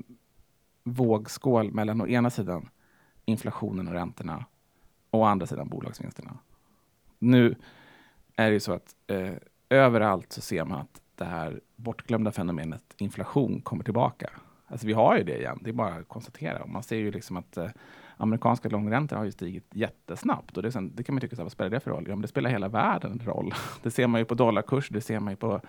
vågskål 0.84 1.72
mellan 1.72 2.00
å 2.00 2.06
ena 2.06 2.30
sidan 2.30 2.68
inflationen 3.24 3.88
och 3.88 3.94
räntorna 3.94 4.44
och 5.10 5.20
å 5.20 5.24
andra 5.24 5.46
sidan 5.46 5.68
bolagsvinsterna. 5.68 6.38
Nu 7.18 7.54
är 8.36 8.46
det 8.46 8.52
ju 8.52 8.60
så 8.60 8.72
att 8.72 8.94
eh, 9.06 9.34
överallt 9.68 10.32
så 10.32 10.40
ser 10.40 10.64
man 10.64 10.80
att 10.80 11.00
det 11.14 11.24
här 11.24 11.60
bortglömda 11.76 12.32
fenomenet 12.32 12.94
inflation 12.96 13.60
kommer 13.60 13.84
tillbaka. 13.84 14.30
Alltså 14.66 14.86
vi 14.86 14.92
har 14.92 15.16
ju 15.16 15.24
det 15.24 15.38
igen, 15.38 15.58
det 15.62 15.70
är 15.70 15.74
bara 15.74 15.94
att 15.94 16.08
konstatera. 16.08 16.62
Och 16.62 16.68
man 16.68 16.82
ser 16.82 16.96
ju 16.96 17.10
liksom 17.10 17.36
att 17.36 17.56
eh, 17.56 17.68
amerikanska 18.16 18.68
långräntor 18.68 19.16
har 19.16 19.24
ju 19.24 19.32
stigit 19.32 19.66
jättesnabbt. 19.74 20.56
Och 20.56 20.62
det, 20.62 20.72
sen, 20.72 20.92
det 20.94 21.02
kan 21.02 21.14
man 21.14 21.20
tycka, 21.20 21.36
så 21.36 21.42
här, 21.42 21.44
vad 21.44 21.52
spelar 21.52 21.70
det 21.70 21.80
för 21.80 21.90
roll? 21.90 22.04
Ja, 22.06 22.14
men 22.14 22.22
det 22.22 22.28
spelar 22.28 22.50
hela 22.50 22.68
världen 22.68 23.20
roll. 23.24 23.54
Det 23.82 23.90
ser 23.90 24.06
man 24.06 24.20
ju 24.20 24.24
på 24.24 24.34
dollarkurs, 24.34 24.88
det 24.88 25.00
ser 25.00 25.20
man 25.20 25.32
ju 25.32 25.36
på 25.36 25.60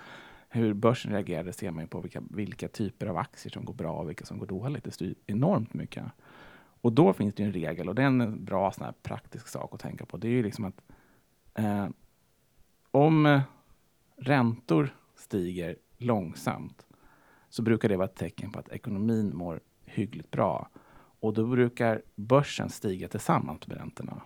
hur 0.54 0.74
börsen 0.74 1.12
reagerar, 1.12 1.52
ser 1.52 1.72
man 1.72 1.84
ju 1.84 1.88
på 1.88 2.02
vilka, 2.02 2.22
vilka 2.30 2.68
typer 2.68 3.08
av 3.08 3.18
aktier 3.18 3.52
som 3.52 3.66
går 3.66 3.74
bra 3.74 3.94
och 3.94 4.10
vilka 4.10 4.26
som 4.26 4.40
går 4.40 4.48
dåligt. 4.48 4.84
Det 4.84 4.92
styr 4.92 5.16
enormt 5.28 5.74
mycket. 5.74 6.06
Och 6.82 6.94
då 6.94 7.14
finns 7.14 7.36
det 7.36 7.44
en 7.44 7.54
regel 7.54 7.90
och 7.90 7.96
det 7.96 8.02
är 8.02 8.08
en 8.08 8.46
bra 8.46 8.72
sån 8.72 8.86
här 8.86 8.94
praktisk 9.04 9.48
sak 9.48 9.74
att 9.74 9.80
tänka 9.80 10.06
på. 10.06 10.18
Det 10.18 10.28
är 10.28 10.32
ju 10.32 10.44
liksom 10.44 10.66
att 10.66 10.82
eh, 11.54 11.88
om 12.92 13.42
räntor 14.18 14.96
stiger 15.16 15.76
långsamt 15.98 16.86
så 17.50 17.62
brukar 17.62 17.90
det 17.90 17.98
vara 17.98 18.08
ett 18.08 18.16
tecken 18.16 18.52
på 18.52 18.60
att 18.60 18.70
ekonomin 18.70 19.36
mår 19.36 19.60
hyggligt 19.86 20.32
bra. 20.32 20.70
Och 21.20 21.34
då 21.34 21.48
brukar 21.48 22.02
börsen 22.16 22.70
stiga 22.70 23.08
tillsammans 23.08 23.68
med 23.68 23.78
räntorna. 23.78 24.22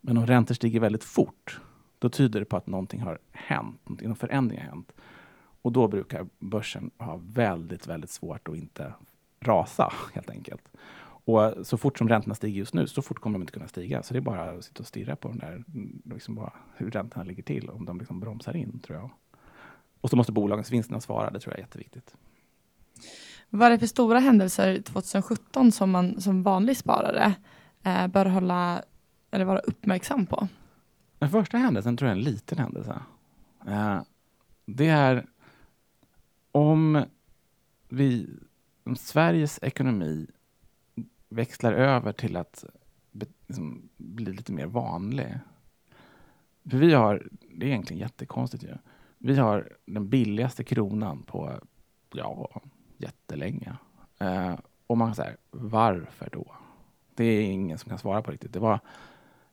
Men 0.00 0.16
om 0.16 0.26
räntor 0.26 0.54
stiger 0.54 0.80
väldigt 0.80 1.04
fort, 1.04 1.60
då 1.98 2.08
tyder 2.08 2.40
det 2.40 2.46
på 2.46 2.56
att 2.56 2.66
någonting 2.66 3.00
har 3.00 3.18
hänt, 3.30 3.88
någon 3.88 4.16
förändring 4.16 4.60
har 4.60 4.66
hänt. 4.66 4.92
Och 5.62 5.72
då 5.72 5.88
brukar 5.88 6.26
börsen 6.38 6.90
ha 6.98 7.20
väldigt, 7.22 7.86
väldigt 7.86 8.10
svårt 8.10 8.48
att 8.48 8.56
inte 8.56 8.94
rasa 9.40 9.92
helt 10.14 10.30
enkelt. 10.30 10.68
Och 11.24 11.66
så 11.66 11.76
fort 11.76 11.98
som 11.98 12.08
räntorna 12.08 12.34
stiger 12.34 12.58
just 12.58 12.74
nu, 12.74 12.86
så 12.86 13.02
fort 13.02 13.18
kommer 13.20 13.38
de 13.38 13.42
inte 13.42 13.52
kunna 13.52 13.68
stiga. 13.68 14.02
Så 14.02 14.14
det 14.14 14.18
är 14.18 14.20
bara 14.20 14.50
att 14.50 14.64
sitta 14.64 14.80
och 14.80 14.86
stirra 14.86 15.16
på 15.16 15.28
den 15.28 15.38
där, 15.38 15.64
liksom 16.14 16.34
bara 16.34 16.52
hur 16.76 16.90
räntorna 16.90 17.24
ligger 17.24 17.42
till, 17.42 17.70
om 17.70 17.84
de 17.84 17.98
liksom 17.98 18.20
bromsar 18.20 18.56
in, 18.56 18.80
tror 18.80 18.98
jag. 18.98 19.10
Och 20.00 20.10
så 20.10 20.16
måste 20.16 20.32
bolagens 20.32 20.70
vinsterna 20.70 21.00
svara, 21.00 21.30
det 21.30 21.40
tror 21.40 21.52
jag 21.52 21.58
är 21.58 21.62
jätteviktigt. 21.62 22.16
Vad 23.50 23.66
är 23.66 23.70
det 23.70 23.78
för 23.78 23.86
stora 23.86 24.18
händelser 24.18 24.82
2017 24.82 25.72
som 25.72 25.90
man 25.90 26.20
som 26.20 26.42
vanlig 26.42 26.76
sparare 26.76 27.34
eh, 27.82 28.06
bör 28.06 28.26
hålla 28.26 28.82
eller 29.30 29.44
vara 29.44 29.58
uppmärksam 29.58 30.26
på? 30.26 30.48
Den 31.18 31.30
första 31.30 31.58
händelsen 31.58 31.96
tror 31.96 32.08
jag 32.08 32.16
är 32.16 32.18
en 32.18 32.24
liten 32.24 32.58
händelse. 32.58 33.02
Eh, 33.66 34.00
det 34.66 34.88
är 34.88 35.26
om 36.52 37.04
vi, 37.88 38.28
om 38.84 38.96
Sveriges 38.96 39.58
ekonomi 39.62 40.26
växlar 41.28 41.72
över 41.72 42.12
till 42.12 42.36
att 42.36 42.64
liksom, 43.46 43.88
bli 43.96 44.32
lite 44.32 44.52
mer 44.52 44.66
vanlig. 44.66 45.38
För 46.70 46.78
vi 46.78 46.94
har, 46.94 47.28
det 47.50 47.66
är 47.66 47.68
egentligen 47.68 48.00
jättekonstigt 48.00 48.64
ju. 48.64 48.74
Vi 49.18 49.36
har 49.36 49.72
den 49.86 50.08
billigaste 50.08 50.64
kronan 50.64 51.22
på, 51.22 51.60
ja, 52.12 52.60
jättelänge. 52.96 53.76
Eh, 54.18 54.54
och 54.86 54.98
man 54.98 55.14
säger, 55.14 55.36
varför 55.50 56.28
då? 56.32 56.54
Det 57.14 57.24
är 57.24 57.42
ingen 57.42 57.78
som 57.78 57.88
kan 57.88 57.98
svara 57.98 58.22
på 58.22 58.30
riktigt. 58.30 58.52
Det 58.52 58.58
var 58.58 58.80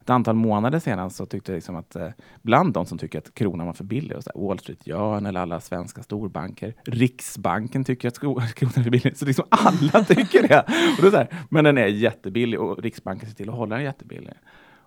ett 0.02 0.10
antal 0.10 0.36
månader 0.36 0.80
sedan 0.80 1.10
så 1.10 1.26
tyckte 1.26 1.52
jag 1.52 1.58
liksom 1.58 1.76
att 1.76 1.96
eh, 1.96 2.10
bland 2.42 2.74
de 2.74 2.86
som 2.86 2.98
tycker 2.98 3.20
att 3.20 3.34
kronan 3.34 3.66
var 3.68 3.74
för 3.74 3.84
billig, 3.84 4.18
och 4.18 4.24
så 4.24 4.32
här, 4.36 4.48
Wall 4.48 4.60
Street 4.60 4.84
Journal 4.86 5.26
eller 5.26 5.40
alla 5.40 5.60
svenska 5.60 6.04
storbanker, 6.04 6.76
Riksbanken 6.86 7.84
tycker 7.84 8.08
att 8.08 8.20
kronan 8.20 8.44
är 8.44 8.84
för 8.84 8.90
billig. 8.90 9.18
Så 9.18 9.26
liksom 9.26 9.46
alla 9.50 10.04
tycker 10.08 10.48
det. 10.48 10.60
Och 10.98 11.02
det 11.02 11.08
är 11.08 11.12
så 11.12 11.18
här, 11.18 11.46
men 11.50 11.64
den 11.64 11.78
är 11.78 11.88
jättebillig 11.88 12.60
och 12.60 12.84
Riksbanken 12.84 13.30
ser 13.30 13.36
till 13.36 13.50
att 13.50 13.56
hålla 13.56 13.76
den 13.76 13.86
jättebillig. 13.86 14.34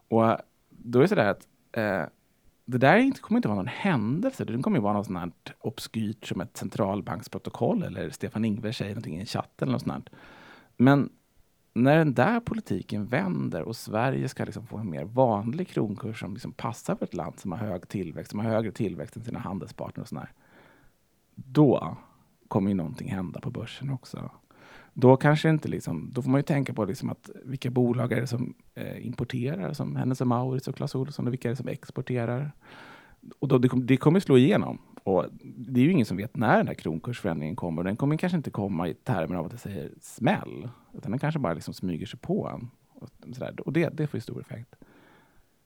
Och 0.09 0.37
då 0.71 0.99
är 0.99 1.03
det 1.03 1.09
så 1.09 1.15
där 1.15 1.31
att 1.31 1.47
eh, 1.73 2.09
det 2.65 2.79
där 2.79 2.97
inte, 2.97 3.21
kommer 3.21 3.39
inte 3.39 3.49
vara 3.49 3.57
någon 3.57 3.67
händelse. 3.67 4.45
Det 4.45 4.63
kommer 4.63 4.81
vara 4.81 4.93
något 4.93 5.07
sånt 5.07 5.19
här 5.19 5.33
obskyrt 5.61 6.27
som 6.27 6.41
ett 6.41 6.57
centralbanksprotokoll 6.57 7.83
eller 7.83 8.11
Stefan 8.11 8.45
Ingves 8.45 8.77
säger 8.77 8.91
någonting 8.91 9.17
i 9.17 9.21
en 9.21 9.27
chatt 9.27 9.63
eller 9.63 9.73
något 9.73 9.83
sånt. 9.83 10.11
Men 10.77 11.11
när 11.73 11.99
den 11.99 12.15
där 12.15 12.41
politiken 12.41 13.07
vänder 13.07 13.63
och 13.63 13.77
Sverige 13.77 14.29
ska 14.29 14.45
liksom 14.45 14.67
få 14.67 14.79
en 14.79 14.91
mer 14.91 15.05
vanlig 15.05 15.69
kronkurs 15.69 16.21
som 16.21 16.33
liksom 16.33 16.53
passar 16.53 16.97
för 16.97 17.05
ett 17.05 17.15
land 17.15 17.39
som 17.39 17.53
har 17.53 17.59
hög 17.59 17.89
tillväxt, 17.89 18.31
som 18.31 18.41
har 18.41 18.47
högre 18.47 18.73
tillväxt 18.73 19.17
än 19.17 19.25
sina 19.25 19.39
handelspartner 19.39 20.03
och 20.03 20.09
sådär. 20.09 20.33
Då 21.35 21.97
kommer 22.49 22.71
ju 22.71 22.75
någonting 22.75 23.11
hända 23.11 23.41
på 23.41 23.51
börsen 23.51 23.91
också. 23.91 24.31
Då 24.95 25.17
kanske 25.17 25.51
inte 25.51 25.69
liksom, 25.69 26.11
då 26.13 26.23
får 26.23 26.31
man 26.31 26.39
ju 26.39 26.43
tänka 26.43 26.75
på 26.75 26.85
liksom 26.85 27.11
att 27.11 27.31
vilka 27.45 27.71
bolag 27.71 28.13
är 28.13 28.21
det 28.21 28.27
som 28.27 28.55
eh, 28.75 29.07
importerar 29.07 29.73
som 29.73 29.97
Hennes 29.97 30.21
och 30.21 30.27
Mauritz 30.27 30.69
och 30.69 30.77
Clas 30.77 30.95
Ohlson 30.95 31.27
och 31.27 31.33
vilka 31.33 31.49
är 31.49 31.51
det 31.51 31.57
som 31.57 31.69
exporterar? 31.69 32.53
Och 33.39 33.49
då, 33.49 33.59
det, 33.59 33.69
det 33.75 33.97
kommer 33.97 34.21
slå 34.21 34.39
igenom. 34.39 34.79
Och 35.05 35.27
det 35.57 35.81
är 35.81 35.85
ju 35.85 35.93
ingen 35.93 36.07
som 36.07 36.17
vet 36.17 36.37
när 36.37 36.57
den 36.57 36.69
här 36.69 36.75
kronkursförändringen 36.75 37.57
kommer. 37.57 37.83
Den 37.83 37.97
kommer 37.97 38.17
kanske 38.17 38.37
inte 38.37 38.51
komma 38.51 38.89
i 38.89 38.95
termer 38.95 39.37
av 39.37 39.47
att 39.47 39.53
det 39.53 39.59
säger 39.59 39.93
smäll, 40.01 40.69
utan 40.95 41.11
den 41.11 41.21
kanske 41.21 41.41
bara 41.41 41.55
liksom 41.55 41.75
smyger 41.75 42.07
sig 42.07 42.19
på 42.19 42.49
en. 42.49 42.71
Och, 42.89 43.09
sådär. 43.35 43.61
och 43.61 43.73
det, 43.73 43.89
det 43.89 44.07
får 44.07 44.19
ju 44.19 44.21
stor 44.21 44.41
effekt. 44.41 44.75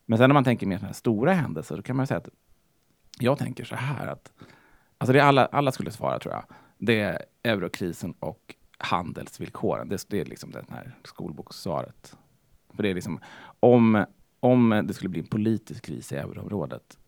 Men 0.07 0.19
sen 0.19 0.31
när 0.31 0.35
man 0.35 0.45
tänker 0.45 0.67
mer 0.67 0.77
sådana 0.77 0.89
här 0.89 0.95
stora 0.95 1.33
händelser, 1.33 1.77
då 1.77 1.83
kan 1.83 1.97
man 1.97 2.07
säga 2.07 2.19
att 2.19 2.29
jag 3.19 3.39
tänker 3.39 3.65
så 3.65 3.75
här 3.75 4.07
att 4.07 4.33
alltså 4.99 5.13
det 5.13 5.21
alla, 5.21 5.47
alla 5.47 5.73
skulle 5.73 5.91
svara 5.91 6.19
tror 6.19 6.35
jag. 6.35 6.45
Det 6.79 7.01
är 7.01 7.23
eurokrisen 7.43 8.15
och 8.21 8.55
handelsvillkoren. 8.79 9.89
Det, 9.89 10.07
det 10.09 10.21
är 10.21 10.25
liksom 10.25 10.51
det 10.51 10.65
här 10.71 10.95
skolbokssvaret. 11.05 12.17
För 12.75 12.83
det 12.83 12.89
är 12.89 12.95
liksom 12.95 13.21
om, 13.61 14.05
om 14.41 14.83
det 14.85 14.95
skulle 14.95 15.09
bli 15.09 15.21
en 15.21 15.27
politisk 15.27 15.85
kris 15.85 16.13
i 16.13 16.17
euroområdet, 16.17 16.99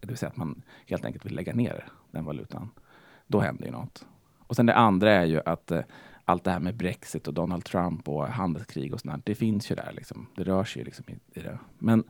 det 0.00 0.08
vill 0.08 0.16
säga 0.16 0.30
att 0.30 0.36
man 0.36 0.62
helt 0.86 1.04
enkelt 1.04 1.26
vill 1.26 1.34
lägga 1.34 1.54
ner 1.54 1.84
den 2.10 2.24
valutan, 2.24 2.70
då 3.26 3.40
händer 3.40 3.64
ju 3.64 3.70
något. 3.70 4.06
Och 4.38 4.56
sen 4.56 4.66
det 4.66 4.74
andra 4.74 5.12
är 5.12 5.24
ju 5.24 5.40
att 5.46 5.70
eh, 5.70 5.82
allt 6.24 6.44
det 6.44 6.50
här 6.50 6.60
med 6.60 6.76
Brexit 6.76 7.28
och 7.28 7.34
Donald 7.34 7.64
Trump 7.64 8.08
och 8.08 8.26
handelskrig 8.26 8.94
och 8.94 9.00
sånt, 9.00 9.26
det 9.26 9.34
finns 9.34 9.70
ju 9.70 9.74
där. 9.74 9.92
Liksom. 9.92 10.26
Det 10.36 10.44
rör 10.44 10.64
sig 10.64 10.80
ju 10.80 10.84
liksom 10.84 11.04
i, 11.08 11.38
i 11.38 11.42
det. 11.42 11.58
Men 11.78 12.04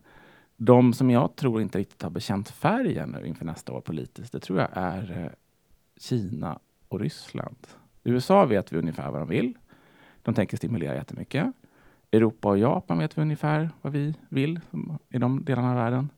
de 0.56 0.92
som 0.92 1.10
jag 1.10 1.36
tror 1.36 1.62
inte 1.62 1.78
riktigt 1.78 2.02
har 2.02 2.10
bekänt 2.10 2.50
färgen 2.50 3.16
nu 3.20 3.26
inför 3.26 3.44
nästa 3.44 3.72
år 3.72 3.80
politiskt, 3.80 4.32
det 4.32 4.40
tror 4.40 4.58
jag 4.58 4.68
är 4.72 5.24
eh, 5.24 5.30
Kina 5.96 6.58
och 6.88 7.00
Ryssland. 7.00 7.66
I 8.02 8.10
USA 8.10 8.44
vet 8.44 8.72
vi 8.72 8.78
ungefär 8.78 9.10
vad 9.10 9.20
de 9.20 9.28
vill. 9.28 9.58
De 10.22 10.34
tänker 10.34 10.56
stimulera 10.56 10.94
jättemycket. 10.94 11.46
Europa 12.12 12.48
och 12.48 12.58
Japan 12.58 12.98
vet 12.98 13.18
vi 13.18 13.22
ungefär 13.22 13.70
vad 13.82 13.92
vi 13.92 14.14
vill 14.28 14.60
i 15.08 15.18
de 15.18 15.44
delarna 15.44 15.70
av 15.70 15.76
världen 15.76 16.08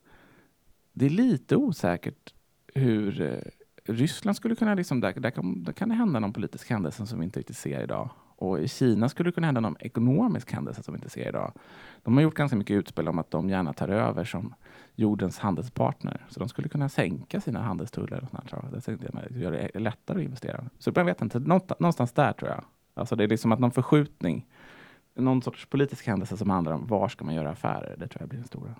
det 0.93 1.07
är 1.07 1.11
lite 1.11 1.57
osäkert 1.57 2.35
hur 2.75 3.21
eh, 3.21 3.39
Ryssland 3.85 4.37
skulle 4.37 4.55
kunna, 4.55 4.75
liksom, 4.75 5.01
där, 5.01 5.13
där, 5.13 5.31
kan, 5.31 5.65
där 5.65 5.73
kan 5.73 5.89
det 5.89 5.95
hända 5.95 6.21
någon 6.21 6.33
politisk 6.33 6.71
händelse 6.71 7.07
som 7.07 7.19
vi 7.19 7.25
inte 7.25 7.39
riktigt 7.39 7.57
ser 7.57 7.83
idag. 7.83 8.11
Och 8.37 8.61
i 8.61 8.69
Kina 8.69 9.09
skulle 9.09 9.29
det 9.29 9.35
kunna 9.35 9.47
hända 9.47 9.61
någon 9.61 9.77
ekonomisk 9.81 10.53
händelse 10.53 10.83
som 10.83 10.95
vi 10.95 10.99
inte 10.99 11.11
ser 11.11 11.29
idag. 11.29 11.53
De 12.03 12.15
har 12.15 12.23
gjort 12.23 12.35
ganska 12.35 12.57
mycket 12.57 12.75
utspel 12.75 13.09
om 13.09 13.19
att 13.19 13.31
de 13.31 13.49
gärna 13.49 13.73
tar 13.73 13.89
över 13.89 14.25
som 14.25 14.55
jordens 14.95 15.39
handelspartner. 15.39 16.27
Så 16.29 16.41
de 16.41 16.49
skulle 16.49 16.69
kunna 16.69 16.89
sänka 16.89 17.41
sina 17.41 17.63
handelstullar 17.63 18.23
och 18.23 18.31
sånt 18.31 19.01
göra 19.31 19.51
det 19.51 19.81
lättare 19.81 20.19
att 20.19 20.25
investera. 20.25 20.65
Så 20.79 20.93
jag 20.95 21.05
vet 21.05 21.23
inte, 21.23 21.39
någonstans 21.39 22.13
där 22.13 22.33
tror 22.33 22.51
jag. 22.51 22.65
Alltså 22.95 23.17
det 23.17 23.25
är 23.25 23.29
liksom 23.29 23.53
att 23.53 23.59
någon 23.59 23.71
förskjutning, 23.71 24.47
någon 25.15 25.43
sorts 25.43 25.67
politisk 25.67 26.07
händelse 26.07 26.37
som 26.37 26.51
handlar 26.51 26.73
om 26.73 26.87
var 26.87 27.09
ska 27.09 27.25
man 27.25 27.35
göra 27.35 27.51
affärer, 27.51 27.97
det 27.99 28.09
tror 28.09 28.23
jag 28.23 28.29
blir 28.29 28.39
den 28.39 28.49
stora. 28.49 28.75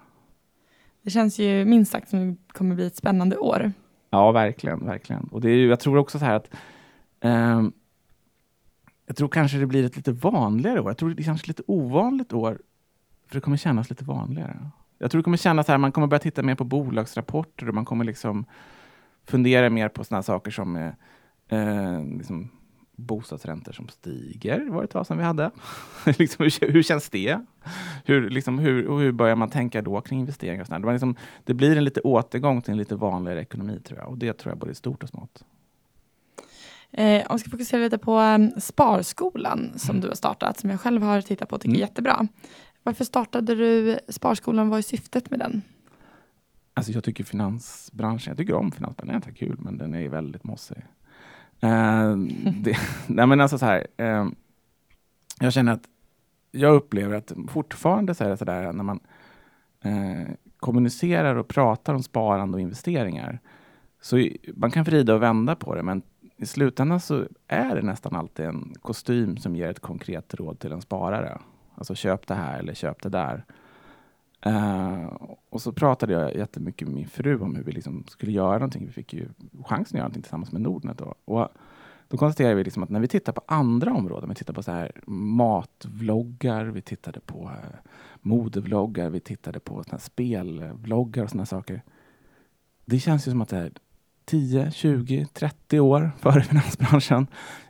Det 1.03 1.11
känns 1.11 1.39
ju 1.39 1.65
minst 1.65 1.93
sagt 1.93 2.09
som 2.09 2.31
det 2.31 2.37
kommer 2.53 2.75
bli 2.75 2.87
ett 2.87 2.97
spännande 2.97 3.39
år. 3.39 3.73
Ja, 4.11 4.33
verkligen, 4.33 4.87
verkligen. 4.87 5.25
Och 5.25 5.41
det 5.41 5.51
är 5.51 5.57
ju, 5.57 5.69
jag 5.69 5.81
tror 5.81 5.97
också 5.97 6.19
så 6.19 6.25
här 6.25 6.35
att 6.35 6.51
eh, 7.21 7.63
jag 9.07 9.17
tror 9.17 9.29
kanske 9.29 9.59
det 9.59 9.67
blir 9.67 9.85
ett 9.85 9.97
lite 9.97 10.13
vanligare 10.13 10.81
år. 10.81 10.91
Jag 10.91 10.99
tror 10.99 11.11
det 11.11 11.23
kanske 11.23 11.49
lite 11.49 11.63
ovanligt 11.67 12.33
år, 12.33 12.59
för 13.27 13.35
det 13.35 13.41
kommer 13.41 13.57
kännas 13.57 13.91
lite 13.91 14.05
vanligare. 14.05 14.71
Jag 14.99 15.11
tror 15.11 15.19
det 15.19 15.25
kommer 15.25 15.37
kännas 15.37 15.67
så 15.67 15.73
här, 15.73 15.79
man 15.79 15.93
kommer 15.93 16.07
börja 16.07 16.21
titta 16.21 16.43
mer 16.43 16.55
på 16.55 16.65
bolagsrapporter 16.65 17.69
och 17.69 17.75
man 17.75 17.85
kommer 17.85 18.05
liksom 18.05 18.45
fundera 19.25 19.71
mer 19.71 19.89
på 19.89 20.05
sådana 20.05 20.23
saker 20.23 20.51
som 20.51 20.77
eh, 20.77 20.93
eh 21.59 22.05
liksom 22.05 22.51
bostadsräntor 23.03 23.73
som 23.73 23.89
stiger, 23.89 24.69
var 24.71 24.79
det 24.79 24.85
ett 24.85 24.91
tag 24.91 25.07
sedan 25.07 25.19
vi 25.19 25.25
hade. 25.25 25.51
liksom, 26.19 26.45
hur, 26.45 26.73
hur, 26.73 26.83
känns 26.83 27.11
det? 27.11 27.41
Hur, 28.05 28.31
liksom, 28.31 28.59
hur, 28.59 28.99
hur 28.99 29.13
börjar 29.13 29.37
man 29.37 29.51
tänka 29.51 29.83
då 29.83 30.01
kring 30.01 30.21
investeringar? 30.21 30.61
Och 30.61 30.67
sådär? 30.67 30.79
Det, 30.79 30.93
liksom, 30.93 31.17
det 31.45 31.55
blir 31.55 31.77
en 31.77 31.85
lite 31.85 32.01
återgång 32.01 32.63
till 32.63 32.73
en 32.73 32.79
lite 32.79 32.97
vanligare 32.97 33.41
ekonomi 33.41 33.81
tror 33.85 33.99
jag 33.99 34.09
och 34.09 34.19
det 34.19 34.33
tror 34.33 34.51
jag 34.51 34.59
både 34.59 34.73
är 34.73 34.75
stort 34.75 35.03
och 35.03 35.09
smått. 35.09 35.45
Eh, 36.91 37.23
om 37.29 37.37
vi 37.37 37.39
ska 37.39 37.51
fokusera 37.51 37.81
lite 37.81 37.99
på 37.99 38.19
um, 38.19 38.61
Sparskolan 38.61 39.73
som 39.77 39.91
mm. 39.91 40.01
du 40.01 40.09
har 40.09 40.15
startat, 40.15 40.61
som 40.61 40.71
jag 40.71 40.81
själv 40.81 41.03
har 41.03 41.21
tittat 41.21 41.49
på 41.49 41.55
och 41.55 41.61
tycker 41.61 41.71
mm. 41.71 41.83
är 41.83 41.87
jättebra. 41.87 42.29
Varför 42.83 43.05
startade 43.05 43.55
du 43.55 43.99
Sparskolan? 44.09 44.69
Vad 44.69 44.79
är 44.79 44.83
syftet 44.83 45.31
med 45.31 45.39
den? 45.39 45.63
Alltså 46.75 46.93
jag 46.93 47.05
tycker 47.05 47.25
finansbranschen, 47.25 48.31
jag 48.31 48.39
tycker 48.39 48.55
om 48.55 48.73
finansbranschen, 48.73 49.21
den 49.21 49.33
är 49.33 49.37
kul 49.37 49.57
men 49.59 49.79
den 49.79 49.95
är 49.95 50.09
väldigt 50.09 50.45
mossig. 50.45 50.83
Eh, 51.63 52.17
det, 52.63 52.77
nej 53.07 53.27
men 53.27 53.41
alltså 53.41 53.59
så 53.59 53.67
här, 53.67 53.87
eh, 53.97 54.27
jag 55.41 55.53
känner 55.53 55.73
att 55.73 55.89
jag 56.51 56.75
upplever 56.75 57.15
att 57.15 57.33
fortfarande 57.49 58.15
så 58.15 58.25
är 58.25 58.29
det 58.29 58.37
så 58.37 58.45
där 58.45 58.73
när 58.73 58.85
man 58.85 59.01
eh, 59.85 60.35
kommunicerar 60.57 61.35
och 61.35 61.49
pratar 61.49 61.95
om 61.95 62.03
sparande 62.03 62.55
och 62.55 62.61
investeringar. 62.61 63.41
Så 64.01 64.29
man 64.55 64.71
kan 64.71 64.85
vrida 64.85 65.15
och 65.15 65.23
vända 65.23 65.57
på 65.57 65.75
det, 65.75 65.83
men 65.83 66.03
i 66.37 66.47
slutändan 66.47 67.01
så 67.01 67.25
är 67.49 67.75
det 67.75 67.83
nästan 67.83 68.17
alltid 68.17 68.47
en 68.47 68.75
kostym 68.83 69.37
som 69.37 69.57
ger 69.57 69.71
ett 69.71 69.81
konkret 69.81 70.35
råd 70.35 70.59
till 70.59 70.73
en 70.73 70.83
sparare. 70.83 71.39
Alltså 71.75 71.95
köp 71.95 72.27
det 72.27 72.35
här 72.35 72.59
eller 72.59 72.75
köp 72.75 73.03
det 73.03 73.09
där. 73.09 73.45
Uh, 74.47 75.05
och 75.51 75.63
så 75.63 75.73
pratade 75.73 76.13
jag 76.13 76.37
jättemycket 76.37 76.89
med 76.89 76.95
min 76.97 77.09
fru 77.09 77.41
om 77.41 77.57
hur 77.57 77.63
vi 77.63 77.73
liksom 77.73 78.05
skulle 78.09 78.33
göra 78.33 78.53
någonting. 78.53 78.87
Vi 78.87 78.93
fick 78.93 79.15
ju 79.15 79.29
chansen 79.65 79.77
att 79.77 79.93
göra 79.93 80.03
någonting 80.03 80.23
tillsammans 80.23 80.53
med 80.53 80.61
Nordnet. 80.61 80.99
Då. 80.99 81.15
Och 81.25 81.49
då 82.09 82.17
konstaterade 82.17 82.55
vi 82.55 82.65
liksom 82.65 82.83
att 82.83 82.91
när 82.91 83.01
vi 83.01 83.09
tittar 83.09 83.33
på 83.33 83.43
andra 83.47 83.95
områden, 83.95 84.29
vi 84.29 84.35
tittar 84.35 84.55
på 84.55 84.63
så 84.63 84.73
här 84.73 84.93
matvloggar, 85.07 86.65
vi 86.65 86.83
tittade 86.83 87.21
på 87.21 87.45
uh, 87.45 87.79
modevloggar, 88.21 89.11
vi 89.11 89.21
tittade 89.21 89.61
på 89.61 89.85
såna 89.85 89.99
spelvloggar 89.99 91.25
och 91.25 91.31
sådana 91.31 91.47
saker. 91.47 91.83
Det 92.85 92.99
känns 92.99 93.29
ju 93.29 93.31
som 93.31 93.41
att 93.41 93.49
det 93.49 93.59
är 93.59 93.73
10, 94.25 94.71
20, 94.71 95.27
30 95.33 95.81
år 95.81 96.11
före 96.19 96.43
finansbranschen 96.43 97.27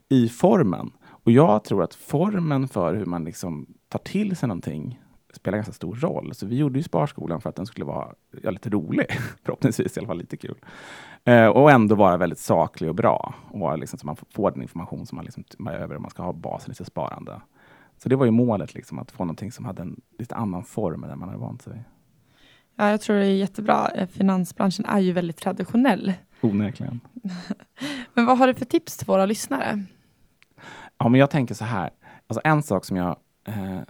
i 0.08 0.28
formen. 0.28 0.90
Och 1.04 1.32
jag 1.32 1.64
tror 1.64 1.82
att 1.82 1.94
formen 1.94 2.68
för 2.68 2.94
hur 2.94 3.06
man 3.06 3.24
liksom 3.24 3.66
tar 3.88 3.98
till 3.98 4.36
sig 4.36 4.48
någonting 4.48 5.01
spela 5.36 5.56
ganska 5.56 5.72
stor 5.72 5.96
roll. 5.96 6.34
Så 6.34 6.46
vi 6.46 6.56
gjorde 6.56 6.78
ju 6.78 6.82
Sparskolan 6.82 7.40
för 7.40 7.48
att 7.48 7.56
den 7.56 7.66
skulle 7.66 7.86
vara 7.86 8.08
ja, 8.42 8.50
lite 8.50 8.70
rolig, 8.70 9.06
förhoppningsvis 9.44 9.96
i 9.96 10.00
alla 10.00 10.06
fall 10.06 10.18
lite 10.18 10.36
kul. 10.36 10.56
Eh, 11.24 11.46
och 11.46 11.70
ändå 11.70 11.94
vara 11.94 12.16
väldigt 12.16 12.38
saklig 12.38 12.88
och 12.88 12.94
bra. 12.94 13.34
Och 13.50 13.60
vara 13.60 13.76
liksom, 13.76 13.98
så 13.98 14.06
man 14.06 14.16
får 14.16 14.50
den 14.50 14.62
information 14.62 15.06
som 15.06 15.16
man 15.16 15.24
liksom 15.24 15.44
behöver 15.58 15.96
om 15.96 16.02
man 16.02 16.10
ska 16.10 16.22
ha 16.22 16.32
basen 16.32 16.72
i 16.72 16.74
sitt 16.74 16.86
sparande. 16.86 17.40
Så 17.98 18.08
det 18.08 18.16
var 18.16 18.24
ju 18.24 18.30
målet, 18.30 18.74
liksom, 18.74 18.98
att 18.98 19.10
få 19.10 19.24
någonting 19.24 19.52
som 19.52 19.64
hade 19.64 19.82
en 19.82 20.00
lite 20.18 20.34
annan 20.34 20.64
form 20.64 21.02
än 21.02 21.10
den 21.10 21.18
man 21.18 21.28
hade 21.28 21.40
vant 21.40 21.62
sig 21.62 21.72
vid. 21.72 21.82
Ja, 22.76 22.90
jag 22.90 23.00
tror 23.00 23.16
det 23.16 23.26
är 23.26 23.30
jättebra. 23.30 23.88
Eh, 23.94 24.08
finansbranschen 24.08 24.86
är 24.86 24.98
ju 24.98 25.12
väldigt 25.12 25.36
traditionell. 25.36 26.12
Onekligen. 26.40 27.00
men 28.14 28.26
vad 28.26 28.38
har 28.38 28.46
du 28.46 28.54
för 28.54 28.64
tips 28.64 28.96
till 28.96 29.06
våra 29.06 29.26
lyssnare? 29.26 29.84
Ja, 30.98 31.08
men 31.08 31.20
jag 31.20 31.30
tänker 31.30 31.54
så 31.54 31.64
här. 31.64 31.90
Alltså 32.26 32.40
en 32.44 32.62
sak 32.62 32.84
som 32.84 32.96
jag, 32.96 33.16
eh, 33.44 33.80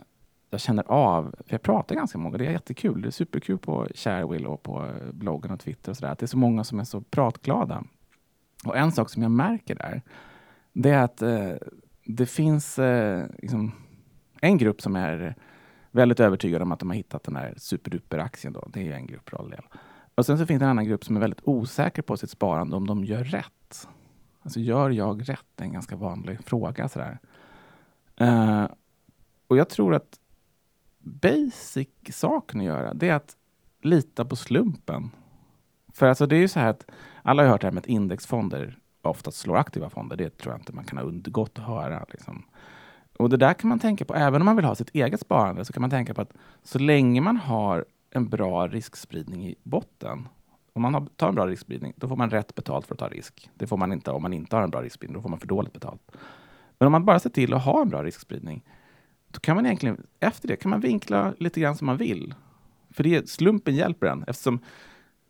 jag 0.53 0.61
känner 0.61 0.84
av, 0.90 1.34
för 1.46 1.55
jag 1.55 1.62
pratar 1.62 1.94
ganska 1.94 2.18
många, 2.18 2.38
det 2.38 2.46
är 2.46 2.50
jättekul. 2.50 3.03
Det 3.03 3.09
är 3.09 3.11
superkul 3.11 3.59
på 3.59 3.86
Sharewill 3.94 4.46
och 4.46 4.62
på 4.62 4.88
bloggen 5.12 5.50
och 5.50 5.61
Twitter 5.61 5.90
och 5.90 5.96
sådär, 5.96 6.12
att 6.12 6.18
det 6.18 6.24
är 6.24 6.28
så 6.28 6.38
många 6.38 6.64
som 6.64 6.80
är 6.80 6.84
så 6.84 7.00
pratglada. 7.00 7.84
Och 8.64 8.76
en 8.76 8.92
sak 8.92 9.11
som 9.11 9.22
jag 9.22 9.30
märker 9.30 9.74
där, 9.74 10.03
det 10.72 10.90
är 10.90 11.03
att 11.03 11.22
eh, 11.22 11.53
det 12.05 12.26
finns 12.26 12.78
eh, 12.78 13.26
liksom, 13.38 13.72
en 14.40 14.59
grupp 14.59 14.82
som 14.82 14.96
är 14.96 15.34
väldigt 15.90 16.20
övertygad 16.20 16.62
om 16.62 16.72
att 16.72 16.78
de 16.78 16.90
har 16.90 16.96
hittat 16.96 17.24
den 17.24 17.36
här 17.36 17.55
superduper-aktien. 17.57 18.53
Då. 18.53 18.68
Det 18.72 18.88
är 18.88 18.92
en 18.92 19.07
grupp 19.07 19.32
roll. 19.32 19.55
Och 20.14 20.26
sen 20.26 20.38
så 20.38 20.46
finns 20.46 20.59
det 20.59 20.64
en 20.64 20.70
annan 20.70 20.84
grupp 20.84 21.05
som 21.05 21.16
är 21.16 21.20
väldigt 21.20 21.42
osäker 21.44 22.03
på 22.03 22.16
sitt 22.16 22.30
sparande 22.30 22.76
om 22.76 22.86
de 22.86 23.05
gör 23.05 23.24
rätt. 23.24 23.88
Alltså 24.42 24.61
gör 24.61 24.90
jag 24.90 25.28
rätt? 25.28 25.46
Det 25.55 25.64
är 25.64 25.66
en 25.66 25.72
ganska 25.72 25.96
vanlig 25.96 26.44
fråga. 26.44 26.88
Sådär. 26.88 27.18
Eh, 28.16 28.66
och 29.46 29.57
jag 29.57 29.68
tror 29.68 29.94
att 29.94 30.18
basic-saken 31.03 32.61
att 32.61 32.66
göra, 32.66 32.94
det 32.94 33.09
är 33.09 33.14
att 33.14 33.36
lita 33.82 34.24
på 34.24 34.36
slumpen. 34.36 35.11
För 35.92 36.07
alltså 36.07 36.26
det 36.26 36.36
är 36.36 36.40
ju 36.40 36.48
så 36.48 36.61
här 36.61 36.68
att 36.68 36.90
alla 37.22 37.42
har 37.42 37.50
hört 37.50 37.61
det 37.61 37.66
här 37.66 37.72
med 37.72 37.80
att 37.80 37.86
indexfonder 37.86 38.78
oftast 39.03 39.38
slår 39.38 39.57
aktiva 39.57 39.90
fonder. 39.90 40.16
Det 40.16 40.38
tror 40.38 40.53
jag 40.55 40.61
inte 40.61 40.72
man 40.72 40.84
kan 40.84 40.98
ha 40.98 41.05
undgått 41.05 41.59
att 41.59 41.64
höra. 41.64 42.05
Liksom. 42.09 42.44
Och 43.18 43.30
det 43.30 43.36
där 43.36 43.55
kan 43.55 43.68
man 43.68 43.78
tänka 43.78 44.05
på, 44.05 44.14
även 44.14 44.42
om 44.42 44.46
man 44.46 44.57
vill 44.57 44.64
ha 44.64 44.74
sitt 44.74 44.90
eget 44.90 45.20
sparande, 45.20 45.64
så 45.64 45.72
kan 45.72 45.80
man 45.80 45.90
tänka 45.90 46.14
på 46.14 46.20
att 46.20 46.32
så 46.62 46.78
länge 46.78 47.20
man 47.20 47.36
har 47.36 47.84
en 48.11 48.28
bra 48.28 48.68
riskspridning 48.68 49.46
i 49.46 49.55
botten, 49.62 50.28
om 50.72 50.82
man 50.82 50.94
har, 50.94 51.07
tar 51.16 51.28
en 51.28 51.34
bra 51.34 51.46
riskspridning, 51.46 51.92
då 51.96 52.09
får 52.09 52.16
man 52.16 52.30
rätt 52.30 52.55
betalt 52.55 52.86
för 52.86 52.94
att 52.94 52.98
ta 52.98 53.09
risk. 53.09 53.50
Det 53.55 53.66
får 53.66 53.76
man 53.76 53.92
inte 53.92 54.11
om 54.11 54.22
man 54.22 54.32
inte 54.32 54.57
har 54.57 54.62
en 54.62 54.70
bra 54.70 54.82
riskspridning, 54.82 55.14
då 55.14 55.22
får 55.22 55.28
man 55.28 55.38
för 55.38 55.46
dåligt 55.46 55.72
betalt. 55.72 56.12
Men 56.78 56.86
om 56.86 56.92
man 56.92 57.05
bara 57.05 57.18
ser 57.18 57.30
till 57.30 57.55
att 57.55 57.64
ha 57.64 57.82
en 57.82 57.88
bra 57.88 58.03
riskspridning, 58.03 58.62
då 59.33 59.41
kan 59.41 59.57
man 59.57 59.66
egentligen, 59.66 60.07
efter 60.20 60.49
det 60.49 60.57
kan 60.57 60.70
man 60.70 60.80
vinkla 60.80 61.35
lite 61.39 61.61
grann 61.61 61.76
som 61.76 61.87
man 61.87 61.97
vill. 61.97 62.35
För 62.91 63.05
det, 63.05 63.28
slumpen 63.28 63.74
hjälper 63.74 64.07
en, 64.07 64.24
eftersom 64.26 64.59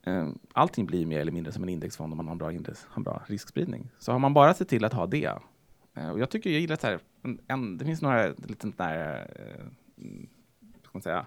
eh, 0.06 0.28
allting 0.52 0.86
blir 0.86 1.06
mer 1.06 1.20
eller 1.20 1.32
mindre 1.32 1.52
som 1.52 1.62
en 1.62 1.68
indexfond 1.68 2.12
om 2.12 2.16
man 2.16 2.26
har 2.26 2.32
en 2.32 2.38
bra, 2.38 2.52
index, 2.52 2.86
har 2.88 3.00
en 3.00 3.04
bra 3.04 3.22
riskspridning. 3.26 3.88
Så 3.98 4.12
har 4.12 4.18
man 4.18 4.34
bara 4.34 4.54
sett 4.54 4.68
till 4.68 4.84
att 4.84 4.92
ha 4.92 5.06
det, 5.06 5.32
eh, 5.94 6.10
och 6.10 6.20
jag 6.20 6.30
tycker 6.30 6.50
jag 6.50 6.60
gillar 6.60 6.76
så 6.76 6.86
här, 6.86 6.98
en, 7.22 7.38
en, 7.48 7.78
det 7.78 7.84
finns 7.84 8.02
några 8.02 8.26
lite 8.28 8.72
där, 8.76 9.26
eh, 9.36 9.64
ska 10.82 10.90
man 10.92 11.02
säga, 11.02 11.26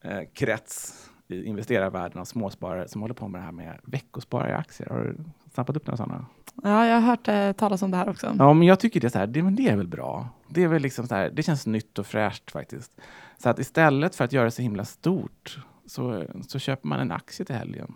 eh, 0.00 0.20
krets 0.32 1.06
i 1.28 1.44
investerarvärlden 1.44 2.20
av 2.20 2.24
småsparare 2.24 2.88
som 2.88 3.00
håller 3.00 3.14
på 3.14 3.28
med 3.28 3.40
det 3.40 3.44
här 3.44 3.52
med 3.52 3.78
veckosparare 3.82 4.50
i 4.50 4.54
aktier. 4.54 4.88
Har 4.88 4.98
du 4.98 5.16
snappat 5.54 5.76
upp 5.76 5.86
några 5.86 5.96
sådana? 5.96 6.26
Ja, 6.62 6.86
jag 6.86 6.94
har 6.94 7.00
hört 7.00 7.28
eh, 7.28 7.52
talas 7.52 7.82
om 7.82 7.90
det 7.90 7.96
här 7.96 8.08
också. 8.08 8.34
Ja, 8.38 8.52
men 8.52 8.68
jag 8.68 8.80
tycker 8.80 9.00
det 9.00 9.06
är 9.06 9.08
så 9.08 9.18
här, 9.18 9.26
det, 9.26 9.42
men 9.42 9.56
det 9.56 9.68
är 9.68 9.76
väl 9.76 9.88
bra. 9.88 10.28
Det 10.50 10.62
är 10.62 10.68
väl 10.68 10.82
liksom 10.82 11.06
så 11.06 11.14
här, 11.14 11.30
det 11.30 11.42
känns 11.42 11.66
nytt 11.66 11.98
och 11.98 12.06
fräscht 12.06 12.50
faktiskt. 12.50 13.00
Så 13.38 13.48
att 13.48 13.58
istället 13.58 14.14
för 14.14 14.24
att 14.24 14.32
göra 14.32 14.44
det 14.44 14.50
så 14.50 14.62
himla 14.62 14.84
stort 14.84 15.58
så, 15.86 16.24
så 16.48 16.58
köper 16.58 16.88
man 16.88 17.00
en 17.00 17.12
aktie 17.12 17.46
till 17.46 17.54
helgen. 17.54 17.94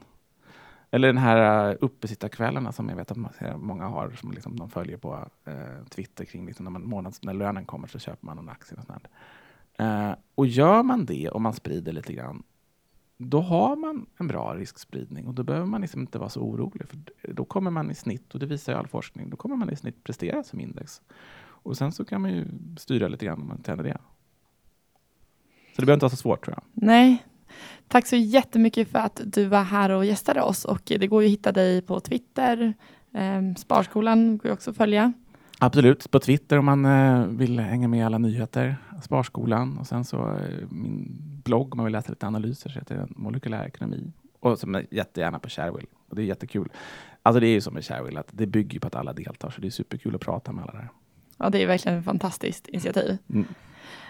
Eller 0.91 1.09
den 1.09 1.19
här 1.19 1.71
eh, 1.71 1.77
uppesittarkvällarna 1.81 2.73
som 2.73 2.89
jag 2.89 2.97
vet 2.97 3.11
att 3.11 3.57
många 3.57 3.87
har, 3.87 4.11
som 4.11 4.33
liksom 4.33 4.57
de 4.57 4.71
följer 4.71 4.97
på 4.97 5.29
eh, 5.45 5.85
Twitter 5.91 6.25
kring 6.25 6.47
liksom 6.47 6.65
när, 6.65 6.71
man, 6.71 6.89
månads, 6.89 7.23
när 7.23 7.35
lönen 7.35 7.65
kommer 7.65 7.89
så 7.89 7.99
köper 7.99 8.27
man 8.27 8.39
en 8.39 8.49
aktie. 8.49 8.79
Och, 8.79 8.85
sånt 8.85 9.07
eh, 9.79 10.13
och 10.35 10.47
gör 10.47 10.83
man 10.83 11.07
det 11.07 11.29
och 11.29 11.41
man 11.41 11.53
sprider 11.53 11.93
lite 11.93 12.13
grann, 12.13 12.43
då 13.17 13.41
har 13.41 13.77
man 13.77 14.07
en 14.17 14.27
bra 14.27 14.55
riskspridning 14.55 15.27
och 15.27 15.35
då 15.35 15.43
behöver 15.43 15.67
man 15.67 15.81
liksom 15.81 16.01
inte 16.01 16.19
vara 16.19 16.29
så 16.29 16.41
orolig. 16.41 16.89
För 16.89 16.99
då 17.33 17.45
kommer 17.45 17.71
man 17.71 17.91
i 17.91 17.95
snitt, 17.95 18.35
och 18.35 18.41
det 18.41 18.47
visar 18.47 18.73
ju 18.73 18.79
all 18.79 18.89
forskning, 18.89 19.31
då 19.31 19.37
kommer 19.37 19.57
man 19.57 19.71
i 19.71 19.77
snitt 19.77 20.05
prestera 20.05 20.43
som 20.43 20.61
index. 20.61 21.03
Och 21.65 21.77
sen 21.77 21.93
så 21.93 22.05
kan 22.05 22.23
man 22.23 22.31
ju 22.31 22.47
styra 22.79 23.09
lite 23.09 23.27
grann 23.27 23.41
om 23.41 23.49
man 23.49 23.63
känner 23.67 23.83
det. 23.83 23.99
Så 25.75 25.81
det 25.81 25.87
behöver 25.87 25.95
inte 25.95 26.05
vara 26.05 26.11
så 26.11 26.17
svårt 26.17 26.45
tror 26.45 26.57
jag. 26.57 26.87
Nej, 26.87 27.25
Tack 27.89 28.07
så 28.07 28.17
jättemycket 28.17 28.89
för 28.89 28.99
att 28.99 29.21
du 29.25 29.45
var 29.45 29.63
här 29.63 29.91
och 29.91 30.05
gästade 30.05 30.43
oss 30.43 30.65
och 30.65 30.83
det 30.85 31.07
går 31.07 31.23
ju 31.23 31.29
att 31.29 31.33
hitta 31.33 31.53
dig 31.53 31.83
på 31.83 32.01
Twitter. 32.01 32.75
Eh, 33.13 33.55
Sparskolan 33.57 34.39
går 34.39 34.47
ju 34.47 34.53
också 34.53 34.71
att 34.71 34.77
följa. 34.77 35.13
Absolut, 35.59 36.11
på 36.11 36.19
Twitter 36.19 36.59
om 36.59 36.65
man 36.65 36.85
eh, 36.85 37.27
vill 37.27 37.61
hänga 37.61 37.89
med 37.89 38.01
i 38.01 38.03
alla 38.03 38.19
nyheter. 38.19 38.77
Sparskolan 39.03 39.79
och 39.79 39.87
sen 39.87 40.05
så 40.05 40.17
eh, 40.17 40.69
min 40.71 41.17
blogg 41.45 41.75
om 41.75 41.77
man 41.77 41.85
vill 41.85 41.93
läsa 41.93 42.11
lite 42.11 42.27
analyser 42.27 42.71
så 42.71 42.79
heter 42.79 42.97
den 42.97 43.15
Molekylär 43.17 43.67
ekonomi. 43.67 44.13
Och 44.41 44.59
som 44.59 44.75
är 44.75 44.87
jättegärna 44.91 45.39
på 45.39 45.49
Sharewill. 45.49 45.87
Och 46.09 46.17
det 46.17 46.23
är 46.23 46.27
jättekul. 46.27 46.69
Alltså 47.23 47.41
det 47.41 47.47
är 47.47 47.53
ju 47.53 47.61
som 47.61 47.75
med 47.75 47.85
Sharewill 47.85 48.17
att 48.17 48.29
det 48.31 48.47
bygger 48.47 48.81
på 48.81 48.87
att 48.87 48.95
alla 48.95 49.13
deltar 49.13 49.51
så 49.51 49.61
det 49.61 49.67
är 49.67 49.71
superkul 49.71 50.15
att 50.15 50.21
prata 50.21 50.53
med 50.53 50.65
alla 50.65 50.73
där. 50.73 50.89
Ja, 51.39 51.51
det 51.51 51.63
är 51.63 51.67
verkligen 51.67 51.99
ett 51.99 52.05
fantastiskt 52.05 52.69
initiativ. 52.69 53.19
Mm. 53.31 53.47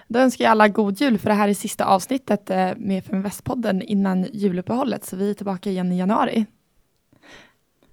Då 0.08 0.18
önskar 0.18 0.44
jag 0.44 0.50
alla 0.50 0.68
god 0.68 1.00
jul 1.00 1.18
för 1.18 1.28
det 1.28 1.34
här 1.34 1.48
är 1.48 1.54
sista 1.54 1.84
avsnittet 1.84 2.50
eh, 2.50 2.70
med 2.76 3.04
Feminvest-podden 3.04 3.82
innan 3.82 4.26
juluppehållet 4.32 5.04
så 5.04 5.16
vi 5.16 5.30
är 5.30 5.34
tillbaka 5.34 5.70
igen 5.70 5.92
i 5.92 5.98
januari. 5.98 6.46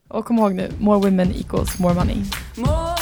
Och 0.08 0.26
kom 0.26 0.40
ihåg 0.40 0.54
nu, 0.54 0.72
more 0.80 1.00
women 1.00 1.32
equals 1.32 1.80
more 1.80 1.94
money. 1.94 2.18
More 2.58 3.01